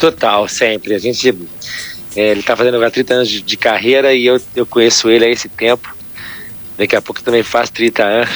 Total, 0.00 0.48
sempre. 0.48 0.94
A 0.94 0.98
gente. 0.98 1.28
é, 2.16 2.30
ele 2.30 2.42
tá 2.42 2.56
fazendo 2.56 2.74
agora 2.74 2.90
30 2.90 3.14
anos 3.14 3.28
de, 3.28 3.42
de 3.42 3.56
carreira 3.56 4.14
e 4.14 4.26
eu, 4.26 4.40
eu 4.56 4.66
conheço 4.66 5.10
ele 5.10 5.26
há 5.26 5.28
esse 5.28 5.48
tempo. 5.48 5.94
Daqui 6.78 6.96
a 6.96 7.02
pouco 7.02 7.22
também 7.22 7.42
faço 7.42 7.70
30 7.72 8.02
anos. 8.02 8.30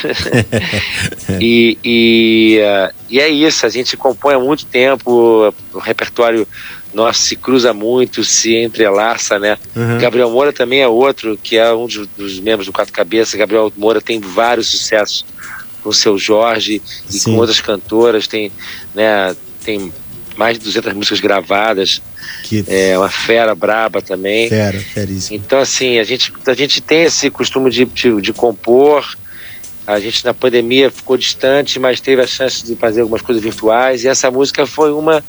e, 1.40 1.78
e, 1.82 2.60
ah, 2.60 2.92
e 3.08 3.18
é 3.18 3.28
isso, 3.28 3.64
a 3.64 3.70
gente 3.70 3.96
compõe 3.96 4.34
há 4.34 4.38
muito 4.38 4.66
tempo, 4.66 5.50
o 5.72 5.78
repertório 5.78 6.46
nosso 6.92 7.22
se 7.22 7.36
cruza 7.36 7.72
muito, 7.72 8.22
se 8.22 8.54
entrelaça, 8.54 9.38
né? 9.38 9.58
Uhum. 9.74 9.98
Gabriel 9.98 10.30
Moura 10.30 10.52
também 10.52 10.80
é 10.80 10.88
outro, 10.88 11.38
que 11.42 11.56
é 11.56 11.72
um 11.72 11.86
dos, 11.86 12.06
dos 12.08 12.38
membros 12.38 12.66
do 12.66 12.72
Quatro 12.72 12.92
Cabeças. 12.92 13.34
Gabriel 13.34 13.72
Moura 13.76 14.00
tem 14.00 14.20
vários 14.20 14.68
sucessos 14.68 15.24
com 15.82 15.88
o 15.88 15.94
seu 15.94 16.16
Jorge 16.18 16.80
e 17.08 17.12
Sim. 17.12 17.32
com 17.32 17.38
outras 17.38 17.60
cantoras, 17.60 18.26
tem, 18.26 18.52
né, 18.94 19.34
tem 19.64 19.92
mais 20.36 20.58
de 20.58 20.64
200 20.64 20.92
músicas 20.92 21.20
gravadas, 21.20 22.02
Que 22.44 22.64
é 22.66 22.98
uma 22.98 23.08
fera 23.08 23.54
braba 23.54 24.02
também. 24.02 24.48
fera, 24.48 24.78
feríssimo. 24.78 25.36
Então, 25.36 25.58
assim, 25.60 25.98
a 25.98 26.04
gente, 26.04 26.32
a 26.46 26.54
gente 26.54 26.80
tem 26.80 27.02
esse 27.04 27.30
costume 27.30 27.70
de, 27.70 27.84
de, 27.84 28.20
de 28.20 28.32
compor. 28.32 29.16
A 29.86 30.00
gente, 30.00 30.24
na 30.24 30.32
pandemia, 30.32 30.90
ficou 30.90 31.16
distante, 31.16 31.78
mas 31.78 32.00
teve 32.00 32.22
a 32.22 32.26
chance 32.26 32.64
de 32.64 32.74
fazer 32.74 33.02
algumas 33.02 33.22
coisas 33.22 33.42
virtuais. 33.42 34.02
E 34.04 34.08
essa 34.08 34.30
música 34.30 34.66
foi 34.66 34.92
uma, 34.92 35.22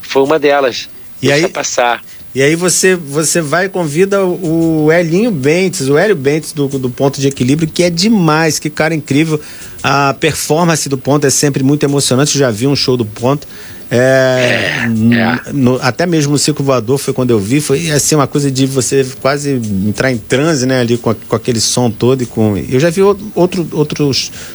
foi 0.00 0.22
uma 0.22 0.38
delas. 0.38 0.88
E 1.20 1.26
Deixa 1.28 1.46
aí- 1.46 1.52
passar. 1.52 2.02
E 2.34 2.42
aí 2.42 2.54
você, 2.54 2.94
você 2.94 3.40
vai 3.40 3.64
e 3.64 3.68
convida 3.70 4.22
o 4.24 4.84
o 4.84 4.92
Elinho 4.92 5.30
Bentes, 5.30 5.88
o 5.88 5.96
Hélio 5.98 6.14
Bentes 6.14 6.52
do, 6.52 6.68
do 6.68 6.88
Ponto 6.90 7.20
de 7.20 7.26
Equilíbrio, 7.26 7.66
que 7.68 7.82
é 7.82 7.90
demais, 7.90 8.58
que 8.58 8.70
cara 8.70 8.94
incrível. 8.94 9.40
A 9.82 10.14
performance 10.14 10.88
do 10.88 10.96
Ponto 10.98 11.26
é 11.26 11.30
sempre 11.30 11.62
muito 11.64 11.84
emocionante, 11.84 12.34
eu 12.36 12.38
já 12.40 12.50
vi 12.50 12.66
um 12.66 12.76
show 12.76 12.96
do 12.96 13.04
Ponto. 13.04 13.48
É, 13.90 14.84
é. 14.86 15.52
no- 15.52 15.78
até 15.80 16.04
mesmo 16.06 16.32
no 16.32 16.38
Circo 16.38 16.62
Voador 16.62 16.98
foi 16.98 17.14
quando 17.14 17.30
eu 17.30 17.38
vi, 17.40 17.60
foi 17.60 17.90
assim 17.90 18.14
uma 18.14 18.26
coisa 18.26 18.50
de 18.50 18.66
você 18.66 19.06
quase 19.20 19.52
entrar 19.86 20.12
em 20.12 20.18
transe, 20.18 20.66
né, 20.66 20.80
ali 20.80 20.98
com, 20.98 21.10
a- 21.10 21.14
com 21.14 21.34
aquele 21.36 21.60
som 21.60 21.90
todo 21.90 22.22
e 22.22 22.26
com... 22.26 22.56
Eu 22.68 22.78
já 22.78 22.90
vi 22.90 23.02
o- 23.02 23.16
outro, 23.34 23.66
outro 23.72 24.10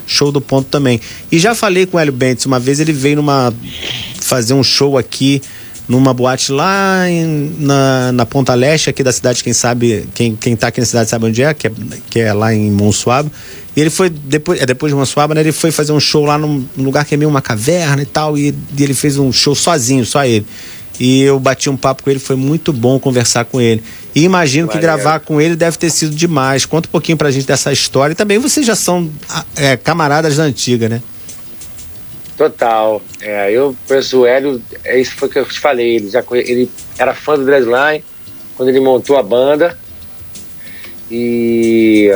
show 0.05 0.31
do 0.31 0.39
Ponto 0.39 0.67
também. 0.69 0.99
E 1.31 1.39
já 1.39 1.55
falei 1.55 1.85
com 1.85 1.97
o 1.97 1.99
Hélio 1.99 2.13
Bentes, 2.13 2.45
uma 2.45 2.59
vez 2.59 2.79
ele 2.79 2.93
veio 2.93 3.15
numa... 3.17 3.53
fazer 4.21 4.53
um 4.53 4.63
show 4.63 4.97
aqui 4.97 5.41
numa 5.87 6.13
boate 6.13 6.51
lá 6.51 7.09
em- 7.09 7.55
na, 7.59 8.11
na 8.11 8.25
Ponta 8.25 8.53
Leste 8.53 8.89
aqui 8.89 9.03
da 9.03 9.11
cidade, 9.11 9.43
quem 9.43 9.53
sabe, 9.53 10.07
quem, 10.13 10.35
quem 10.35 10.55
tá 10.55 10.67
aqui 10.67 10.79
na 10.79 10.85
cidade 10.85 11.09
sabe 11.09 11.25
onde 11.25 11.43
é, 11.43 11.53
que 11.53 11.67
é, 11.67 11.71
que 12.09 12.19
é 12.19 12.33
lá 12.33 12.53
em 12.53 12.71
Monsuaba. 12.71 13.31
E 13.75 13.81
ele 13.81 13.89
foi, 13.89 14.09
depois, 14.09 14.61
é 14.61 14.65
depois 14.65 14.91
de 14.91 14.95
Monsuaba, 14.97 15.33
né, 15.33 15.41
ele 15.41 15.51
foi 15.51 15.71
fazer 15.71 15.91
um 15.91 15.99
show 15.99 16.25
lá 16.25 16.37
num, 16.37 16.63
num 16.75 16.83
lugar 16.83 17.05
que 17.05 17.15
é 17.15 17.17
meio 17.17 17.29
uma 17.29 17.41
caverna 17.41 18.01
e 18.01 18.05
tal, 18.05 18.37
e, 18.37 18.53
e 18.77 18.83
ele 18.83 18.93
fez 18.93 19.17
um 19.17 19.31
show 19.31 19.55
sozinho, 19.55 20.05
só 20.05 20.23
ele. 20.25 20.45
E 20.99 21.23
eu 21.23 21.39
bati 21.39 21.71
um 21.71 21.75
papo 21.75 22.03
com 22.03 22.09
ele, 22.11 22.19
foi 22.19 22.35
muito 22.35 22.71
bom 22.71 22.99
conversar 22.99 23.45
com 23.45 23.59
ele. 23.59 23.81
E 24.13 24.21
imagino 24.23 24.67
que 24.67 24.75
Maneiro. 24.75 24.95
gravar 24.95 25.19
com 25.21 25.41
ele 25.41 25.55
deve 25.55 25.75
ter 25.75 25.89
sido 25.89 26.15
demais. 26.15 26.67
Conta 26.67 26.87
um 26.87 26.91
pouquinho 26.91 27.17
pra 27.17 27.31
gente 27.31 27.47
dessa 27.47 27.73
história. 27.73 28.13
E 28.13 28.15
também 28.15 28.37
vocês 28.37 28.63
já 28.63 28.75
são 28.75 29.09
é, 29.55 29.75
camaradas 29.75 30.37
da 30.37 30.43
antiga, 30.43 30.87
né? 30.87 31.01
Total. 32.43 33.01
É, 33.21 33.51
eu 33.51 33.73
conheço 33.87 34.19
o 34.19 34.25
Hélio, 34.25 34.61
é 34.83 34.99
isso 34.99 35.15
foi 35.15 35.29
que 35.29 35.39
eu 35.39 35.45
te 35.45 35.59
falei. 35.61 35.95
Ele, 35.95 36.09
já 36.09 36.21
ele 36.31 36.69
era 36.97 37.15
fã 37.15 37.37
do 37.37 37.45
Dreadline 37.45 38.03
quando 38.57 38.67
ele 38.67 38.81
montou 38.81 39.17
a 39.17 39.23
banda. 39.23 39.79
E 41.09 42.11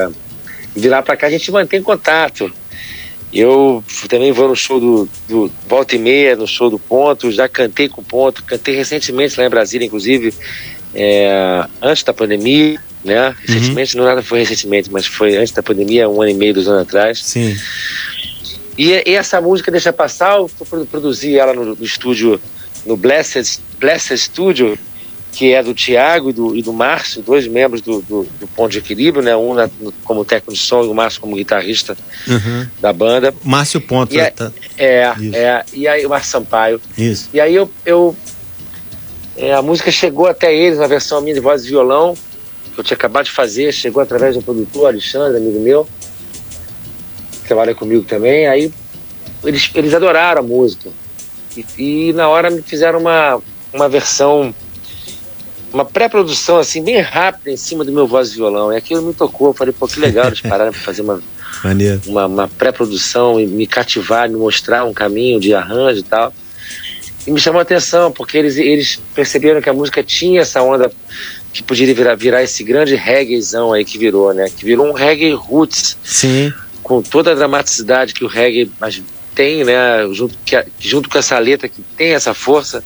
de 0.75 0.89
lá 0.89 1.01
pra 1.01 1.15
cá 1.15 1.27
a 1.27 1.29
gente 1.29 1.49
mantém 1.49 1.81
contato. 1.81 2.51
Eu 3.31 3.81
também 4.09 4.33
vou 4.33 4.49
no 4.49 4.55
show 4.55 4.79
do, 4.79 5.09
do 5.29 5.51
Volta 5.67 5.95
e 5.95 5.99
Meia, 5.99 6.35
no 6.35 6.47
show 6.47 6.69
do 6.69 6.79
Ponto, 6.79 7.31
já 7.31 7.47
cantei 7.47 7.87
com 7.87 8.01
o 8.01 8.03
Ponto, 8.03 8.43
cantei 8.43 8.75
recentemente 8.75 9.39
lá 9.39 9.45
em 9.45 9.49
Brasília, 9.49 9.85
inclusive, 9.85 10.33
é, 10.93 11.65
antes 11.81 12.03
da 12.03 12.13
pandemia, 12.13 12.81
né? 13.03 13.35
Recentemente, 13.45 13.95
não 13.95 14.05
nada 14.05 14.21
foi 14.21 14.39
recentemente, 14.39 14.91
mas 14.91 15.05
foi 15.05 15.37
antes 15.37 15.53
da 15.53 15.63
pandemia, 15.63 16.09
um 16.09 16.21
ano 16.21 16.31
e 16.31 16.33
meio, 16.33 16.53
dois 16.53 16.67
anos 16.67 16.81
atrás. 16.81 17.21
Sim. 17.23 17.55
E, 18.77 19.03
e 19.09 19.15
essa 19.15 19.41
música 19.41 19.71
Deixa 19.71 19.91
Passar, 19.91 20.37
eu 20.37 20.49
pro- 20.69 20.85
produzi 20.85 21.37
ela 21.37 21.53
no, 21.53 21.75
no 21.75 21.83
estúdio, 21.83 22.39
no 22.85 22.95
Blessed, 22.95 23.59
Blessed 23.79 24.17
Studio, 24.17 24.77
que 25.31 25.53
é 25.53 25.61
do 25.61 25.73
Tiago 25.73 26.29
e 26.29 26.33
do, 26.33 26.55
e 26.55 26.61
do 26.61 26.71
Márcio, 26.73 27.21
dois 27.21 27.47
membros 27.47 27.81
do, 27.81 28.01
do, 28.01 28.23
do 28.39 28.47
Ponto 28.47 28.71
de 28.71 28.79
Equilíbrio, 28.79 29.23
né? 29.23 29.35
Um 29.35 29.53
na- 29.53 29.69
no- 29.79 29.91
como 30.03 30.23
técnico 30.25 30.53
de 30.53 30.59
som 30.59 30.83
e 30.83 30.87
o 30.87 30.93
Márcio 30.93 31.21
como 31.21 31.35
guitarrista 31.35 31.97
Uhum. 32.27 32.67
da 32.79 32.91
banda. 32.93 33.33
Márcio 33.43 33.79
Ponto. 33.81 34.13
E 34.15 34.19
é- 34.19 34.29
tá- 34.31 34.51
É, 34.77 35.13
Isso. 35.19 35.35
é, 35.35 35.65
e 35.73 35.87
aí 35.87 36.05
o 36.05 36.09
Márcio 36.09 36.31
Sampaio. 36.31 36.81
Isso. 36.97 37.29
E 37.33 37.39
aí 37.39 37.53
eu, 37.55 37.69
eu 37.85 38.15
é, 39.35 39.53
a 39.53 39.61
música 39.61 39.91
chegou 39.91 40.25
até 40.27 40.55
eles 40.55 40.79
na 40.79 40.87
versão 40.87 41.21
minha 41.21 41.33
de 41.35 41.39
voz 41.39 41.65
e 41.65 41.69
violão, 41.69 42.15
que 42.73 42.79
eu 42.79 42.83
tinha 42.83 42.95
acabado 42.95 43.25
de 43.25 43.31
fazer, 43.31 43.71
chegou 43.71 44.01
através 44.01 44.35
do 44.35 44.41
produtor 44.41 44.87
Alexandre, 44.87 45.37
amigo 45.37 45.59
meu, 45.59 45.87
trabalha 47.47 47.73
comigo 47.73 48.03
também. 48.03 48.47
Aí 48.47 48.71
eles, 49.43 49.69
eles 49.73 49.93
adoraram 49.93 50.41
a 50.41 50.43
música. 50.43 50.89
E, 51.55 52.09
e 52.09 52.13
na 52.13 52.27
hora 52.29 52.49
me 52.49 52.61
fizeram 52.61 52.99
uma, 52.99 53.41
uma 53.73 53.89
versão, 53.89 54.53
uma 55.73 55.85
pré-produção 55.85 56.57
assim, 56.57 56.83
bem 56.83 56.99
rápida 57.01 57.51
em 57.51 57.57
cima 57.57 57.83
do 57.83 57.91
meu 57.91 58.07
voz 58.07 58.31
e 58.31 58.35
violão. 58.35 58.71
E 58.71 58.77
aquilo 58.77 59.01
me 59.01 59.13
tocou. 59.13 59.47
Eu 59.47 59.53
falei, 59.53 59.73
pô, 59.73 59.87
que 59.87 59.99
legal 59.99 60.27
eles 60.27 60.41
pararam 60.41 60.71
para 60.71 60.81
fazer 60.81 61.01
uma, 61.01 61.21
uma, 62.05 62.25
uma 62.25 62.47
pré-produção 62.47 63.39
e 63.39 63.47
me 63.47 63.65
cativar, 63.65 64.29
me 64.29 64.35
mostrar 64.35 64.85
um 64.85 64.93
caminho 64.93 65.39
de 65.39 65.53
arranjo 65.53 65.99
e 65.99 66.03
tal. 66.03 66.33
E 67.25 67.31
me 67.31 67.39
chamou 67.41 67.59
a 67.59 67.63
atenção, 67.63 68.09
porque 68.09 68.37
eles, 68.37 68.55
eles 68.55 69.01
perceberam 69.13 69.61
que 69.61 69.69
a 69.69 69.73
música 69.73 70.01
tinha 70.01 70.41
essa 70.41 70.61
onda 70.61 70.89
que 71.51 71.61
poderia 71.61 71.93
virar, 71.93 72.15
virar 72.15 72.43
esse 72.43 72.63
grande 72.63 72.95
reggaezão 72.95 73.73
aí 73.73 73.83
que 73.83 73.97
virou, 73.97 74.33
né? 74.33 74.49
Que 74.49 74.63
virou 74.63 74.87
um 74.87 74.93
reggae 74.93 75.33
roots, 75.33 75.97
Sim. 76.03 76.53
Com 76.87 77.01
toda 77.01 77.33
a 77.33 77.35
dramaticidade 77.35 78.13
que 78.13 78.23
o 78.23 78.27
reggae 78.29 78.71
mas 78.79 79.03
tem, 79.35 79.65
né? 79.65 80.07
Junto, 80.13 80.37
que, 80.45 80.55
junto 80.79 81.09
com 81.09 81.17
essa 81.17 81.37
letra 81.37 81.67
que 81.67 81.81
tem 81.97 82.13
essa 82.13 82.33
força. 82.33 82.81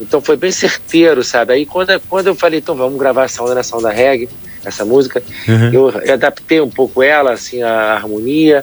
Então 0.00 0.20
foi 0.20 0.36
bem 0.36 0.52
certeiro, 0.52 1.24
sabe? 1.24 1.52
Aí 1.54 1.66
quando, 1.66 1.98
quando 2.08 2.28
eu 2.28 2.36
falei, 2.36 2.60
então 2.60 2.76
vamos 2.76 2.96
gravar 2.98 3.24
essa 3.24 3.42
onda 3.42 3.54
nessa 3.54 3.76
onda 3.76 3.90
reggae, 3.90 4.28
essa 4.64 4.84
música, 4.84 5.20
Uhum. 5.48 5.72
eu, 5.72 5.90
eu 5.90 6.14
adaptei 6.14 6.60
um 6.60 6.70
pouco 6.70 7.02
ela, 7.02 7.32
assim, 7.32 7.62
a 7.62 7.94
harmonia. 7.94 8.62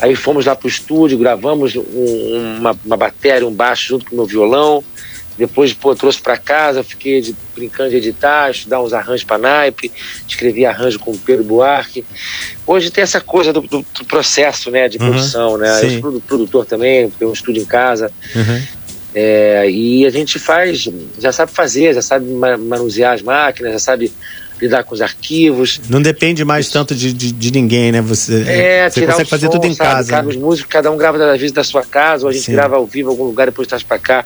Aí 0.00 0.14
fomos 0.16 0.44
lá 0.46 0.56
pro 0.56 0.68
estúdio, 0.68 1.16
gravamos 1.18 1.74
um- 1.76 2.56
uma, 2.58 2.76
uma 2.84 2.96
bateria, 2.96 3.46
um 3.46 3.52
baixo 3.52 3.88
junto 3.90 4.06
com 4.06 4.12
o 4.14 4.18
meu 4.18 4.26
violão. 4.26 4.82
Depois, 5.38 5.72
pô, 5.72 5.94
trouxe 5.94 6.20
para 6.20 6.36
casa, 6.36 6.82
fiquei 6.82 7.20
de- 7.20 7.34
brincando 7.54 7.90
de 7.90 7.96
editar, 7.96 8.50
estudar 8.50 8.82
uns 8.82 8.92
arranjos 8.92 9.22
para 9.22 9.38
naipe, 9.38 9.92
escrevi 10.26 10.66
arranjo 10.66 10.98
com 10.98 11.12
o 11.12 11.18
Pedro 11.18 11.44
Buarque. 11.44 12.04
Hoje 12.66 12.90
tem 12.90 13.02
essa 13.02 13.20
coisa 13.20 13.52
do, 13.52 13.60
do- 13.60 13.86
do 13.96 14.04
processo, 14.04 14.68
né, 14.70 14.88
de 14.88 14.98
Uhum, 14.98 15.06
produção, 15.10 15.56
né? 15.56 15.68
Eu 15.84 15.88
sim. 15.88 15.90
sou 15.92 16.00
produ- 16.00 16.20
produtor 16.22 16.66
também, 16.66 17.08
tenho 17.10 17.30
um 17.30 17.34
estúdio 17.34 17.62
em 17.62 17.66
casa. 17.66 18.10
Uhum. 18.34 18.62
É, 19.14 19.70
e 19.70 20.04
a 20.04 20.10
gente 20.10 20.38
faz, 20.40 20.88
já 21.18 21.30
sabe 21.32 21.52
fazer, 21.52 21.94
já 21.94 22.02
sabe 22.02 22.26
ma- 22.32 22.58
manusear 22.58 23.14
as 23.14 23.22
máquinas, 23.22 23.72
já 23.74 23.78
sabe 23.78 24.12
lidar 24.60 24.82
com 24.82 24.92
os 24.92 25.00
arquivos. 25.00 25.80
Não 25.88 26.02
depende 26.02 26.44
mais 26.44 26.68
tanto 26.68 26.94
de, 26.96 27.12
de, 27.12 27.30
de 27.30 27.50
ninguém, 27.52 27.92
né? 27.92 28.00
Você, 28.02 28.42
É, 28.42 28.90
você 28.90 29.00
tirar 29.00 29.12
consegue 29.12 29.30
fazer 29.30 29.48
tudo 29.48 29.66
em 29.66 29.74
sabe? 29.74 29.88
casa. 29.90 30.10
Cada, 30.10 30.22
né? 30.24 30.28
os 30.30 30.36
músicos, 30.36 30.68
cada 30.72 30.90
um 30.90 30.96
grava 30.96 31.24
às 31.32 31.38
vezes 31.40 31.52
da 31.52 31.62
sua 31.62 31.84
casa, 31.84 32.24
ou 32.24 32.30
a 32.30 32.32
gente 32.32 32.44
Sim. 32.46 32.52
grava 32.52 32.74
ao 32.76 32.84
vivo 32.84 33.08
em 33.08 33.12
algum 33.12 33.24
lugar, 33.24 33.46
depois 33.46 33.68
traz 33.68 33.84
para 33.84 33.98
cá, 34.00 34.24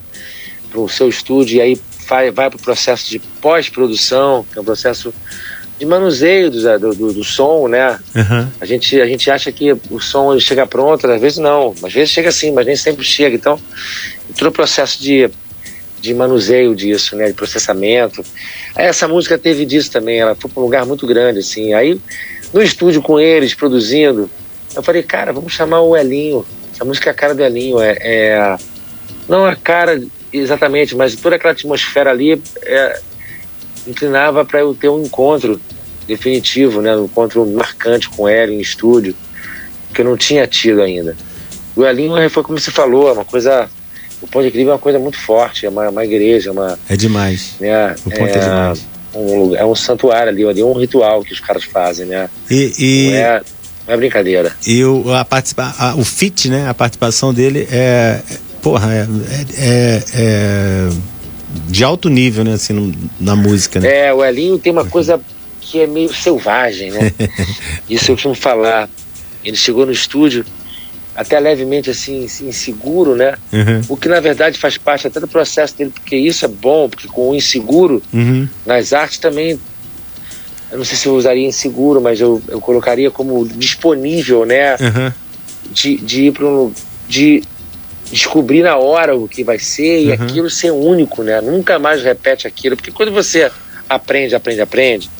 para 0.72 0.80
o 0.80 0.88
seu 0.88 1.08
estúdio, 1.08 1.58
e 1.58 1.60
aí 1.60 1.80
vai, 2.08 2.30
vai 2.30 2.48
para 2.48 2.56
o 2.56 2.62
processo 2.62 3.08
de 3.10 3.18
pós-produção, 3.40 4.44
que 4.50 4.58
é 4.58 4.60
um 4.60 4.64
processo 4.64 5.12
de 5.78 5.84
manuseio 5.86 6.50
do, 6.50 6.78
do, 6.94 7.12
do- 7.12 7.24
som, 7.24 7.68
né? 7.68 7.98
Uhum. 8.14 8.48
A 8.60 8.64
gente, 8.66 9.00
a 9.00 9.06
gente 9.06 9.30
acha 9.30 9.50
que 9.52 9.72
o 9.90 10.00
som 10.00 10.38
chega 10.38 10.66
pronto, 10.66 11.06
às 11.10 11.20
vezes 11.20 11.38
não, 11.38 11.74
às 11.82 11.92
vezes 11.92 12.10
chega 12.10 12.30
sim, 12.32 12.52
mas 12.52 12.66
nem 12.66 12.76
sempre 12.76 13.04
chega. 13.04 13.34
Então, 13.36 13.58
todo 14.38 14.48
o 14.48 14.52
processo 14.52 15.02
de, 15.02 15.28
de 16.00 16.14
manuseio 16.14 16.74
disso, 16.74 17.16
né, 17.16 17.26
de 17.26 17.34
processamento. 17.34 18.24
Aí 18.74 18.86
essa 18.86 19.06
música 19.08 19.36
teve 19.36 19.64
disso 19.66 19.90
também, 19.90 20.20
ela 20.20 20.34
foi 20.34 20.50
para 20.50 20.60
um 20.60 20.64
lugar 20.64 20.86
muito 20.86 21.06
grande, 21.06 21.40
assim. 21.40 21.74
Aí, 21.74 22.00
no 22.52 22.62
estúdio 22.62 23.02
com 23.02 23.18
eles, 23.18 23.52
produzindo, 23.54 24.30
eu 24.74 24.82
falei, 24.82 25.02
cara, 25.02 25.32
vamos 25.32 25.52
chamar 25.52 25.80
o 25.80 25.96
Elinho. 25.96 26.46
Essa 26.72 26.84
música 26.84 27.10
é 27.10 27.12
a 27.12 27.14
cara 27.14 27.34
do 27.34 27.42
Elinho, 27.42 27.80
é, 27.80 27.96
é- 28.00 28.56
não 29.28 29.44
a 29.44 29.54
cara 29.56 30.00
exatamente, 30.32 30.94
mas 30.96 31.14
toda 31.16 31.36
aquela 31.36 31.52
atmosfera 31.52 32.10
ali 32.10 32.40
é, 32.62 33.00
inclinava 33.86 34.44
para 34.44 34.60
eu 34.60 34.74
ter 34.74 34.88
um 34.88 35.02
encontro 35.02 35.60
definitivo, 36.06 36.80
né, 36.80 36.94
um 36.96 37.04
encontro 37.04 37.44
marcante 37.46 38.08
com 38.08 38.28
ele 38.28 38.54
em 38.54 38.60
estúdio, 38.60 39.14
que 39.94 40.00
eu 40.00 40.04
não 40.04 40.16
tinha 40.16 40.46
tido 40.46 40.82
ainda. 40.82 41.16
O 41.76 41.84
Elinho 41.84 42.28
foi 42.30 42.42
como 42.42 42.58
você 42.58 42.70
falou, 42.70 43.08
é 43.08 43.12
uma 43.12 43.24
coisa. 43.24 43.68
O 44.20 44.26
Ponto 44.26 44.42
de 44.42 44.48
Equilíbrio 44.48 44.70
é 44.70 44.74
uma 44.74 44.78
coisa 44.80 44.98
muito 44.98 45.18
forte, 45.18 45.66
é 45.66 45.68
uma, 45.68 45.88
uma 45.88 46.04
igreja, 46.04 46.50
é 46.50 46.52
uma. 46.52 46.78
É 46.88 46.96
demais. 46.96 47.54
Né, 47.60 47.94
O 48.06 48.10
ponto 48.10 48.22
é 48.24 48.38
demais. 48.38 48.86
um 49.14 49.40
lugar- 49.42 49.60
é 49.60 49.64
um 49.64 49.74
santuário 49.74 50.28
ali, 50.28 50.46
ali, 50.46 50.60
é 50.60 50.64
um 50.64 50.74
ritual 50.78 51.22
que 51.24 51.32
os 51.32 51.40
caras 51.40 51.64
fazem, 51.64 52.06
né? 52.06 52.28
E, 52.50 52.72
e, 52.78 53.10
Não, 53.10 53.16
é, 53.16 53.42
não 53.88 53.94
é 53.94 53.96
brincadeira. 53.96 54.54
e 54.66 54.84
o, 54.84 55.12
a 55.12 55.24
participa, 55.24 55.74
a- 55.78 55.94
o 55.96 56.04
fit, 56.04 56.48
né? 56.48 56.68
A 56.68 56.74
participação 56.74 57.32
dele 57.34 57.66
é. 57.70 58.20
É- 58.62 58.64
Porra, 58.64 58.94
é, 58.94 59.06
é, 59.58 60.02
é 60.14 60.88
de 61.68 61.84
alto 61.84 62.08
nível, 62.08 62.44
né? 62.44 62.54
Assim, 62.54 62.72
no- 62.72 62.94
na 63.20 63.36
música, 63.36 63.78
né? 63.80 64.06
É, 64.06 64.14
o 64.14 64.24
Elinho 64.24 64.58
tem 64.58 64.72
uma 64.72 64.84
coisa 64.86 65.20
que 65.60 65.80
é 65.80 65.86
meio 65.86 66.12
selvagem, 66.14 66.90
né? 66.90 67.12
Isso 67.88 68.10
eu 68.10 68.14
costumo 68.14 68.34
falar. 68.34 68.88
Ele 69.44 69.56
chegou 69.56 69.84
no 69.84 69.92
estúdio 69.92 70.44
até 71.14 71.38
levemente 71.38 71.90
assim, 71.90 72.24
inseguro, 72.40 73.14
né? 73.14 73.34
Uhum, 73.52 73.82
O 73.88 73.96
que 73.96 74.08
na 74.08 74.18
verdade 74.20 74.56
faz 74.58 74.78
parte 74.78 75.06
até 75.06 75.20
do 75.20 75.28
processo 75.28 75.76
dele, 75.76 75.90
porque 75.90 76.16
isso 76.16 76.44
é 76.44 76.48
bom, 76.48 76.88
porque 76.88 77.06
com 77.08 77.30
o 77.30 77.34
inseguro 77.34 78.02
uhum, 78.14 78.48
nas 78.64 78.92
artes 78.94 79.18
também. 79.18 79.58
Eu 80.70 80.78
não 80.78 80.84
sei 80.86 80.96
se 80.96 81.06
eu 81.06 81.14
usaria 81.14 81.46
inseguro, 81.46 82.00
mas 82.00 82.18
eu, 82.18 82.40
eu 82.48 82.58
colocaria 82.62 83.10
como 83.10 83.46
disponível, 83.46 84.46
né? 84.46 84.74
uhum. 84.76 85.12
De, 85.70 85.96
de 85.98 86.24
ir 86.26 86.32
para 86.32 86.46
um. 86.46 86.72
de 87.08 87.42
descobrir 88.12 88.62
na 88.62 88.76
hora 88.76 89.16
o 89.16 89.26
que 89.26 89.42
vai 89.42 89.58
ser 89.58 90.02
e 90.02 90.08
Uhum. 90.08 90.12
aquilo 90.14 90.50
ser 90.50 90.70
único, 90.70 91.22
né? 91.22 91.40
Nunca 91.40 91.78
mais 91.78 92.02
repete 92.02 92.46
aquilo. 92.46 92.76
Porque 92.76 92.90
quando 92.90 93.10
você 93.10 93.50
aprende, 93.88 94.34
aprende, 94.34 94.60
aprende, 94.60 95.10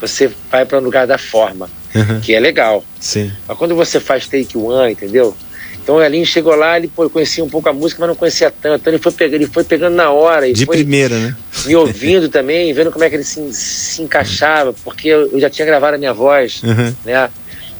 você 0.00 0.30
vai 0.50 0.64
para 0.66 0.78
um 0.78 0.82
lugar 0.82 1.06
da 1.06 1.16
forma, 1.18 1.70
uhum. 1.94 2.20
que 2.20 2.34
é 2.34 2.40
legal. 2.40 2.84
Sim. 3.00 3.32
Mas 3.48 3.56
quando 3.56 3.74
você 3.74 3.98
faz 3.98 4.26
take 4.26 4.56
one, 4.56 4.92
entendeu? 4.92 5.34
Então 5.82 5.96
o 5.96 6.02
Elinho 6.02 6.26
chegou 6.26 6.54
lá, 6.56 6.76
ele 6.76 6.88
pô, 6.88 7.08
conhecia 7.08 7.44
um 7.44 7.48
pouco 7.48 7.68
a 7.68 7.72
música, 7.72 8.00
mas 8.00 8.08
não 8.08 8.16
conhecia 8.16 8.50
tanto. 8.50 8.80
Então 8.80 8.92
ele 8.92 9.00
foi 9.02 9.12
pegando, 9.12 9.34
ele 9.42 9.46
foi 9.46 9.62
pegando 9.64 9.94
na 9.94 10.10
hora. 10.10 10.52
De 10.52 10.66
foi 10.66 10.78
primeira, 10.78 11.16
né? 11.16 11.34
me 11.64 11.76
ouvindo 11.76 12.28
também, 12.28 12.72
vendo 12.72 12.90
como 12.90 13.04
é 13.04 13.08
que 13.08 13.14
ele 13.16 13.24
se, 13.24 13.52
se 13.54 14.02
encaixava, 14.02 14.74
porque 14.84 15.08
eu, 15.08 15.30
eu 15.32 15.40
já 15.40 15.48
tinha 15.48 15.64
gravado 15.64 15.94
a 15.94 15.98
minha 15.98 16.12
voz, 16.12 16.60
Uhum. 16.64 16.92
né? 17.04 17.30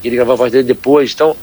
Ele 0.05 0.15
gravou 0.15 0.35
a 0.35 0.37
voz 0.37 0.53
dele 0.53 0.63
depois. 0.65 1.13
Então, 1.13 1.35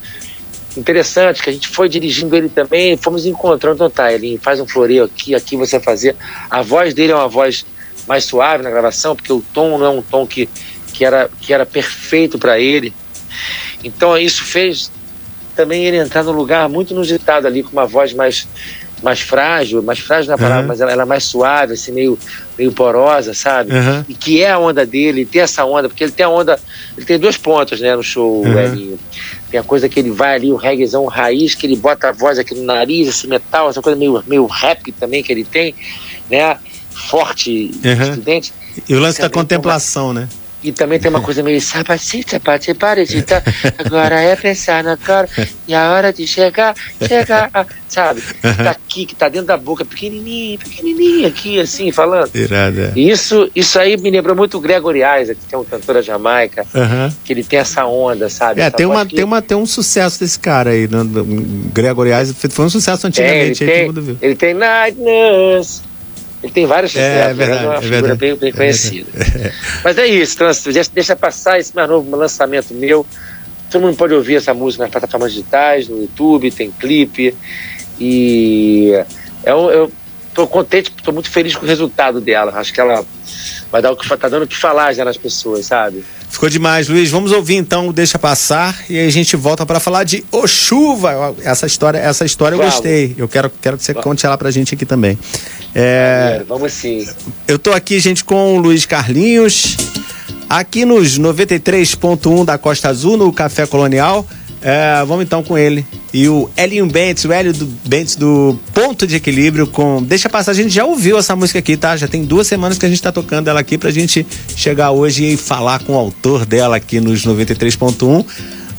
interessante 0.77 1.41
que 1.41 1.49
a 1.49 1.53
gente 1.53 1.67
foi 1.67 1.87
dirigindo 1.87 2.35
ele 2.35 2.49
também, 2.49 2.97
fomos 2.97 3.25
encontrando. 3.25 3.75
Então 3.75 3.89
tá, 3.89 4.11
Elinho, 4.11 4.39
faz 4.39 4.59
um 4.59 4.67
floreio 4.67 5.03
aqui, 5.03 5.35
aqui 5.35 5.55
você 5.55 5.79
fazer. 5.79 6.15
A 6.49 6.61
voz 6.61 6.93
dele 6.93 7.11
é 7.11 7.15
uma 7.15 7.27
voz 7.27 7.65
mais 8.07 8.25
suave 8.25 8.63
na 8.63 8.69
gravação, 8.69 9.15
porque 9.15 9.31
o 9.31 9.43
tom 9.53 9.77
não 9.77 9.85
é 9.85 9.89
um 9.89 10.01
tom 10.01 10.25
que, 10.25 10.49
que, 10.93 11.05
era, 11.05 11.29
que 11.41 11.53
era 11.53 11.65
perfeito 11.65 12.37
para 12.37 12.59
ele. 12.59 12.93
Então 13.83 14.17
isso 14.17 14.43
fez 14.43 14.91
também 15.55 15.85
ele 15.85 15.97
entrar 15.97 16.23
num 16.23 16.31
lugar 16.31 16.67
muito 16.67 16.93
inusitado 16.93 17.47
ali, 17.47 17.63
com 17.63 17.71
uma 17.71 17.85
voz 17.85 18.13
mais, 18.13 18.47
mais 19.03 19.19
frágil, 19.19 19.83
mais 19.83 19.99
frágil 19.99 20.31
na 20.31 20.37
palavra, 20.37 20.61
Uhum. 20.61 20.67
mas 20.69 20.79
ela, 20.81 20.91
ela 20.91 21.03
é 21.03 21.05
mais 21.05 21.23
suave, 21.25 21.73
assim, 21.73 21.91
meio, 21.91 22.17
meio 22.57 22.71
porosa, 22.71 23.33
sabe? 23.33 23.73
Uhum. 23.73 24.05
E 24.07 24.13
que 24.13 24.41
é 24.41 24.51
a 24.51 24.57
onda 24.57 24.85
dele, 24.85 25.19
ele 25.21 25.25
tem 25.25 25.41
essa 25.41 25.65
onda, 25.65 25.89
porque 25.89 26.03
ele 26.03 26.11
tem 26.13 26.25
a 26.25 26.29
onda, 26.29 26.57
ele 26.97 27.05
tem 27.05 27.19
dois 27.19 27.35
pontos, 27.37 27.81
né, 27.81 27.95
no 27.95 28.01
show, 28.01 28.43
Uhum. 28.45 28.57
Elinho. 28.59 28.99
Tem 29.51 29.59
a 29.59 29.63
coisa 29.63 29.87
que 29.89 29.99
ele 29.99 30.09
vai 30.09 30.35
ali, 30.35 30.51
o 30.51 30.55
reggaezão 30.55 31.05
raiz, 31.05 31.53
que 31.53 31.67
ele 31.67 31.75
bota 31.75 32.09
a 32.09 32.11
voz 32.11 32.39
aqui 32.39 32.55
no 32.55 32.63
nariz, 32.63 33.07
esse 33.09 33.27
metal, 33.27 33.69
essa 33.69 33.81
coisa 33.81 33.97
meio, 33.99 34.23
meio 34.25 34.45
rap 34.45 34.91
também 34.93 35.21
que 35.21 35.31
ele 35.31 35.43
tem, 35.43 35.75
né? 36.31 36.57
Forte, 37.09 37.71
Uhum. 37.83 38.01
estridente. 38.03 38.53
E 38.87 38.95
o 38.95 38.99
lance 38.99 39.19
da 39.19 39.29
Também 39.29 39.45
tem 39.45 39.57
uma- 39.57 39.63
contemplação, 39.63 40.13
né? 40.13 40.27
E 40.63 40.71
também 40.71 40.97
tem 40.99 41.09
uma 41.09 41.19
coisa 41.21 41.43
meio 41.43 41.59
sapatita, 41.59 42.31
sapatita, 42.31 42.75
parecida. 42.75 43.43
Agora 43.77 44.21
é 44.21 44.35
pensar 44.35 44.83
na 44.83 44.95
cara 44.95 45.27
e 45.67 45.73
a 45.73 45.91
hora 45.91 46.13
de 46.13 46.25
chegar, 46.25 46.73
chegar, 47.05 47.49
ah, 47.53 47.65
sabe? 47.89 48.21
Tá 48.41 48.71
aqui, 48.71 49.05
que 49.05 49.13
tá 49.15 49.27
dentro 49.27 49.47
da 49.47 49.57
boca, 49.57 49.83
pequenininho, 49.83 50.57
pequenininho 50.59 51.27
aqui, 51.27 51.59
assim, 51.59 51.91
falando. 51.91 52.33
Irado. 52.33 52.93
E 52.95 53.09
isso, 53.09 53.49
isso 53.55 53.77
aí 53.77 53.97
me 53.97 54.09
lembrou 54.09 54.35
muito 54.35 54.57
o 54.57 54.61
Gregory 54.61 54.99
Isaac, 55.21 55.37
que 55.47 55.53
é 55.53 55.57
um 55.57 55.63
cantor 55.65 55.95
da 55.95 56.01
Jamaica, 56.01 56.65
Uhum. 56.73 57.13
que 57.25 57.33
ele 57.33 57.43
tem 57.43 57.59
essa 57.59 57.85
onda, 57.85 58.29
sabe? 58.29 58.61
É, 58.61 58.65
Essa 58.65 58.77
tem, 58.77 58.85
uma, 58.85 59.05
que- 59.05 59.15
tem, 59.15 59.23
uma, 59.25 59.41
tem 59.41 59.57
um 59.57 59.65
sucesso 59.65 60.19
desse 60.19 60.39
cara 60.39 60.69
aí, 60.71 60.87
né? 60.87 60.99
Gregory 61.73 62.11
Isaac 62.11 62.47
foi 62.53 62.65
um 62.65 62.69
sucesso 62.69 63.01
Tem, 63.01 63.09
antigamente, 63.09 63.63
ele, 63.63 63.71
tem, 63.71 63.85
mundo 63.87 64.01
viu. 64.01 64.17
ele 64.21 64.35
tem 64.35 64.53
Night 64.53 64.97
Nurse. 64.97 65.81
Ele 66.43 66.51
tem 66.51 66.65
vários 66.65 66.93
É, 66.95 66.99
é 66.99 67.27
né? 67.27 67.33
verdade, 67.33 67.63
é 67.63 67.67
uma 67.67 67.75
é 67.75 67.81
figura 67.81 68.01
verdade. 68.01 68.19
bem, 68.19 68.35
bem 68.35 68.49
É 68.49 68.51
conhecida. 68.51 69.09
Mas 69.83 69.97
é 69.97 70.05
isso, 70.05 70.35
então, 70.35 70.51
deixa, 70.73 70.91
deixa 70.93 71.15
passar 71.15 71.57
esse 71.57 71.73
mais 71.73 71.89
novo 71.89 72.13
lançamento 72.15 72.73
meu. 72.73 73.05
Todo 73.71 73.81
mundo 73.81 73.95
pode 73.95 74.13
ouvir 74.13 74.35
essa 74.35 74.53
música 74.53 74.83
nas 74.83 74.91
plataformas 74.91 75.31
digitais, 75.31 75.87
no 75.87 76.01
YouTube, 76.01 76.51
tem 76.51 76.69
clipe. 76.69 77.33
E 77.99 78.91
eu, 79.45 79.71
eu 79.71 79.91
tô 80.33 80.45
contente, 80.45 80.91
tô 81.03 81.11
muito 81.11 81.29
feliz 81.29 81.55
com 81.55 81.65
o 81.65 81.67
resultado 81.69 82.19
dela. 82.19 82.51
Acho 82.55 82.73
que 82.73 82.81
ela 82.81 83.05
vai 83.71 83.81
dar 83.81 83.91
o 83.91 83.95
que 83.95 84.07
tá 84.17 84.29
dando 84.29 84.43
o 84.43 84.47
que 84.47 84.57
falar 84.57 84.93
já 84.93 85.05
nas 85.05 85.17
pessoas, 85.17 85.65
sabe? 85.65 86.03
Ficou 86.29 86.49
demais, 86.49 86.87
Luiz. 86.87 87.09
Vamos 87.09 87.31
ouvir 87.31 87.55
então, 87.55 87.87
o 87.87 87.93
deixa 87.93 88.19
passar 88.19 88.83
e 88.89 88.97
aí 88.97 89.07
a 89.07 89.11
gente 89.11 89.35
volta 89.35 89.65
para 89.65 89.79
falar 89.79 90.03
de 90.03 90.25
O 90.31 90.45
Chuva. 90.45 91.35
Essa 91.43 91.65
história, 91.65 91.97
essa 91.97 92.25
história 92.25 92.55
eu 92.55 92.59
gostei. 92.59 93.15
Eu 93.17 93.27
quero, 93.27 93.49
quero 93.61 93.77
que 93.77 93.83
você 93.83 93.93
conte 93.93 94.25
ela 94.25 94.37
pra 94.37 94.51
gente 94.51 94.75
aqui 94.75 94.85
também. 94.85 95.17
É, 95.75 96.43
Vamos 96.47 96.71
sim. 96.73 97.07
eu 97.47 97.57
tô 97.57 97.71
aqui, 97.71 97.99
gente, 97.99 98.23
com 98.23 98.57
o 98.57 98.59
Luiz 98.59 98.85
Carlinhos, 98.85 99.75
aqui 100.49 100.85
nos 100.85 101.17
93.1 101.19 102.45
da 102.45 102.57
Costa 102.57 102.89
Azul, 102.89 103.17
no 103.17 103.33
Café 103.33 103.65
Colonial. 103.65 104.25
É, 104.61 105.03
vamos 105.05 105.25
então 105.25 105.43
com 105.43 105.57
ele. 105.57 105.85
E 106.13 106.29
o 106.29 106.49
Elinho 106.55 106.85
Bentes, 106.85 107.25
o 107.25 107.33
Hélio 107.33 107.51
do 107.51 107.65
Bentes 107.85 108.15
do 108.15 108.57
Ponto 108.73 109.05
de 109.05 109.17
Equilíbrio 109.17 109.67
com. 109.67 110.01
Deixa 110.01 110.29
passar, 110.29 110.51
a 110.51 110.53
gente 110.53 110.69
já 110.69 110.85
ouviu 110.85 111.17
essa 111.17 111.35
música 111.35 111.59
aqui, 111.59 111.75
tá? 111.75 111.97
Já 111.97 112.07
tem 112.07 112.23
duas 112.23 112.47
semanas 112.47 112.77
que 112.77 112.85
a 112.85 112.89
gente 112.89 113.01
tá 113.01 113.11
tocando 113.11 113.49
ela 113.49 113.59
aqui 113.59 113.77
pra 113.77 113.91
gente 113.91 114.25
chegar 114.55 114.91
hoje 114.91 115.33
e 115.33 115.37
falar 115.37 115.79
com 115.83 115.93
o 115.93 115.97
autor 115.97 116.45
dela 116.45 116.77
aqui 116.77 117.01
nos 117.01 117.25
93.1 117.25 118.25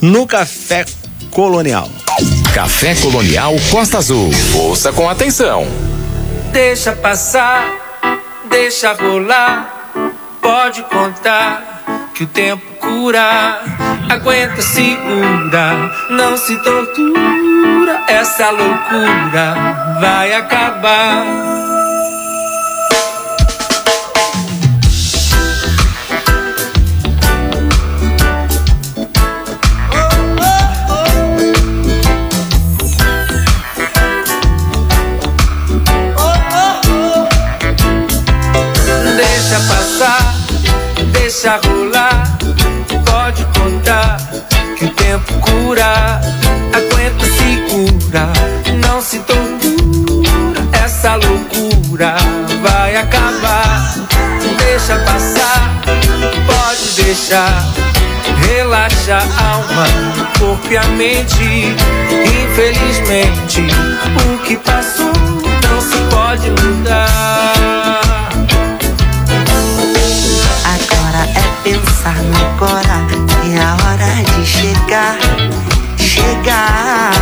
no 0.00 0.26
Café 0.26 0.86
Colonial. 1.30 1.90
Café 2.54 2.94
Colonial 2.94 3.54
Costa 3.70 3.98
Azul. 3.98 4.30
Ouça 4.54 4.90
com 4.90 5.06
atenção. 5.08 5.66
Deixa 6.54 6.92
passar, 6.92 7.66
deixa 8.44 8.92
rolar. 8.92 9.90
Pode 10.40 10.84
contar 10.84 11.82
que 12.14 12.22
o 12.22 12.26
tempo 12.28 12.64
cura. 12.76 13.60
Aguenta, 14.08 14.62
segura, 14.62 15.90
não 16.10 16.36
se 16.36 16.56
tortura. 16.62 18.04
Essa 18.06 18.50
loucura 18.50 19.56
vai 20.00 20.32
acabar. 20.32 21.63
Deixa 41.44 41.60
rolar, 41.68 42.38
pode 43.04 43.44
contar 43.58 44.16
que 44.78 44.86
o 44.86 44.90
tempo 44.94 45.34
cura. 45.40 46.18
Aguenta, 46.72 47.26
segura, 47.36 48.32
não 48.82 49.02
se 49.02 49.18
tortura. 49.18 50.66
Essa 50.82 51.16
loucura 51.16 52.16
vai 52.62 52.96
acabar. 52.96 53.94
Deixa 54.56 54.98
passar, 55.00 55.82
pode 56.46 57.02
deixar. 57.02 57.62
Relaxa 58.48 59.18
a 59.18 59.50
alma, 59.52 59.86
corpo 60.38 60.72
e 60.72 60.78
a 60.78 60.84
mente. 60.84 61.76
Infelizmente, 62.42 63.66
o 64.32 64.38
que 64.44 64.56
passou 64.56 65.12
não 65.68 65.78
se 65.78 65.98
pode 66.10 66.48
mudar. 66.52 67.83
É 72.04 72.10
pensar 72.10 72.22
no 72.22 72.36
agora 72.36 73.06
e 73.44 73.58
a 73.58 73.72
hora 73.72 74.22
de 74.22 74.46
chegar, 74.46 75.16
chegar. 75.96 77.12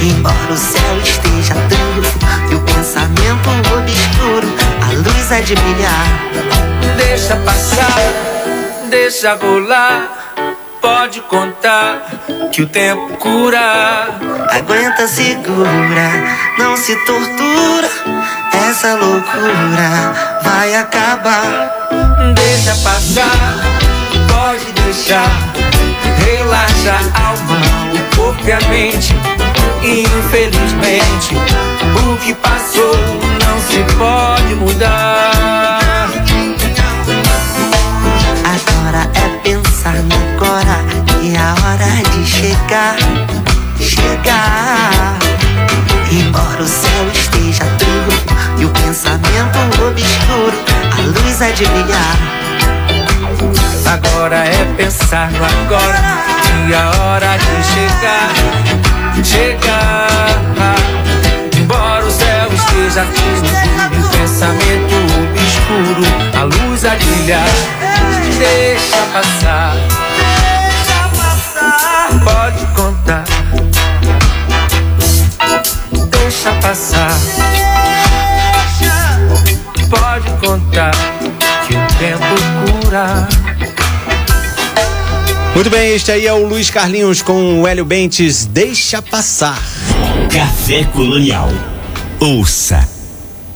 Embora 0.00 0.52
o 0.52 0.56
céu 0.56 0.98
esteja 1.02 1.54
trunfo 1.68 2.18
e 2.50 2.54
o 2.54 2.60
pensamento 2.60 3.50
obscuro, 3.76 4.48
a 4.82 4.92
luz 4.92 5.32
é 5.32 5.40
de 5.40 5.54
brilhar. 5.54 6.06
Deixa 6.96 7.36
passar, 7.36 7.98
deixa 8.90 9.34
rolar. 9.34 10.10
Pode 10.80 11.22
contar 11.22 12.06
que 12.52 12.62
o 12.62 12.66
tempo 12.68 13.16
cura. 13.16 14.08
Aguenta, 14.50 15.08
segura, 15.08 16.10
não 16.58 16.76
se 16.76 16.94
tortura. 17.06 17.88
Essa 18.68 18.94
loucura 18.96 20.40
vai 20.42 20.74
acabar. 20.76 21.83
Deixa 22.34 22.74
passar, 22.82 23.58
pode 24.28 24.72
deixar. 24.82 25.30
Relaxa 26.24 26.96
a 27.14 27.28
alma, 27.28 27.60
o 27.92 28.16
corpo 28.16 28.42
e 28.46 28.52
a 28.52 28.60
mente. 28.68 29.14
Infelizmente, 29.82 31.36
o 32.02 32.16
que 32.18 32.34
passou 32.34 32.96
não 33.44 33.60
se 33.60 33.84
pode 33.96 34.54
mudar. 34.54 36.10
Agora 38.44 39.10
é 39.14 39.38
pensar 39.42 39.94
no 39.94 40.24
agora 40.34 40.78
e 41.22 41.36
a 41.36 41.54
hora 41.64 42.02
de 42.10 42.26
chegar, 42.26 42.96
chegar. 43.80 45.18
Embora 46.10 46.62
o 46.62 46.68
céu 46.68 47.10
é 51.44 51.52
de 51.52 51.66
brilhar. 51.66 52.16
Agora 53.86 54.36
é 54.36 54.74
pensar 54.76 55.30
no 55.30 55.44
agora 55.44 56.00
e 56.66 56.74
a 56.74 56.90
hora 57.02 57.36
de 57.36 57.62
chegar, 57.64 58.32
chegar. 59.22 60.38
Embora 61.56 62.06
o 62.06 62.10
céu 62.10 62.48
esteja 62.52 63.04
turvo 63.04 63.44
e 63.92 64.16
pensamento 64.16 64.94
obscuro, 65.32 66.04
a 66.38 66.44
luz 66.44 66.84
a 66.84 66.96
brilhar. 66.96 67.46
Deixa 68.38 68.96
passar, 69.12 69.74
deixa 70.16 71.08
passar. 71.14 72.08
Pode 72.24 72.66
contar, 72.74 73.24
deixa 76.10 76.52
passar. 76.54 77.14
Pode 79.90 80.30
contar 80.44 80.92
que 82.04 82.12
o 82.12 82.18
tempo 82.18 82.82
cura. 82.82 83.28
Muito 85.54 85.70
bem, 85.70 85.94
este 85.94 86.12
aí 86.12 86.26
é 86.26 86.32
o 86.32 86.46
Luiz 86.46 86.68
Carlinhos 86.68 87.22
com 87.22 87.62
o 87.62 87.66
Hélio 87.66 87.84
Bentes. 87.84 88.44
Deixa 88.44 89.00
passar. 89.00 89.62
Café 90.30 90.84
Colonial. 90.84 91.48
Ouça. 92.20 92.86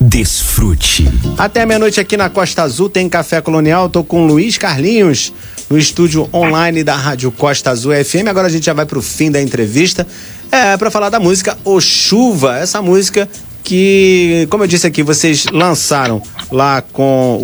Desfrute. 0.00 1.08
Até 1.36 1.66
meia-noite 1.66 2.00
aqui 2.00 2.16
na 2.16 2.30
Costa 2.30 2.62
Azul 2.62 2.88
tem 2.88 3.08
Café 3.08 3.40
Colonial. 3.40 3.88
Tô 3.88 4.04
com 4.04 4.24
o 4.24 4.26
Luiz 4.26 4.56
Carlinhos 4.56 5.32
no 5.68 5.76
estúdio 5.76 6.28
online 6.32 6.82
da 6.82 6.94
Rádio 6.94 7.30
Costa 7.32 7.70
Azul 7.70 7.92
FM. 7.92 8.28
Agora 8.28 8.46
a 8.46 8.50
gente 8.50 8.64
já 8.64 8.72
vai 8.72 8.86
pro 8.86 9.02
fim 9.02 9.30
da 9.30 9.42
entrevista. 9.42 10.06
É, 10.50 10.76
para 10.76 10.90
falar 10.90 11.10
da 11.10 11.20
música 11.20 11.58
O 11.64 11.80
Chuva. 11.80 12.58
Essa 12.58 12.80
música 12.80 13.28
que, 13.68 14.48
como 14.48 14.64
eu 14.64 14.66
disse 14.66 14.86
aqui, 14.86 15.02
vocês 15.02 15.44
lançaram 15.52 16.22
lá 16.50 16.80
com 16.80 17.38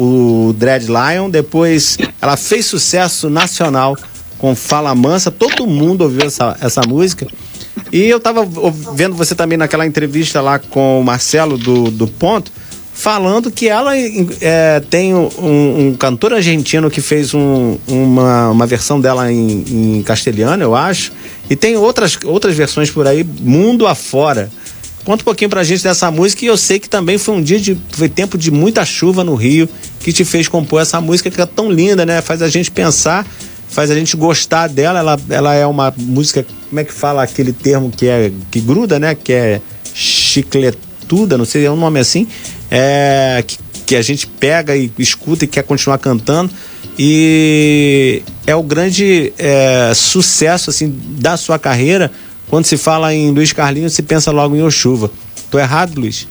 o 0.48 0.54
Dread 0.54 0.86
Lion. 0.86 1.28
Depois 1.28 1.98
ela 2.18 2.34
fez 2.34 2.64
sucesso 2.64 3.28
nacional 3.28 3.94
com 4.38 4.56
Fala 4.56 4.94
Mansa. 4.94 5.30
Todo 5.30 5.66
mundo 5.66 6.00
ouviu 6.00 6.26
essa, 6.26 6.56
essa 6.62 6.80
música. 6.88 7.26
E 7.92 8.04
eu 8.04 8.18
tava 8.18 8.48
vendo 8.94 9.14
você 9.14 9.34
também 9.34 9.58
naquela 9.58 9.86
entrevista 9.86 10.40
lá 10.40 10.58
com 10.58 10.98
o 10.98 11.04
Marcelo 11.04 11.58
do, 11.58 11.90
do 11.90 12.06
Ponto, 12.06 12.50
falando 12.94 13.50
que 13.50 13.68
ela 13.68 13.92
é, 13.94 14.80
tem 14.88 15.14
um, 15.14 15.28
um, 15.38 15.94
cantor 15.94 16.32
argentino 16.32 16.90
que 16.90 17.02
fez 17.02 17.34
um, 17.34 17.76
uma, 17.86 18.48
uma 18.48 18.66
versão 18.66 18.98
dela 18.98 19.30
em, 19.30 19.98
em, 19.98 20.02
castelhano, 20.02 20.62
eu 20.62 20.74
acho, 20.74 21.12
e 21.50 21.54
tem 21.54 21.76
outras, 21.76 22.16
outras 22.24 22.56
versões 22.56 22.90
por 22.90 23.06
aí, 23.06 23.22
mundo 23.42 23.86
afora. 23.86 24.48
Conta 25.04 25.22
um 25.22 25.24
pouquinho 25.24 25.50
pra 25.50 25.62
gente 25.62 25.82
dessa 25.82 26.10
música 26.10 26.44
e 26.44 26.48
eu 26.48 26.56
sei 26.56 26.78
que 26.78 26.88
também 26.88 27.18
foi 27.18 27.34
um 27.34 27.42
dia 27.42 27.60
de. 27.60 27.76
Foi 27.90 28.08
tempo 28.08 28.38
de 28.38 28.50
muita 28.50 28.84
chuva 28.84 29.22
no 29.22 29.34
Rio 29.34 29.68
que 30.00 30.12
te 30.12 30.24
fez 30.24 30.48
compor 30.48 30.80
essa 30.80 31.00
música 31.00 31.30
que 31.30 31.40
é 31.40 31.46
tão 31.46 31.70
linda, 31.70 32.06
né? 32.06 32.22
Faz 32.22 32.40
a 32.40 32.48
gente 32.48 32.70
pensar 32.70 33.26
faz 33.74 33.90
a 33.90 33.94
gente 33.94 34.16
gostar 34.16 34.68
dela. 34.68 35.00
Ela, 35.00 35.20
ela 35.28 35.54
é 35.54 35.66
uma 35.66 35.92
música, 35.96 36.46
como 36.68 36.80
é 36.80 36.84
que 36.84 36.92
fala 36.92 37.22
aquele 37.22 37.52
termo 37.52 37.90
que 37.90 38.06
é 38.06 38.30
que 38.50 38.60
gruda, 38.60 38.98
né? 38.98 39.14
Que 39.14 39.32
é 39.32 39.60
chicletuda, 39.92 41.36
não 41.36 41.44
sei, 41.44 41.66
é 41.66 41.70
um 41.70 41.76
nome 41.76 42.00
assim, 42.00 42.26
é, 42.70 43.42
que, 43.46 43.58
que 43.86 43.96
a 43.96 44.02
gente 44.02 44.26
pega 44.26 44.76
e 44.76 44.90
escuta 44.98 45.44
e 45.44 45.48
quer 45.48 45.62
continuar 45.64 45.98
cantando. 45.98 46.50
E 46.96 48.22
é 48.46 48.54
o 48.54 48.62
grande 48.62 49.32
é, 49.36 49.92
sucesso 49.94 50.70
assim 50.70 50.96
da 51.18 51.36
sua 51.36 51.58
carreira. 51.58 52.10
Quando 52.48 52.64
se 52.64 52.76
fala 52.76 53.14
em 53.14 53.30
Luiz 53.30 53.52
Carlinhos, 53.52 53.94
se 53.94 54.02
pensa 54.02 54.30
logo 54.30 54.54
em 54.54 54.62
Ochuva. 54.62 55.10
Tô 55.50 55.58
errado, 55.58 55.98
Luiz? 55.98 56.28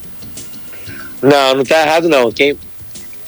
Não, 1.21 1.55
não 1.55 1.63
tá 1.63 1.81
errado 1.81 2.09
não. 2.09 2.31
Quem, 2.31 2.57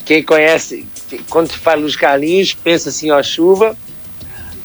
quem 0.04 0.22
conhece, 0.22 0.86
quando 1.28 1.50
se 1.50 1.58
fala 1.58 1.80
Luiz 1.80 1.96
Carlinhos, 1.96 2.54
pensa 2.54 2.90
assim, 2.90 3.10
ó, 3.10 3.22
chuva, 3.22 3.76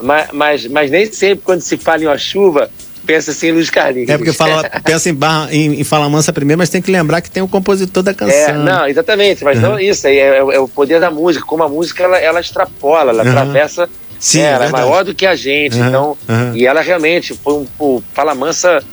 mas, 0.02 0.28
mas, 0.34 0.68
mas 0.68 0.92
nem 0.92 1.12
sempre 1.12 1.44
quando 1.44 1.62
se 1.62 1.78
fala 1.78 2.04
em 2.04 2.08
ó 2.08 2.18
chuva, 2.18 2.70
pensa 3.06 3.32
assim 3.32 3.48
em 3.48 3.52
Luiz 3.54 3.70
Carlinhos. 3.70 4.10
É 4.10 4.18
porque 4.18 4.34
fala, 4.34 4.70
pensa 4.84 5.10
em, 5.10 5.14
barra, 5.14 5.54
em, 5.54 5.80
em 5.80 5.84
Fala 5.84 6.10
Mansa 6.10 6.34
primeiro, 6.34 6.58
mas 6.60 6.70
tem 6.70 6.82
que 6.82 6.92
lembrar 6.92 7.22
que 7.22 7.30
tem 7.30 7.42
o 7.42 7.48
compositor 7.48 8.04
da 8.04 8.14
canção. 8.14 8.36
É, 8.36 8.54
não, 8.54 8.88
exatamente, 8.88 9.44
mas 9.44 9.58
uhum. 9.58 9.72
não 9.72 9.80
isso, 9.80 10.08
é, 10.08 10.16
é, 10.16 10.38
é, 10.38 10.60
o 10.60 10.68
poder 10.68 11.00
da 11.00 11.12
música, 11.12 11.46
como 11.46 11.64
a 11.64 11.70
música 11.70 12.04
ela, 12.04 12.18
ela 12.18 12.40
extrapola, 12.40 13.12
ela 13.12 13.24
uhum. 13.24 13.30
atravessa, 13.30 13.90
Sim, 14.22 14.42
é, 14.42 14.52
ela 14.52 14.66
é 14.66 14.68
é 14.68 14.72
maior 14.72 15.04
do 15.04 15.16
que 15.16 15.26
a 15.26 15.36
gente, 15.36 15.80
Uhum, 15.80 15.88
então, 15.88 16.18
uhum. 16.30 16.56
e 16.56 16.68
ela 16.68 16.82
realmente, 16.82 17.34
foi 17.34 17.54
um, 17.54 17.68
o 17.80 18.04
Fala 18.14 18.36
Mansa, 18.36 18.84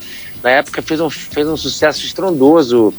na 0.43 0.51
época, 0.51 0.81
fez 0.81 1.03
um, 1.03 1.11
fez 1.11 1.47
um 1.47 1.57
sucesso 1.57 2.03
estrondoso 2.07 2.95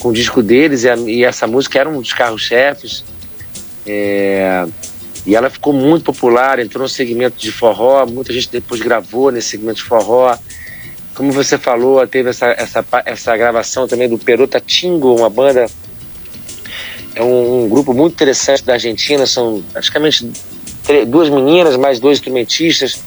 com 0.00 0.08
o 0.08 0.12
disco 0.12 0.42
deles, 0.42 0.82
e, 0.82 0.90
a, 0.90 0.96
e 0.96 1.24
essa 1.24 1.46
música 1.46 1.78
era 1.78 1.88
um 1.88 2.00
dos 2.00 2.12
carros-chefes, 2.12 3.04
é, 3.86 4.66
e 5.24 5.36
ela 5.36 5.48
ficou 5.48 5.72
muito 5.72 6.04
popular, 6.04 6.58
entrou 6.58 6.82
no 6.82 6.88
segmento 6.88 7.38
de 7.38 7.52
forró, 7.52 8.04
muita 8.04 8.32
gente 8.32 8.50
depois 8.50 8.80
gravou 8.80 9.30
nesse 9.30 9.50
segmento 9.50 9.76
de 9.76 9.84
forró. 9.84 10.36
Como 11.14 11.30
você 11.30 11.56
falou, 11.56 12.04
teve 12.04 12.30
essa, 12.30 12.46
essa, 12.46 12.84
essa 13.04 13.36
gravação 13.36 13.86
também 13.86 14.08
do 14.08 14.18
Perota 14.18 14.60
Tingo, 14.60 15.14
uma 15.14 15.30
banda, 15.30 15.66
é 17.14 17.22
um, 17.22 17.64
um 17.64 17.68
grupo 17.68 17.92
muito 17.92 18.14
interessante 18.14 18.64
da 18.64 18.72
Argentina, 18.72 19.24
são 19.24 19.62
praticamente 19.72 20.28
duas 21.06 21.28
meninas, 21.28 21.76
mais 21.76 21.98
dois 22.00 22.18
instrumentistas, 22.18 23.02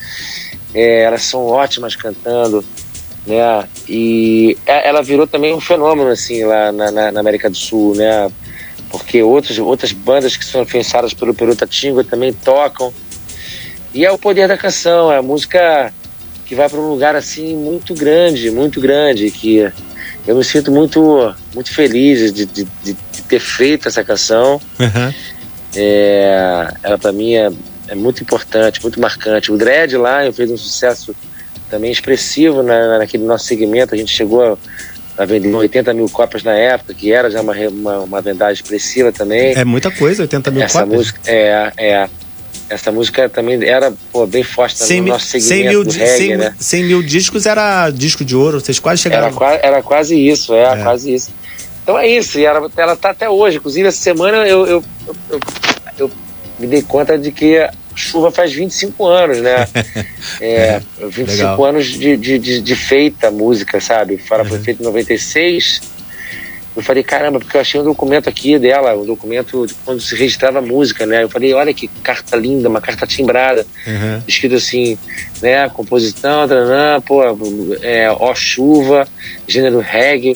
é, 0.74 1.04
elas 1.04 1.24
são 1.24 1.46
ótimas 1.46 1.96
cantando, 1.96 2.64
né? 3.26 3.68
E 3.88 4.58
ela 4.66 5.02
virou 5.02 5.28
também 5.28 5.54
um 5.54 5.62
fenômeno, 5.62 6.10
assim, 6.10 6.44
lá 6.44 6.72
na, 6.72 6.92
na, 6.92 7.12
na 7.12 7.20
América 7.20 7.50
do 7.50 7.58
Sul, 7.58 7.96
né? 7.96 8.32
porque 8.94 9.24
outras, 9.24 9.58
outras 9.58 9.92
bandas 9.92 10.38
que 10.38 10.46
são 10.46 10.62
influenciadas 10.62 11.16
pelo 11.16 11.34
Peruta 11.34 11.66
Tinga 11.66 12.04
também 12.04 12.32
tocam. 12.32 12.94
E 13.92 14.06
é 14.06 14.12
o 14.12 14.20
poder 14.20 14.48
da 14.48 14.56
canção, 14.56 15.12
é 15.12 15.18
a 15.18 15.22
música 15.22 15.92
que 16.46 16.54
vai 16.54 16.70
para 16.70 16.80
um 16.80 16.90
lugar 16.90 17.16
assim 17.16 17.56
muito 17.56 17.96
grande, 17.96 18.52
muito 18.52 18.80
grande, 18.80 19.32
que 19.32 19.68
eu 20.28 20.36
me 20.36 20.44
sinto 20.44 20.72
muito, 20.72 21.34
muito 21.56 21.74
feliz 21.74 22.32
de, 22.32 22.46
de, 22.46 22.68
de 22.84 22.94
ter 23.28 23.40
feito 23.40 23.88
essa 23.88 24.04
canção. 24.04 24.62
Uhum. 24.80 25.14
É, 25.76 26.72
ela 26.84 26.98
para 27.00 27.12
mim 27.12 27.34
é, 27.34 27.52
é, 27.88 27.96
muito 27.96 28.22
importante, 28.24 28.82
muito 28.82 29.00
marcante. 29.00 29.52
O 29.52 29.58
Dread 29.58 29.98
lá 29.98 30.20
fez 30.32 30.50
um 30.52 30.58
sucesso 30.58 31.16
também 31.70 31.92
expressivo 31.92 32.62
na, 32.64 32.98
naquele 33.00 33.24
nosso 33.24 33.46
segmento. 33.46 33.94
A 33.94 33.98
gente 33.98 34.12
chegou 34.14 34.58
a 35.18 35.26
vendendo 35.26 35.58
80 35.58 35.94
mil 35.94 36.10
cópias 36.10 36.44
na 36.44 36.54
época, 36.54 36.94
que 36.94 37.12
era 37.12 37.30
já 37.30 37.42
uma, 37.42 37.54
uma, 37.54 38.00
uma 38.00 38.22
vendagem 38.22 38.62
expressiva 38.62 39.12
também. 39.12 39.54
É 39.56 39.64
muita 39.66 39.92
coisa, 39.92 40.24
80 40.24 40.52
mil 40.52 40.64
Essa 40.64 40.80
cópias. 40.80 40.98
música, 40.98 41.20
é, 41.26 41.72
é. 41.78 42.10
Essa 42.70 42.92
música 42.92 43.28
também 43.30 43.64
era 43.64 43.94
pô, 44.12 44.26
bem 44.26 44.42
forte 44.42 44.80
no 44.80 44.88
100 44.88 45.02
mil, 45.02 45.14
nosso 45.14 45.28
100 45.28 45.42
segmento 45.42 45.70
mil, 45.70 45.84
do 45.84 45.90
di- 45.92 46.00
reggae, 46.00 46.18
100 46.18 46.38
né? 46.38 46.56
100 46.60 46.84
mil 46.86 47.04
discos 47.04 47.46
era 47.46 47.90
disco 47.92 48.24
de 48.26 48.36
ouro, 48.36 48.60
vocês 48.60 48.80
quase 48.80 49.02
chegaram. 49.02 49.28
Era, 49.28 49.56
era 49.68 49.84
quase 49.84 50.16
isso, 50.16 50.54
é, 50.56 50.82
quase 50.82 51.14
isso. 51.14 51.30
Então 51.84 52.00
é 52.00 52.08
isso, 52.08 52.40
e 52.40 52.46
ela, 52.46 52.72
ela 52.78 52.96
tá 52.96 53.10
até 53.12 53.30
hoje. 53.30 53.58
Inclusive, 53.58 53.88
essa 53.90 53.98
semana 54.02 54.38
eu, 54.48 54.66
eu, 54.66 54.84
eu- 55.30 55.40
eu 56.00 56.12
me 56.60 56.68
dei 56.68 56.82
conta 56.82 57.18
de 57.18 57.32
que 57.32 57.58
a 57.58 57.72
chuva 57.96 58.32
faz 58.32 58.52
25 58.54 59.06
anos, 59.06 59.38
né? 59.42 59.68
É, 60.40 60.82
25 61.00 61.32
Legal. 61.32 61.66
anos 61.66 61.86
de, 61.88 62.16
de, 62.18 62.40
de, 62.40 62.62
de 62.62 62.76
feita 62.76 63.28
a 63.28 63.32
música, 63.32 63.80
sabe? 63.82 64.20
Ela 64.32 64.46
foi 64.46 64.60
feita 64.60 64.82
em 64.82 64.86
96. 64.86 65.82
Eu 66.76 66.82
falei, 66.82 67.04
caramba, 67.04 67.40
porque 67.40 67.56
eu 67.56 67.62
achei 67.62 67.80
um 67.80 67.84
documento 67.84 68.28
aqui 68.28 68.58
dela, 68.58 68.96
um 68.96 69.06
documento 69.06 69.68
de 69.68 69.76
quando 69.86 70.02
se 70.02 70.16
registrava 70.16 70.60
música, 70.60 71.06
né? 71.06 71.24
Eu 71.24 71.30
falei, 71.30 71.54
olha 71.54 71.72
que 71.74 71.88
carta 72.02 72.36
linda, 72.36 72.68
uma 72.68 72.82
carta 72.82 73.06
timbrada 73.06 73.66
Uhum. 73.86 74.22
escrito 74.28 74.56
assim, 74.56 74.98
né, 75.42 75.70
composição, 75.70 76.48
taranã, 76.48 77.00
pô, 77.02 77.22
é, 77.82 78.10
ó 78.10 78.34
chuva, 78.34 79.08
gênero 79.48 79.80
reggae. 79.80 80.36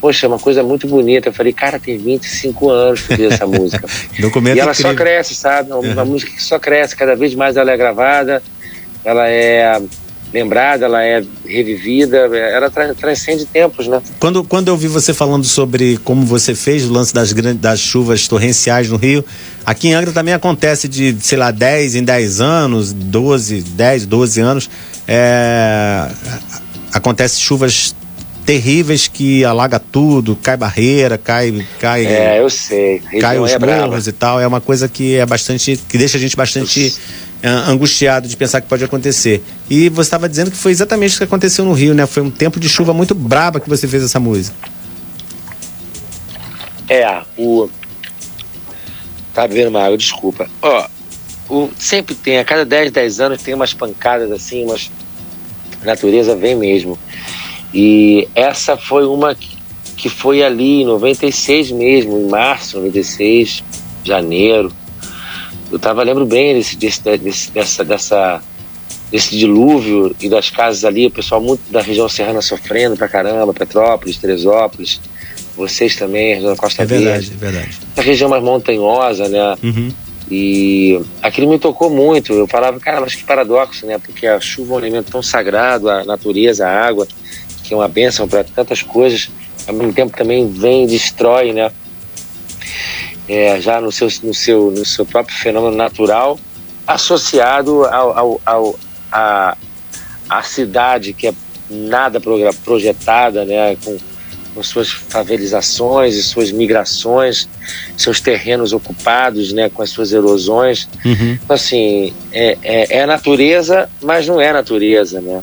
Poxa, 0.00 0.26
é 0.26 0.28
uma 0.28 0.38
coisa 0.38 0.62
muito 0.62 0.86
bonita. 0.86 1.28
Eu 1.28 1.32
falei, 1.32 1.52
cara, 1.52 1.78
tem 1.78 1.98
25 1.98 2.70
anos 2.70 3.00
que 3.02 3.20
eu 3.20 3.30
essa 3.30 3.46
música. 3.48 3.86
Documento 4.18 4.56
e 4.56 4.60
ela 4.60 4.72
só 4.74 4.92
incrível. 4.92 5.04
cresce, 5.14 5.34
sabe? 5.34 5.70
É 5.70 5.74
uma, 5.74 5.92
uma 5.92 6.02
Uhum. 6.02 6.10
música 6.10 6.30
que 6.32 6.42
só 6.42 6.58
cresce, 6.58 6.94
cada 6.96 7.16
vez 7.16 7.34
mais 7.34 7.56
ela 7.56 7.70
é 7.72 7.76
gravada, 7.76 8.42
ela 9.04 9.28
é 9.28 9.80
lembrada, 10.32 10.84
ela 10.84 11.02
é 11.02 11.24
revivida, 11.46 12.18
ela 12.36 12.68
tra- 12.70 12.92
transcende 12.94 13.46
tempos, 13.46 13.88
né? 13.88 14.00
Quando, 14.20 14.44
quando 14.44 14.68
eu 14.68 14.76
vi 14.76 14.86
você 14.86 15.14
falando 15.14 15.44
sobre 15.46 15.96
como 16.04 16.26
você 16.26 16.54
fez 16.54 16.84
o 16.84 16.92
lance 16.92 17.14
das, 17.14 17.32
grandes, 17.32 17.62
das 17.62 17.80
chuvas 17.80 18.28
torrenciais 18.28 18.90
no 18.90 18.96
Rio, 18.98 19.24
aqui 19.64 19.88
em 19.88 19.94
Angra 19.94 20.12
também 20.12 20.34
acontece 20.34 20.86
de, 20.86 21.16
sei 21.20 21.38
lá, 21.38 21.50
10 21.50 21.94
em 21.94 22.04
10 22.04 22.40
anos, 22.42 22.92
12, 22.92 23.62
10, 23.62 24.04
12 24.04 24.40
anos. 24.42 24.70
É, 25.08 26.08
acontece 26.92 27.40
chuvas 27.40 27.94
terríveis 28.48 29.06
que 29.06 29.44
alaga 29.44 29.78
tudo, 29.78 30.34
cai 30.34 30.56
barreira, 30.56 31.18
cai. 31.18 31.66
cai 31.78 32.06
É, 32.06 32.40
eu 32.40 32.48
sei. 32.48 32.98
Cai 33.20 33.38
os 33.38 33.52
é 33.52 33.58
morros 33.58 34.08
e 34.08 34.12
tal. 34.12 34.40
É 34.40 34.46
uma 34.46 34.58
coisa 34.58 34.88
que 34.88 35.16
é 35.16 35.26
bastante. 35.26 35.76
que 35.86 35.98
deixa 35.98 36.16
a 36.16 36.20
gente 36.20 36.34
bastante 36.34 36.96
ah, 37.42 37.70
angustiado 37.70 38.26
de 38.26 38.34
pensar 38.38 38.62
que 38.62 38.66
pode 38.66 38.82
acontecer. 38.82 39.44
E 39.68 39.90
você 39.90 40.06
estava 40.06 40.26
dizendo 40.26 40.50
que 40.50 40.56
foi 40.56 40.72
exatamente 40.72 41.16
o 41.16 41.18
que 41.18 41.24
aconteceu 41.24 41.62
no 41.62 41.74
Rio, 41.74 41.92
né? 41.92 42.06
Foi 42.06 42.22
um 42.22 42.30
tempo 42.30 42.58
de 42.58 42.70
chuva 42.70 42.94
muito 42.94 43.14
braba 43.14 43.60
que 43.60 43.68
você 43.68 43.86
fez 43.86 44.02
essa 44.02 44.18
música. 44.18 44.56
É, 46.88 47.20
o. 47.36 47.68
Tá 49.34 49.44
uma 49.68 49.84
água, 49.84 49.98
desculpa. 49.98 50.48
Ó, 50.62 50.88
o... 51.50 51.68
sempre 51.78 52.14
tem, 52.14 52.38
a 52.38 52.44
cada 52.46 52.64
10, 52.64 52.92
10 52.92 53.20
anos 53.20 53.42
tem 53.42 53.52
umas 53.52 53.74
pancadas 53.74 54.32
assim, 54.32 54.64
umas. 54.64 54.90
A 55.82 55.84
natureza 55.84 56.34
vem 56.34 56.56
mesmo. 56.56 56.98
E 57.72 58.28
essa 58.34 58.76
foi 58.76 59.04
uma 59.06 59.34
que- 59.96 60.08
foi 60.08 60.42
ali 60.42 60.82
em 60.82 60.84
96 60.84 61.70
mesmo, 61.70 62.18
em 62.18 62.28
março 62.28 62.70
de 62.70 62.76
96, 62.76 63.62
janeiro. 64.04 64.72
Eu 65.70 65.78
tava, 65.78 66.02
lembro 66.02 66.24
bem 66.24 66.54
desse, 66.54 66.76
desse, 66.76 67.02
desse, 67.18 67.50
dessa, 67.50 67.84
dessa, 67.84 68.42
desse 69.12 69.36
dilúvio 69.36 70.14
e 70.20 70.28
das 70.28 70.48
casas 70.50 70.84
ali, 70.84 71.06
o 71.06 71.10
pessoal 71.10 71.40
muito 71.42 71.60
da 71.70 71.82
região 71.82 72.08
serrana 72.08 72.40
sofrendo 72.40 72.96
pra 72.96 73.08
caramba, 73.08 73.52
Petrópolis, 73.52 74.16
Teresópolis, 74.16 75.00
vocês 75.56 75.94
também, 75.96 76.34
região 76.36 76.52
da 76.52 76.56
Costa 76.56 76.82
É 76.82 76.86
verdade, 76.86 77.26
Verde. 77.26 77.32
é 77.34 77.50
verdade. 77.50 77.78
A 77.96 78.00
região 78.00 78.30
mais 78.30 78.42
montanhosa, 78.42 79.28
né? 79.28 79.56
Uhum. 79.62 79.92
E 80.30 81.00
aquilo 81.22 81.48
me 81.50 81.58
tocou 81.58 81.90
muito. 81.90 82.32
Eu 82.32 82.46
falava, 82.46 82.78
cara, 82.78 83.00
mas 83.00 83.14
que 83.14 83.24
paradoxo, 83.24 83.84
né? 83.86 83.98
Porque 83.98 84.26
a 84.26 84.38
chuva 84.40 84.74
é 84.74 84.76
um 84.76 84.78
elemento 84.78 85.10
tão 85.10 85.22
sagrado, 85.22 85.90
a 85.90 86.04
natureza, 86.04 86.66
a 86.66 86.86
água, 86.86 87.08
que 87.68 87.74
é 87.74 87.76
uma 87.76 87.86
bênção 87.86 88.26
para 88.26 88.42
tantas 88.42 88.80
coisas, 88.80 89.28
ao 89.66 89.74
mesmo 89.74 89.92
tempo 89.92 90.16
também 90.16 90.50
vem 90.50 90.84
e 90.84 90.86
destrói, 90.86 91.52
né? 91.52 91.70
É, 93.28 93.60
já 93.60 93.78
no 93.78 93.92
seu, 93.92 94.08
no, 94.22 94.32
seu, 94.32 94.70
no 94.70 94.86
seu 94.86 95.04
próprio 95.04 95.36
fenômeno 95.36 95.76
natural, 95.76 96.40
associado 96.86 97.84
ao, 97.84 98.18
ao, 98.18 98.40
ao, 98.46 98.78
a, 99.12 99.54
a 100.30 100.42
cidade 100.42 101.12
que 101.12 101.26
é 101.26 101.34
nada 101.68 102.18
projetada, 102.64 103.44
né? 103.44 103.76
Com, 103.84 103.98
com 104.54 104.62
suas 104.62 104.90
favelizações 104.90 106.16
e 106.16 106.22
suas 106.22 106.50
migrações, 106.50 107.46
seus 107.98 108.18
terrenos 108.18 108.72
ocupados, 108.72 109.52
né, 109.52 109.68
com 109.68 109.82
as 109.82 109.90
suas 109.90 110.10
erosões. 110.10 110.88
Uhum. 111.04 111.38
Então, 111.40 111.54
assim, 111.54 112.12
é, 112.32 112.58
é, 112.62 112.98
é 113.00 113.06
natureza, 113.06 113.88
mas 114.02 114.26
não 114.26 114.40
é 114.40 114.52
natureza, 114.52 115.20
né? 115.20 115.42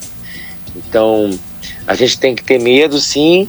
Então, 0.75 1.39
a 1.87 1.93
gente 1.95 2.19
tem 2.19 2.35
que 2.35 2.43
ter 2.43 2.59
medo, 2.59 2.99
sim, 2.99 3.47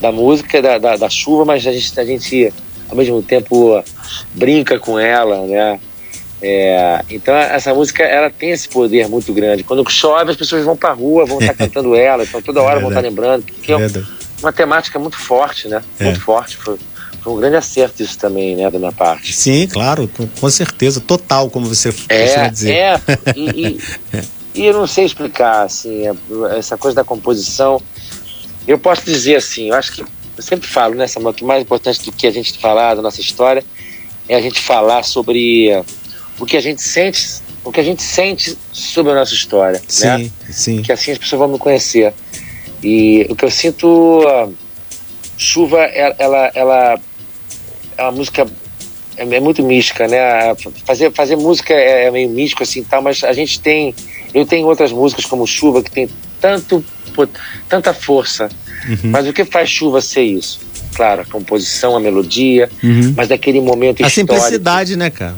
da 0.00 0.10
música, 0.12 0.60
da, 0.60 0.78
da, 0.78 0.96
da 0.96 1.08
chuva, 1.08 1.44
mas 1.44 1.66
a 1.66 1.72
gente, 1.72 1.98
a 2.00 2.04
gente, 2.04 2.52
ao 2.88 2.96
mesmo 2.96 3.22
tempo, 3.22 3.82
brinca 4.34 4.78
com 4.78 4.98
ela, 4.98 5.46
né? 5.46 5.78
É, 6.44 7.04
então, 7.08 7.34
essa 7.36 7.72
música, 7.72 8.02
ela 8.02 8.28
tem 8.28 8.50
esse 8.50 8.68
poder 8.68 9.08
muito 9.08 9.32
grande. 9.32 9.62
Quando 9.62 9.88
chove, 9.88 10.32
as 10.32 10.36
pessoas 10.36 10.64
vão 10.64 10.76
pra 10.76 10.92
rua, 10.92 11.24
vão 11.24 11.38
estar 11.38 11.54
cantando 11.54 11.94
ela, 11.94 12.24
então 12.24 12.42
toda 12.42 12.60
hora 12.62 12.80
vão 12.80 12.88
estar 12.88 13.00
verdade. 13.00 13.08
lembrando, 13.14 13.44
porque 13.44 13.72
é 13.72 13.76
uma 14.42 14.52
temática 14.52 14.98
muito 14.98 15.16
forte, 15.16 15.68
né? 15.68 15.80
É. 16.00 16.04
Muito 16.04 16.20
forte. 16.20 16.56
Foi, 16.56 16.76
foi 17.22 17.32
um 17.32 17.36
grande 17.36 17.54
acerto 17.54 18.02
isso 18.02 18.18
também, 18.18 18.56
né, 18.56 18.68
da 18.68 18.76
minha 18.80 18.90
parte. 18.90 19.32
Sim, 19.32 19.68
claro, 19.68 20.10
com, 20.40 20.50
certeza. 20.50 21.00
Total, 21.00 21.48
como 21.48 21.66
você 21.66 21.92
costuma 21.92 22.12
É, 22.18 22.48
dizer. 22.50 22.72
é. 22.72 23.00
E, 23.36 23.50
e- 23.66 23.80
e 24.54 24.66
eu 24.66 24.74
não 24.74 24.86
sei 24.86 25.04
explicar, 25.04 25.62
assim, 25.62 26.06
é- 26.06 26.58
essa 26.58 26.76
coisa 26.76 26.94
da 26.94 27.04
composição. 27.04 27.80
Eu 28.66 28.78
posso 28.78 29.04
dizer 29.04 29.36
assim, 29.36 29.68
eu 29.68 29.74
acho 29.74 29.92
que 29.92 30.02
eu 30.02 30.42
sempre 30.42 30.68
falo, 30.68 30.94
né, 30.94 31.06
Samuel, 31.06 31.34
que 31.34 31.44
mais 31.44 31.62
importante 31.62 32.02
do 32.02 32.12
que 32.12 32.26
a 32.26 32.30
gente 32.30 32.58
falar 32.58 32.94
da 32.94 33.02
nossa 33.02 33.20
história 33.20 33.64
é 34.28 34.34
a 34.34 34.40
gente 34.40 34.60
falar 34.60 35.02
sobre 35.02 35.70
o 36.38 36.46
que 36.46 36.56
a 36.56 36.60
gente 36.60 36.80
sente, 36.80 37.42
o 37.64 37.70
que 37.70 37.80
a 37.80 37.82
gente 37.82 38.02
sente 38.02 38.56
sobre 38.72 39.12
a 39.12 39.14
nossa 39.14 39.34
história, 39.34 39.78
né? 39.78 40.18
Sim, 40.18 40.32
sim. 40.50 40.82
que 40.82 40.92
assim 40.92 41.12
as 41.12 41.18
pessoas 41.18 41.40
vão 41.40 41.48
me 41.48 41.58
conhecer. 41.58 42.14
E 42.82 43.26
o 43.28 43.36
que 43.36 43.44
eu 43.44 43.50
sinto, 43.50 44.24
ah, 44.26 44.48
chuva, 45.36 45.82
ela, 45.82 46.14
ela, 46.18 46.50
ela 46.54 47.00
é 47.96 48.02
uma 48.02 48.12
música 48.12 48.46
é, 49.16 49.22
é 49.22 49.40
muito 49.40 49.62
mística, 49.62 50.08
né? 50.08 50.54
Fazer, 50.86 51.12
fazer 51.12 51.36
música 51.36 51.74
é, 51.74 52.06
é 52.06 52.10
meio 52.10 52.28
místico 52.30 52.62
assim, 52.62 52.82
tal, 52.82 53.02
mas 53.02 53.22
a 53.22 53.32
gente 53.32 53.60
tem, 53.60 53.94
eu 54.34 54.46
tenho 54.46 54.66
outras 54.66 54.92
músicas 54.92 55.24
como 55.26 55.46
Chuva 55.46 55.82
que 55.82 55.90
tem 55.90 56.08
tanto, 56.40 56.84
tanta 57.68 57.92
força. 57.94 58.48
Uhum. 58.88 59.10
Mas 59.10 59.26
o 59.28 59.32
que 59.32 59.44
faz 59.44 59.68
Chuva 59.70 60.00
ser 60.00 60.22
isso? 60.22 60.60
Claro, 60.94 61.22
a 61.22 61.24
composição, 61.24 61.96
a 61.96 62.00
melodia, 62.00 62.68
Uhum. 62.82 63.14
mas 63.16 63.28
daquele 63.28 63.60
momento 63.60 64.04
A 64.04 64.06
histórico. 64.08 64.34
simplicidade, 64.34 64.96
né, 64.96 65.08
cara? 65.10 65.36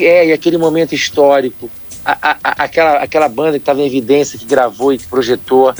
É, 0.00 0.28
e 0.28 0.32
aquele 0.32 0.56
momento 0.56 0.94
histórico. 0.94 1.68
A- 2.06 2.18
a- 2.20 2.36
a- 2.44 2.64
aquela, 2.64 2.98
aquela 2.98 3.28
banda 3.30 3.52
que 3.52 3.56
estava 3.62 3.80
em 3.80 3.86
evidência, 3.86 4.38
que 4.38 4.44
gravou 4.44 4.92
e 4.92 4.98
que 4.98 5.06
projetou, 5.06 5.72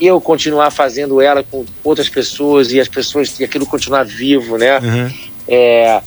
e 0.00 0.06
eu 0.06 0.20
continuar 0.20 0.70
fazendo 0.70 1.20
ela 1.20 1.42
com 1.42 1.64
outras 1.82 2.08
pessoas 2.08 2.70
e 2.72 2.78
as 2.80 2.86
pessoas 2.88 3.38
e 3.40 3.44
aquilo 3.44 3.66
continuar 3.66 4.04
vivo, 4.04 4.56
né? 4.58 4.76
aham. 4.76 5.12
É, 5.48 6.00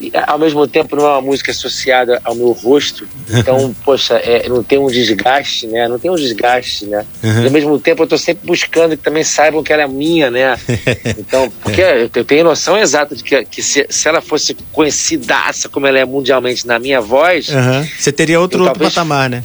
e, 0.00 0.10
ao 0.26 0.38
mesmo 0.38 0.66
tempo 0.66 0.96
não 0.96 1.04
é 1.06 1.08
uma 1.10 1.20
música 1.20 1.50
associada 1.50 2.20
ao 2.24 2.34
meu 2.34 2.52
rosto, 2.52 3.06
então 3.30 3.74
poxa, 3.84 4.14
é, 4.14 4.48
não 4.48 4.62
tem 4.62 4.78
um 4.78 4.86
desgaste, 4.86 5.66
né? 5.66 5.86
Não 5.88 5.98
tem 5.98 6.10
um 6.10 6.14
desgaste, 6.14 6.86
né? 6.86 7.04
Uhum. 7.22 7.42
E 7.42 7.44
ao 7.46 7.50
mesmo 7.50 7.78
tempo 7.78 8.02
eu 8.02 8.04
estou 8.04 8.18
sempre 8.18 8.46
buscando 8.46 8.96
que 8.96 9.02
também 9.02 9.22
saibam 9.24 9.62
que 9.62 9.72
ela 9.72 9.82
é 9.82 9.88
minha, 9.88 10.30
né? 10.30 10.56
Então, 11.18 11.52
porque 11.62 11.82
eu 12.14 12.24
tenho 12.24 12.44
noção 12.44 12.76
exata 12.78 13.14
de 13.14 13.22
que, 13.22 13.44
que 13.44 13.62
se, 13.62 13.86
se 13.90 14.08
ela 14.08 14.20
fosse 14.20 14.54
conhecidaça 14.72 15.68
como 15.68 15.86
ela 15.86 15.98
é 15.98 16.04
mundialmente 16.04 16.66
na 16.66 16.78
minha 16.78 17.00
voz, 17.00 17.48
Aham. 17.50 17.86
Você 17.98 18.10
teria 18.10 18.40
outro, 18.40 18.58
Eu 18.60 18.62
outro 18.64 18.74
talvez- 18.80 18.94
patamar, 18.94 19.28
né? 19.30 19.44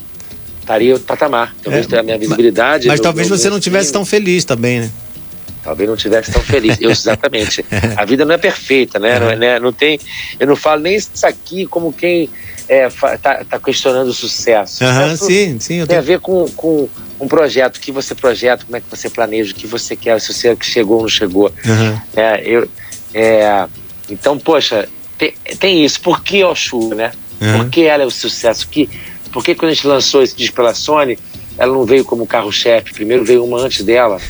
estaria 0.62 0.94
outro 0.94 1.06
patamar. 1.08 1.56
Talvez 1.64 1.92
É, 1.92 2.00
a 2.00 2.04
minha 2.04 2.18
visibilidade. 2.18 2.88
Mas 2.88 2.96
meu- 2.96 3.04
talvez 3.04 3.28
você 3.30 3.50
não 3.52 3.60
tivesse 3.60 3.86
streaming, 3.88 4.06
tão 4.06 4.06
feliz 4.06 4.44
também, 4.46 4.80
né? 4.80 4.90
Talvez 5.66 5.90
não 5.90 5.98
tivesse 5.98 6.32
tão 6.32 6.42
feliz. 6.44 6.78
Eu, 6.80 6.92
exatamente. 6.92 7.66
A 7.98 8.06
vida 8.06 8.24
não 8.24 8.36
é 8.36 8.38
perfeita, 8.38 9.00
né? 9.00 9.20
Não, 9.20 9.30
é- 9.32 9.36
né? 9.36 9.60
não 9.60 9.74
tem. 9.74 10.00
Eu 10.40 10.46
não 10.46 10.56
falo 10.56 10.82
nem 10.82 10.96
isso 10.96 11.10
aqui 11.24 11.66
como 11.66 11.92
quem 11.92 12.30
é, 12.70 12.88
fa- 12.90 13.18
tá, 13.18 13.44
tá 13.44 13.60
questionando 13.60 14.08
o 14.10 14.14
sucesso. 14.14 14.84
Aham, 14.84 15.10
Sucesso 15.18 15.26
sim, 15.26 15.60
sim. 15.60 15.86
Tem 15.88 15.98
a 15.98 16.02
tô... 16.02 16.06
ver 16.06 16.20
com, 16.20 16.48
com 16.52 16.88
um 17.20 17.28
projeto, 17.28 17.78
o 17.78 17.80
que 17.80 17.92
você 17.92 18.14
projeta, 18.14 18.64
como 18.64 18.78
é 18.78 18.80
que 18.80 18.86
você 18.90 19.10
planeja, 19.10 19.52
o 19.52 19.56
que 19.56 19.66
você 19.66 19.96
quer, 19.96 20.22
se 20.22 20.32
você 20.32 20.56
chegou 20.62 20.98
ou 20.98 21.02
não 21.04 21.10
chegou. 21.10 21.52
Aham. 21.66 22.02
É, 22.16 22.42
eu, 22.46 22.70
é, 23.14 23.66
então, 24.08 24.38
poxa, 24.38 24.88
tem, 25.18 25.34
tem 25.60 25.84
isso. 25.84 26.00
Por 26.00 26.22
que 26.24 26.44
Oxu, 26.44 26.94
né? 26.94 27.12
Aham. 27.42 27.58
Por 27.64 27.70
que 27.72 27.82
ela 27.86 28.04
é 28.04 28.06
o 28.06 28.12
sucesso? 28.12 28.68
Que, 28.68 28.88
por 29.34 29.44
que 29.44 29.56
quando 29.56 29.72
a 29.72 29.74
gente 29.74 29.88
lançou 29.88 30.22
esse 30.22 30.36
disco 30.36 30.56
pela 30.56 30.76
Sony, 30.76 31.18
ela 31.58 31.74
não 31.74 31.84
veio 31.86 32.04
como 32.06 32.26
carro-chefe? 32.28 32.94
Primeiro 32.94 33.24
veio 33.24 33.44
uma 33.46 33.60
antes 33.60 33.84
dela. 33.84 34.20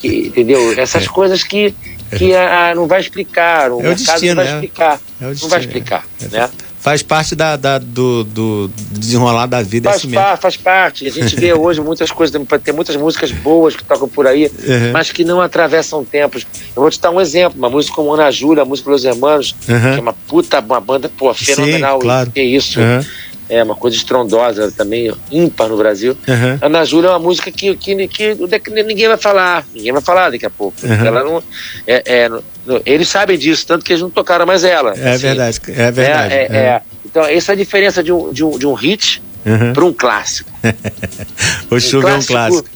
Que- 0.00 0.26
entendeu? 0.28 0.72
Essas 0.78 1.06
coisas 1.08 1.42
que, 1.42 1.74
que 2.16 2.34
a, 2.34 2.72
não 2.74 2.86
vai 2.86 3.00
explicar, 3.00 3.70
o 3.70 3.74
É 3.74 3.76
o 3.78 3.82
mercado 3.82 3.96
destino, 4.20 4.34
não 4.34 4.42
vai 4.42 4.44
né? 4.52 4.52
explicar. 4.54 4.92
É 5.20 5.24
o 5.24 5.24
não 5.24 5.30
destino, 5.30 5.50
vai 5.50 5.60
explicar, 5.60 6.06
é. 6.22 6.28
né? 6.28 6.50
Faz 6.80 7.00
parte 7.00 7.36
da, 7.36 7.54
da- 7.56 7.78
do, 7.78 8.24
do 8.24 8.70
desenrolar 8.90 9.46
da 9.46 9.62
vida, 9.62 9.88
é 9.88 9.92
Faz, 9.92 10.04
par- 10.06 10.38
faz 10.38 10.56
parte. 10.56 11.06
A 11.06 11.10
gente 11.10 11.36
vê 11.36 11.52
hoje 11.52 11.80
muitas 11.80 12.10
coisas, 12.10 12.36
tem 12.64 12.74
muitas 12.74 12.96
músicas 12.96 13.30
boas 13.30 13.76
que 13.76 13.84
tocam 13.84 14.08
por 14.08 14.26
aí, 14.26 14.46
Uhum. 14.46 14.90
mas 14.92 15.12
que 15.12 15.22
não 15.24 15.40
atravessam 15.40 16.04
tempos. 16.04 16.44
Eu 16.74 16.82
vou 16.82 16.90
te 16.90 17.00
dar 17.00 17.12
um 17.12 17.20
exemplo, 17.20 17.56
uma 17.56 17.70
música 17.70 17.94
como 17.94 18.12
Ana 18.12 18.28
Júlia, 18.32 18.62
a 18.62 18.66
música 18.66 18.90
Los 18.90 19.04
Hermanos, 19.04 19.54
Uhum. 19.68 19.80
que 19.92 19.98
é 19.98 20.00
uma 20.00 20.12
puta, 20.12 20.58
uma 20.58 20.80
banda, 20.80 21.08
pô, 21.16 21.32
fenomenal. 21.32 22.00
claro. 22.00 22.32
Que 22.32 22.42
isso. 22.42 22.80
Uhum. 22.80 23.04
É 23.52 23.62
uma 23.62 23.74
coisa 23.74 23.96
estrondosa 23.96 24.72
também, 24.72 25.12
ímpar 25.30 25.68
no 25.68 25.76
Brasil. 25.76 26.16
Uhum. 26.26 26.58
Ana 26.62 26.84
Júlia 26.84 27.08
é 27.08 27.10
uma 27.10 27.18
música 27.18 27.50
que, 27.50 27.76
que, 27.76 28.08
que, 28.08 28.34
que 28.60 28.70
ninguém 28.82 29.08
vai 29.08 29.18
falar, 29.18 29.66
ninguém 29.74 29.92
vai 29.92 30.00
falar 30.00 30.30
daqui 30.30 30.46
a 30.46 30.50
pouco. 30.50 30.76
Uhum. 30.82 31.06
Ela 31.06 31.22
não, 31.22 31.42
é, 31.86 32.02
é, 32.06 32.28
no- 32.28 32.42
eles 32.86 33.08
sabem 33.08 33.36
disso, 33.36 33.66
tanto 33.66 33.84
que 33.84 33.92
eles 33.92 34.02
não 34.02 34.08
tocaram 34.10 34.46
mais 34.46 34.64
ela. 34.64 34.94
É 34.96 35.10
assim. 35.12 35.22
verdade, 35.26 35.60
é 35.68 35.90
verdade. 35.90 36.34
É, 36.34 36.38
é, 36.50 36.56
é. 36.56 36.82
Então, 37.04 37.24
essa 37.26 37.52
é 37.52 37.54
a 37.54 37.56
diferença 37.56 38.02
de 38.02 38.10
um, 38.12 38.32
de 38.32 38.42
um, 38.44 38.58
de 38.58 38.66
um 38.66 38.72
hit 38.74 39.22
Uhum. 39.44 39.72
para 39.72 39.84
um 39.84 39.92
clássico. 39.92 40.48
O 41.70 41.80
chuva 41.80 42.10
é 42.10 42.14
um 42.14 42.22
clássico. 42.22 42.68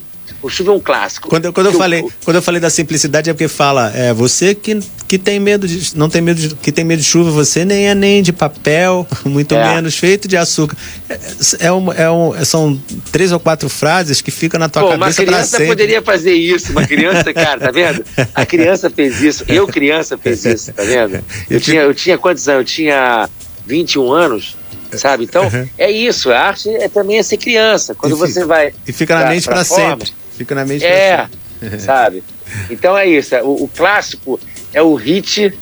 O 0.42 0.48
chuva 0.48 0.70
é 0.72 0.74
um 0.74 0.80
clássico. 0.80 1.28
Quando, 1.28 1.46
eu- 1.46 1.52
quando, 1.52 1.66
eu 1.66 1.72
o- 1.72 1.78
falei, 1.78 2.04
quando 2.24 2.36
eu 2.36 2.42
falei 2.42 2.60
da 2.60 2.70
simplicidade 2.70 3.28
é 3.30 3.32
porque 3.32 3.48
fala, 3.48 3.90
é 3.94 4.12
você 4.12 4.54
que, 4.54 4.78
que 5.08 5.18
tem 5.18 5.40
medo 5.40 5.66
de. 5.66 5.96
Não 5.96 6.08
tem 6.08 6.20
medo 6.20 6.40
de, 6.40 6.54
que 6.54 6.70
tem 6.70 6.84
medo 6.84 7.00
de 7.00 7.04
chuva, 7.06 7.30
você 7.30 7.64
nem 7.64 7.88
é 7.88 7.94
nem 7.94 8.22
de 8.22 8.32
papel, 8.32 9.06
muito 9.24 9.54
É. 9.54 9.74
menos 9.74 9.96
feito 9.96 10.28
de 10.28 10.36
açúcar. 10.36 10.76
É, 11.08 11.18
é 11.66 11.72
um, 11.72 11.92
é 11.92 12.10
um- 12.10 12.44
são 12.44 12.80
três 13.10 13.32
ou 13.32 13.40
quatro 13.40 13.68
frases 13.68 14.20
que 14.20 14.30
ficam 14.30 14.60
na 14.60 14.68
tua 14.68 14.82
Pô, 14.82 14.88
uma 14.88 14.98
cabeça 14.98 15.22
pra 15.24 15.32
criança 15.32 15.64
poderia 15.64 16.02
fazer 16.02 16.34
isso. 16.34 16.70
Uma 16.72 16.86
criança, 16.86 17.32
cara, 17.34 17.58
tá 17.60 17.70
vendo? 17.70 18.04
A 18.34 18.46
criança 18.46 18.88
fez 18.90 19.20
isso. 19.22 19.44
Eu, 19.48 19.66
criança, 19.66 20.16
fiz 20.18 20.44
isso, 20.44 20.72
tá 20.72 20.82
vendo? 20.84 21.24
Eu 21.50 21.60
tinha, 21.60 21.80
eu 21.82 21.94
tinha 21.94 22.18
quantos 22.18 22.46
anos? 22.48 22.60
Eu 22.60 22.64
tinha 22.64 23.28
21 23.66 24.12
anos, 24.12 24.56
sabe? 24.92 25.24
Então, 25.24 25.44
Uhum. 25.44 25.68
é 25.78 25.90
isso. 25.90 26.30
A 26.30 26.38
arte 26.38 26.68
é 26.68 26.88
também 26.88 27.18
é 27.18 27.22
ser 27.22 27.36
criança. 27.36 27.94
Quando 27.94 28.12
E 28.12 28.16
fica- 28.16 28.28
você 28.28 28.44
vai. 28.44 28.72
E 28.86 28.92
fica 28.92 29.14
na 29.14 29.20
pra- 29.22 29.30
mente 29.30 29.44
pra, 29.44 29.64
forma, 29.64 29.90
sempre. 29.90 30.12
Fica 30.36 30.54
na 30.54 30.64
mente 30.64 30.84
É, 30.84 31.26
sempre. 31.60 31.80
sabe? 31.84 32.22
Então 32.70 32.96
é 32.96 33.06
isso. 33.08 33.34
O, 33.38 33.64
o 33.64 33.68
clássico 33.68 34.38
é 34.72 34.80
o 34.82 34.94
hit, 34.94 35.52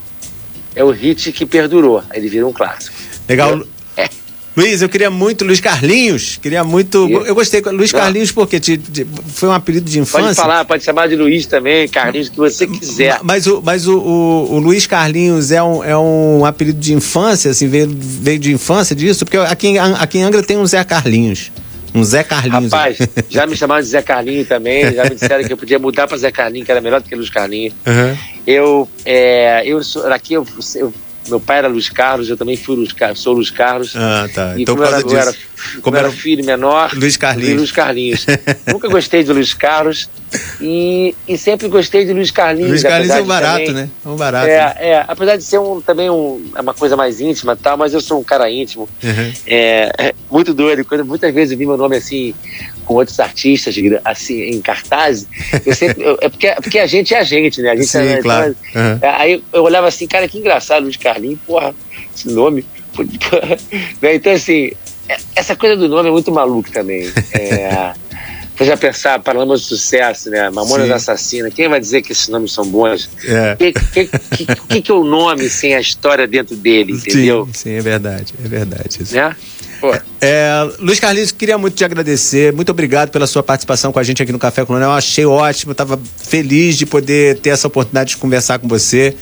é 0.74 0.84
o 0.84 0.90
hit 0.90 1.32
que 1.32 1.46
perdurou. 1.46 2.02
Ele 2.12 2.28
vira 2.28 2.46
um 2.46 2.52
clássico. 2.52 2.96
Legal. 3.28 3.62
É. 3.96 4.08
Luiz, 4.56 4.82
eu 4.82 4.88
queria 4.88 5.10
muito 5.10 5.44
Luiz 5.44 5.58
Carlinhos. 5.58 6.38
Queria 6.40 6.62
muito. 6.62 7.08
E- 7.08 7.28
Eu 7.28 7.34
gostei. 7.34 7.60
Luiz 7.60 7.92
Não. 7.92 7.98
Carlinhos, 8.00 8.30
porque 8.30 8.60
te, 8.60 8.76
te- 8.78 9.04
foi 9.28 9.48
um 9.48 9.52
apelido 9.52 9.90
de 9.90 9.98
infância. 9.98 10.26
Pode 10.26 10.36
falar, 10.36 10.64
pode 10.64 10.84
chamar 10.84 11.08
de 11.08 11.16
Luiz 11.16 11.46
também, 11.46 11.88
Carlinhos, 11.88 12.28
o 12.28 12.30
que 12.32 12.36
você 12.36 12.64
quiser. 12.66 13.18
Mas, 13.22 13.46
o, 13.48 13.60
mas 13.60 13.88
o, 13.88 13.98
o, 13.98 14.54
o 14.54 14.58
Luiz 14.60 14.86
Carlinhos 14.86 15.50
é 15.50 15.60
um, 15.62 15.82
é 15.82 15.96
um 15.98 16.44
apelido 16.44 16.78
de 16.78 16.94
infância, 16.94 17.50
assim, 17.50 17.66
veio, 17.66 17.88
veio 17.98 18.38
de 18.38 18.52
infância 18.52 18.94
disso? 18.94 19.24
Porque 19.24 19.38
aqui, 19.38 19.76
aqui 19.76 20.18
em 20.18 20.22
Angra 20.22 20.40
tem 20.42 20.56
um 20.56 20.66
Zé 20.66 20.84
Carlinhos. 20.84 21.50
Um 21.94 22.02
Zé 22.02 22.24
Carlinhos. 22.24 22.72
Rapaz, 22.72 22.98
já 23.30 23.46
me 23.46 23.56
chamaram 23.56 23.80
de 23.82 23.88
Zé 23.88 24.02
Carlinho 24.02 24.44
também, 24.44 24.92
já 24.92 25.04
me 25.04 25.10
disseram 25.10 25.44
que 25.44 25.52
eu 25.52 25.56
podia 25.56 25.78
mudar 25.78 26.08
para 26.08 26.16
Zé 26.16 26.32
Carlinho, 26.32 26.64
que 26.64 26.70
era 26.72 26.80
melhor 26.80 27.00
do 27.00 27.08
que 27.08 27.14
Luiz 27.14 27.30
Carlinho. 27.30 27.72
Uhum. 27.86 28.16
Eu, 28.46 28.88
é, 29.04 29.62
eu 29.64 29.82
sou, 29.82 30.04
aqui 30.12 30.34
eu, 30.34 30.46
eu- 30.74 30.92
meu 31.28 31.40
pai 31.40 31.58
era 31.58 31.68
Luiz 31.68 31.88
Carlos, 31.88 32.28
eu 32.28 32.36
também 32.36 32.56
fui 32.56 32.76
Luiz 32.76 32.92
Carlos, 32.92 33.20
sou 33.20 33.32
Luiz 33.34 33.50
Carlos. 33.50 33.94
Ah, 33.96 34.28
tá. 34.32 34.54
E 34.58 34.62
Então, 34.62 34.74
como 34.76 34.86
era, 34.86 35.00
eu 35.00 35.16
era, 35.16 35.30
disso. 35.32 35.44
como 35.72 35.82
Como 35.82 35.96
era 35.96 36.08
era 36.08 36.16
filho 36.16 36.44
menor, 36.44 36.90
Luiz 36.94 37.16
Carlinhos. 37.16 37.56
Luiz 37.58 37.72
Carlinhos. 37.72 38.26
Nunca 38.66 38.88
gostei 38.88 39.22
de 39.24 39.32
Luiz 39.32 39.54
Carlos 39.54 40.08
e, 40.60 41.14
e 41.28 41.38
sempre 41.38 41.68
gostei 41.68 42.04
de 42.04 42.12
Luiz 42.12 42.30
Carlinhos. 42.30 42.70
Luiz 42.70 42.82
Carlinhos 42.82 43.14
é 43.16 43.22
um 43.22 43.26
barato, 43.26 43.64
também- 43.64 43.74
né? 43.74 43.90
É 44.04 44.08
um 44.08 44.16
barato. 44.16 44.46
É, 44.48 44.56
é, 44.80 45.04
apesar 45.06 45.36
de 45.36 45.44
ser 45.44 45.58
um, 45.58 45.80
também 45.80 46.10
um, 46.10 46.44
é 46.54 46.60
uma 46.60 46.74
coisa 46.74 46.96
mais 46.96 47.20
íntima 47.20 47.54
e 47.54 47.56
tal, 47.56 47.76
mas 47.76 47.94
eu 47.94 48.00
sou 48.00 48.20
um 48.20 48.24
cara 48.24 48.50
íntimo. 48.50 48.88
Uhum. 49.02 49.32
É, 49.46 49.90
é 49.98 50.14
muito 50.30 50.52
doido. 50.52 50.84
Quando, 50.84 51.04
muitas 51.04 51.32
vezes 51.32 51.52
eu 51.52 51.58
vi 51.58 51.66
meu 51.66 51.76
nome 51.76 51.96
assim, 51.96 52.34
com 52.84 52.94
outros 52.94 53.18
artistas, 53.20 53.74
assim, 54.04 54.40
em 54.42 54.60
cartaz. 54.60 55.26
Eu 55.64 55.74
sempre, 55.74 56.04
eu- 56.04 56.18
é, 56.20 56.28
porque, 56.28 56.50
porque 56.62 56.78
a 56.78 56.86
gente 56.86 57.14
é 57.14 57.18
a 57.18 57.24
gente, 57.24 57.60
né? 57.62 57.70
A 57.70 57.76
gente 57.76 57.86
Sim, 57.88 57.98
é, 58.06 58.20
claro. 58.22 58.56
Uhum. 58.74 58.98
é, 59.02 59.08
Aí 59.08 59.42
eu 59.52 59.62
olhava 59.62 59.88
assim, 59.88 60.06
cara, 60.06 60.28
que 60.28 60.38
engraçado, 60.38 60.84
Luiz 60.84 60.96
Carlinhos, 60.96 61.38
porra, 61.46 61.74
esse 62.14 62.28
nome. 62.28 62.64
Né? 64.00 64.14
Então, 64.14 64.32
assim, 64.32 64.70
é- 65.08 65.16
essa 65.34 65.56
coisa 65.56 65.76
do 65.76 65.88
nome 65.88 66.08
é 66.08 66.12
muito 66.12 66.30
maluco 66.30 66.70
também. 66.70 67.10
É, 67.32 67.92
você 68.56 68.64
já 68.64 68.76
pensar, 68.76 69.18
Paralamas 69.20 69.62
de 69.62 69.66
Sucesso, 69.66 70.30
né? 70.30 70.48
Mamonas 70.50 70.86
Sim. 70.86 70.92
Assassina, 70.92 71.50
quem 71.50 71.68
vai 71.68 71.80
dizer 71.80 72.02
que 72.02 72.12
esses 72.12 72.28
nomes 72.28 72.52
são 72.52 72.64
bons? 72.66 73.08
É. 73.24 73.54
O 73.54 73.56
que, 73.56 73.72
que, 73.72 74.46
que, 74.68 74.82
que, 74.82 74.90
é 74.92 74.94
o 74.94 75.02
nome 75.04 75.48
sem 75.50 75.74
a 75.74 75.80
história 75.80 76.26
dentro 76.26 76.54
dele, 76.54 76.92
entendeu? 76.92 77.46
Sim, 77.46 77.52
sim, 77.52 77.70
é 77.72 77.80
verdade. 77.80 78.32
É 78.44 78.48
verdade. 78.48 79.02
Isso. 79.02 79.14
Né? 79.14 79.34
Pô, 79.80 79.92
É, 80.20 80.50
Luiz 80.78 81.00
Carlinhos, 81.00 81.32
queria 81.32 81.58
muito 81.58 81.74
te 81.74 81.84
agradecer. 81.84 82.52
Muito 82.52 82.70
obrigado 82.70 83.10
pela 83.10 83.26
sua 83.26 83.42
participação 83.42 83.92
com 83.92 83.98
a 83.98 84.02
gente 84.02 84.22
aqui 84.22 84.30
no 84.32 84.38
Café 84.38 84.64
Colonial. 84.64 84.92
Eu 84.92 84.96
achei 84.96 85.26
ótimo, 85.26 85.72
estava 85.72 85.98
feliz 86.16 86.78
de 86.78 86.86
poder 86.86 87.38
ter 87.40 87.50
essa 87.50 87.66
oportunidade 87.66 88.10
de 88.10 88.16
conversar 88.18 88.58
com 88.60 88.68
você. 88.68 89.14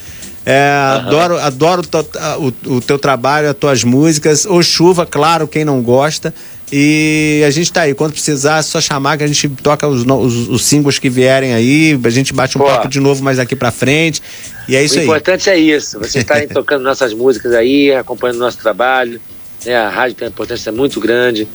É, 0.44 0.68
Adoro, 0.96 1.38
adoro 1.38 1.82
to- 1.82 2.06
a- 2.18 2.36
o, 2.36 2.52
o 2.74 2.80
teu 2.80 2.98
trabalho, 2.98 3.48
as 3.48 3.56
tuas 3.56 3.82
músicas. 3.84 4.44
O 4.44 4.62
Chuva, 4.62 5.06
claro, 5.06 5.46
quem 5.48 5.64
não 5.64 5.80
gosta. 5.80 6.34
E 6.74 7.44
a 7.46 7.50
gente 7.50 7.70
tá 7.70 7.82
aí. 7.82 7.94
Quando 7.94 8.12
precisar, 8.12 8.60
é 8.60 8.62
só 8.62 8.80
chamar 8.80 9.18
que 9.18 9.24
a 9.24 9.26
gente 9.26 9.46
toca 9.62 9.86
os, 9.86 10.06
os, 10.06 10.48
os 10.48 10.64
singles 10.64 10.98
que 10.98 11.10
vierem 11.10 11.52
aí. 11.52 12.00
A 12.02 12.08
gente 12.08 12.32
bate 12.32 12.56
um 12.56 12.62
Pô. 12.62 12.66
papo 12.66 12.88
de 12.88 12.98
novo 12.98 13.22
mais 13.22 13.38
aqui 13.38 13.54
pra 13.54 13.70
frente. 13.70 14.22
E 14.66 14.74
é 14.74 14.82
isso 14.82 14.96
o 14.96 15.00
aí. 15.00 15.04
importante 15.04 15.50
é 15.50 15.58
isso, 15.58 15.98
vocês 15.98 16.16
estarem 16.24 16.48
tocando 16.48 16.82
nossas 16.82 17.12
músicas 17.12 17.52
aí, 17.52 17.92
acompanhando 17.92 18.38
nosso 18.38 18.56
trabalho. 18.56 19.20
Né? 19.66 19.76
A 19.76 19.90
rádio 19.90 20.16
tem 20.16 20.26
uma 20.26 20.32
importância 20.32 20.72
muito 20.72 20.98
grande. 20.98 21.46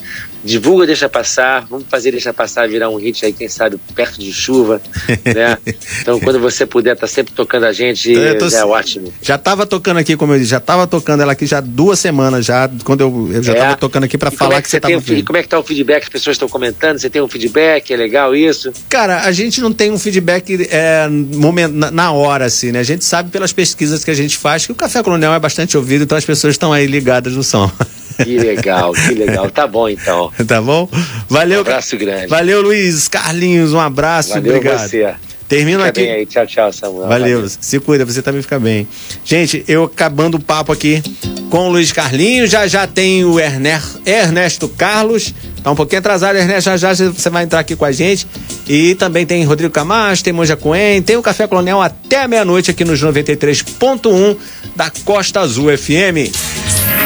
Divulga 0.44 0.86
Deixa 0.86 1.10
Passar, 1.10 1.66
vamos 1.70 1.86
fazer 1.90 2.12
Deixa 2.12 2.34
Passar 2.34 2.68
virar 2.70 2.90
um 2.90 2.96
hit 2.96 3.26
aí, 3.26 3.34
quem 3.34 3.48
sabe, 3.50 3.78
perto 3.96 4.20
de 4.20 4.32
chuva. 4.32 4.82
Né? 5.26 5.58
Então, 6.02 6.20
quando 6.20 6.40
você 6.40 6.66
puder, 6.66 6.96
tá 6.96 7.06
sempre 7.08 7.34
tocando 7.34 7.66
a 7.66 7.74
gente, 7.74 8.12
Eu 8.12 8.38
tô- 8.38 8.48
é 8.48 8.64
ótimo. 8.66 9.12
Já 9.22 9.38
tava 9.38 9.66
tocando 9.66 9.98
aqui, 9.98 10.16
como 10.16 10.34
eu 10.34 10.38
disse, 10.38 10.52
já 10.52 10.60
tava 10.60 10.88
tocando 10.88 11.22
ela 11.22 11.34
aqui 11.34 11.46
já 11.46 11.60
duas 11.60 12.00
semanas 12.00 12.46
já, 12.46 12.70
quando 12.86 13.02
eu, 13.02 13.30
eu 13.34 13.44
já 13.44 13.54
É. 13.54 13.56
tava 13.56 13.76
tocando 13.78 14.04
aqui 14.06 14.18
como 14.18 14.32
falar 14.32 14.56
é 14.58 14.62
que, 14.62 14.70
você 14.70 14.80
tem 14.80 14.92
tava 14.96 15.04
vindo. 15.04 15.26
Como 15.26 15.38
é 15.38 15.44
que 15.44 15.50
tá 15.50 15.60
o 15.60 15.64
feedback? 15.64 16.04
As 16.04 16.10
pessoas 16.10 16.36
estão 16.36 16.48
comentando? 16.48 16.98
Você 17.00 17.10
tem 17.10 17.22
um 17.22 17.28
feedback? 17.28 17.92
É 17.92 17.98
legal 17.98 18.36
isso? 18.36 18.72
Cara, 18.88 19.22
a 19.24 19.32
gente 19.32 19.60
não 19.60 19.74
tem 19.74 19.92
um 19.92 20.00
feedback 20.00 20.68
é, 20.70 21.08
momen- 21.10 21.68
na, 21.68 21.92
na 21.92 22.12
hora, 22.12 22.46
assim, 22.46 22.72
né? 22.72 22.80
A 22.80 22.84
gente 22.84 23.04
sabe 23.04 23.30
pelas 23.30 23.52
pesquisas 23.52 24.04
que 24.06 24.12
a 24.12 24.16
gente 24.16 24.38
faz 24.38 24.66
que 24.66 24.72
o 24.72 24.76
Café 24.76 25.04
Colonial 25.04 25.34
é 25.34 25.40
bastante 25.40 25.76
ouvido, 25.76 26.04
então 26.06 26.18
as 26.18 26.26
pessoas 26.26 26.54
estão 26.54 26.72
aí 26.72 26.86
ligadas 26.88 27.34
no 27.34 27.44
som. 27.44 27.70
Que 28.24 28.38
legal, 28.38 28.94
que 28.94 29.14
legal. 29.14 29.50
Tá 29.50 29.68
bom, 29.68 29.88
então. 29.90 30.32
tá 30.48 30.62
bom? 30.62 30.90
Valeu. 31.30 31.60
Um 31.60 31.62
abraço 31.62 31.98
grande. 31.98 32.28
Valeu, 32.28 32.62
Luiz. 32.62 33.08
Carlinhos, 33.08 33.74
um 33.74 33.80
abraço. 33.80 34.30
Valeu 34.30 34.56
obrigado. 34.58 34.88
você. 34.88 35.16
Termino 35.48 35.80
Fica 35.80 35.90
aqui. 35.90 36.02
bem 36.02 36.12
aí. 36.12 36.26
Tchau, 36.26 36.46
tchau, 36.46 36.74
Samuel. 36.74 37.08
Valeu, 37.08 37.48
se 37.48 37.80
cuida, 37.80 38.04
você 38.04 38.22
também 38.22 38.42
fica 38.42 38.60
bem. 38.60 38.86
Gente, 39.24 39.64
eu 39.68 39.86
acabando 39.86 40.36
o 40.36 40.42
papo 40.42 40.74
aqui 40.74 41.02
com 41.50 41.68
o 41.68 41.72
Luiz 41.72 41.94
Carlinhos, 41.94 42.50
já 42.52 42.68
já 42.68 42.86
tem 42.86 43.24
o 43.24 43.38
Ernesto 43.40 44.68
Carlos, 44.68 45.34
tá 45.64 45.72
um 45.72 45.76
pouquinho 45.76 46.00
atrasado, 46.00 46.36
Ernesto, 46.36 46.70
já 46.78 46.94
já 46.94 46.94
você 46.94 47.30
vai 47.30 47.46
entrar 47.46 47.62
aqui 47.62 47.78
com 47.78 47.86
a 47.86 47.92
gente. 47.94 48.28
E 48.68 48.96
também 48.96 49.26
tem 49.26 49.44
Rodrigo 49.46 49.74
Camacho, 49.74 50.22
tem 50.22 50.34
Monja 50.34 50.58
Coen, 50.58 51.02
tem 51.02 51.16
o 51.16 51.22
Café 51.22 51.48
Colonial 51.48 51.82
até 51.82 52.28
meia-noite 52.28 52.70
aqui 52.70 52.84
nos 52.84 53.02
93.1 53.02 54.36
da 54.76 54.92
Costa 55.06 55.40
Azul 55.40 55.70
FM. 55.78 56.57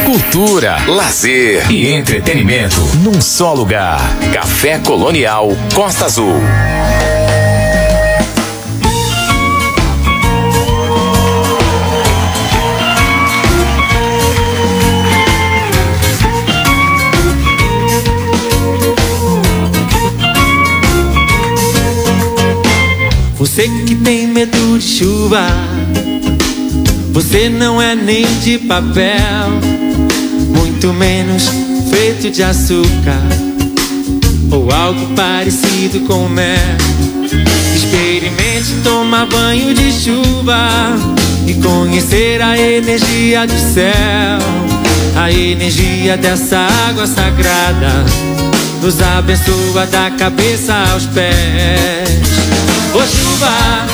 Cultura, 0.06 0.78
lazer 0.88 1.72
e 1.72 1.91
entretenimento 1.93 2.82
num 3.04 3.22
só 3.22 3.54
lugar. 3.54 3.99
Café 4.34 4.80
Colonial 4.80 5.49
Costa 5.76 6.06
Azul. 6.06 6.36
Você 23.41 23.68
que 23.86 23.95
tem 23.95 24.28
medo 24.28 24.78
de 24.78 24.84
chuva, 24.84 25.45
você 27.12 27.49
não 27.49 27.82
é 27.82 27.93
nem 27.93 28.26
de 28.39 28.57
papel, 28.57 29.49
muito 30.47 30.93
menos 30.93 31.43
feito 31.89 32.32
de 32.32 32.41
açúcar 32.41 33.22
ou 34.49 34.72
algo 34.72 35.14
parecido 35.16 35.99
com 36.07 36.28
mel. 36.30 36.57
Experimente 37.76 38.76
tomar 38.84 39.26
banho 39.26 39.74
de 39.74 39.91
chuva 39.91 40.95
e 41.45 41.53
conhecer 41.55 42.41
a 42.41 42.57
energia 42.57 43.45
do 43.45 43.59
céu, 43.74 44.39
a 45.16 45.32
energia 45.32 46.16
dessa 46.18 46.59
água 46.89 47.05
sagrada 47.05 48.05
nos 48.82 49.01
abençoa 49.01 49.86
da 49.88 50.12
cabeça 50.12 50.74
aos 50.91 51.05
pés. 51.07 52.09
Ô 52.93 52.99
chuva, 52.99 53.86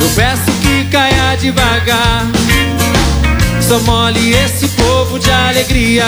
eu 0.00 0.08
peço 0.14 0.50
que 0.62 0.84
caia 0.90 1.09
devagar 1.36 2.26
Só 3.60 3.78
mole 3.80 4.32
esse 4.34 4.68
povo 4.68 5.18
de 5.18 5.30
alegria 5.30 6.04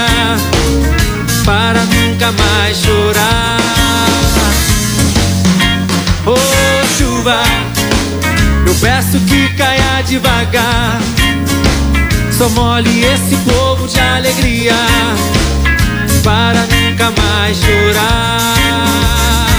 para 1.44 1.80
nunca 1.84 2.32
mais 2.32 2.76
chorar. 2.78 3.58
Oh, 6.24 6.96
chuva, 6.96 7.42
eu 8.66 8.74
peço 8.76 9.18
que 9.20 9.48
caia 9.54 10.02
devagar. 10.06 11.00
Só 12.36 12.48
mole 12.50 13.04
esse 13.04 13.36
povo 13.36 13.86
de 13.88 14.00
alegria 14.00 14.74
para 16.22 16.60
nunca 16.60 17.12
mais 17.20 17.56
chorar. 17.56 19.51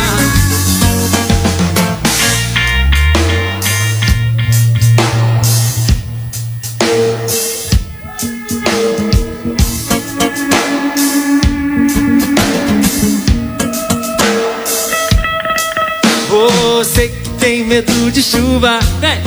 Chuva, 18.23 18.79
vem! 19.01 19.21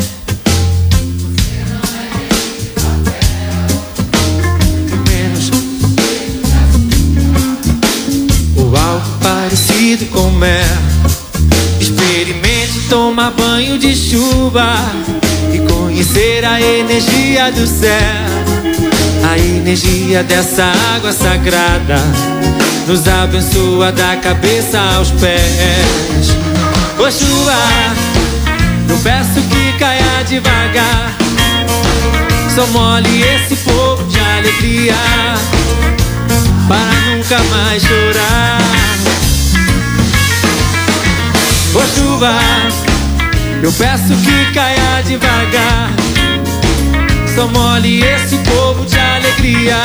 Menos 5.06 5.50
ou 8.56 8.74
algo 8.74 9.18
parecido 9.22 10.06
com 10.06 10.30
mel. 10.30 10.64
Experimente 11.78 12.88
tomar 12.88 13.32
banho 13.32 13.78
de 13.78 13.94
chuva 13.94 14.74
e 15.52 15.58
conhecer 15.70 16.42
a 16.46 16.58
energia 16.58 17.52
do 17.52 17.66
céu. 17.66 18.00
A 19.30 19.38
energia 19.38 20.24
dessa 20.24 20.72
água 20.94 21.12
sagrada 21.12 21.98
nos 22.86 23.06
abençoa 23.06 23.92
da 23.92 24.16
cabeça 24.16 24.80
aos 24.96 25.10
pés. 25.10 26.30
Ô 26.98 27.10
chuva, 27.10 27.52
eu 28.96 29.02
peço 29.02 29.40
que 29.48 29.78
caia 29.78 30.24
devagar. 30.26 31.14
Só 32.54 32.66
mole 32.68 33.22
esse 33.22 33.56
povo 33.56 34.02
de 34.04 34.18
alegria 34.18 34.94
para 36.66 37.10
nunca 37.10 37.38
mais 37.50 37.82
chorar. 37.82 38.58
Ô 41.74 41.80
chuva, 41.94 42.38
eu 43.62 43.72
peço 43.72 44.16
que 44.24 44.54
caia 44.54 45.02
devagar. 45.04 45.90
Só 47.34 47.48
mole 47.48 48.02
esse 48.02 48.38
povo 48.38 48.86
de 48.86 48.98
alegria 48.98 49.76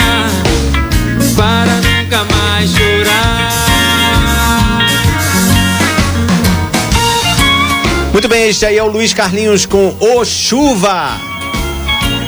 para 1.36 1.91
Muito 8.12 8.28
bem, 8.28 8.49
este 8.49 8.66
aí 8.66 8.78
é 8.78 8.84
o 8.84 8.88
Luiz 8.88 9.14
Carlinhos 9.14 9.66
com 9.66 9.95
O 9.99 10.26
Chuva. 10.26 11.18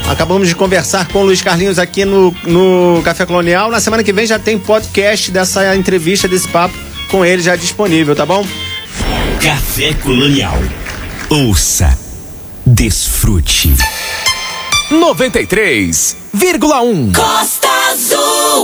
Acabamos 0.09 0.47
de 0.47 0.55
conversar 0.55 1.09
com 1.09 1.19
o 1.19 1.23
Luiz 1.25 1.41
Carlinhos 1.41 1.77
aqui 1.77 2.05
no, 2.05 2.33
no 2.45 3.01
Café 3.03 3.25
Colonial. 3.25 3.69
Na 3.69 3.81
semana 3.81 4.01
que 4.01 4.13
vem 4.13 4.25
já 4.25 4.39
tem 4.39 4.57
podcast 4.57 5.29
dessa 5.29 5.75
entrevista, 5.75 6.25
desse 6.27 6.47
papo 6.47 6.73
com 7.09 7.25
ele 7.25 7.41
já 7.41 7.57
disponível, 7.57 8.15
tá 8.15 8.25
bom? 8.25 8.47
Café 9.41 9.93
Colonial. 9.95 10.57
Ouça, 11.29 11.97
desfrute. 12.65 13.73
93,1. 14.89 17.13
Costa 17.13 17.67
Azul. 17.91 18.61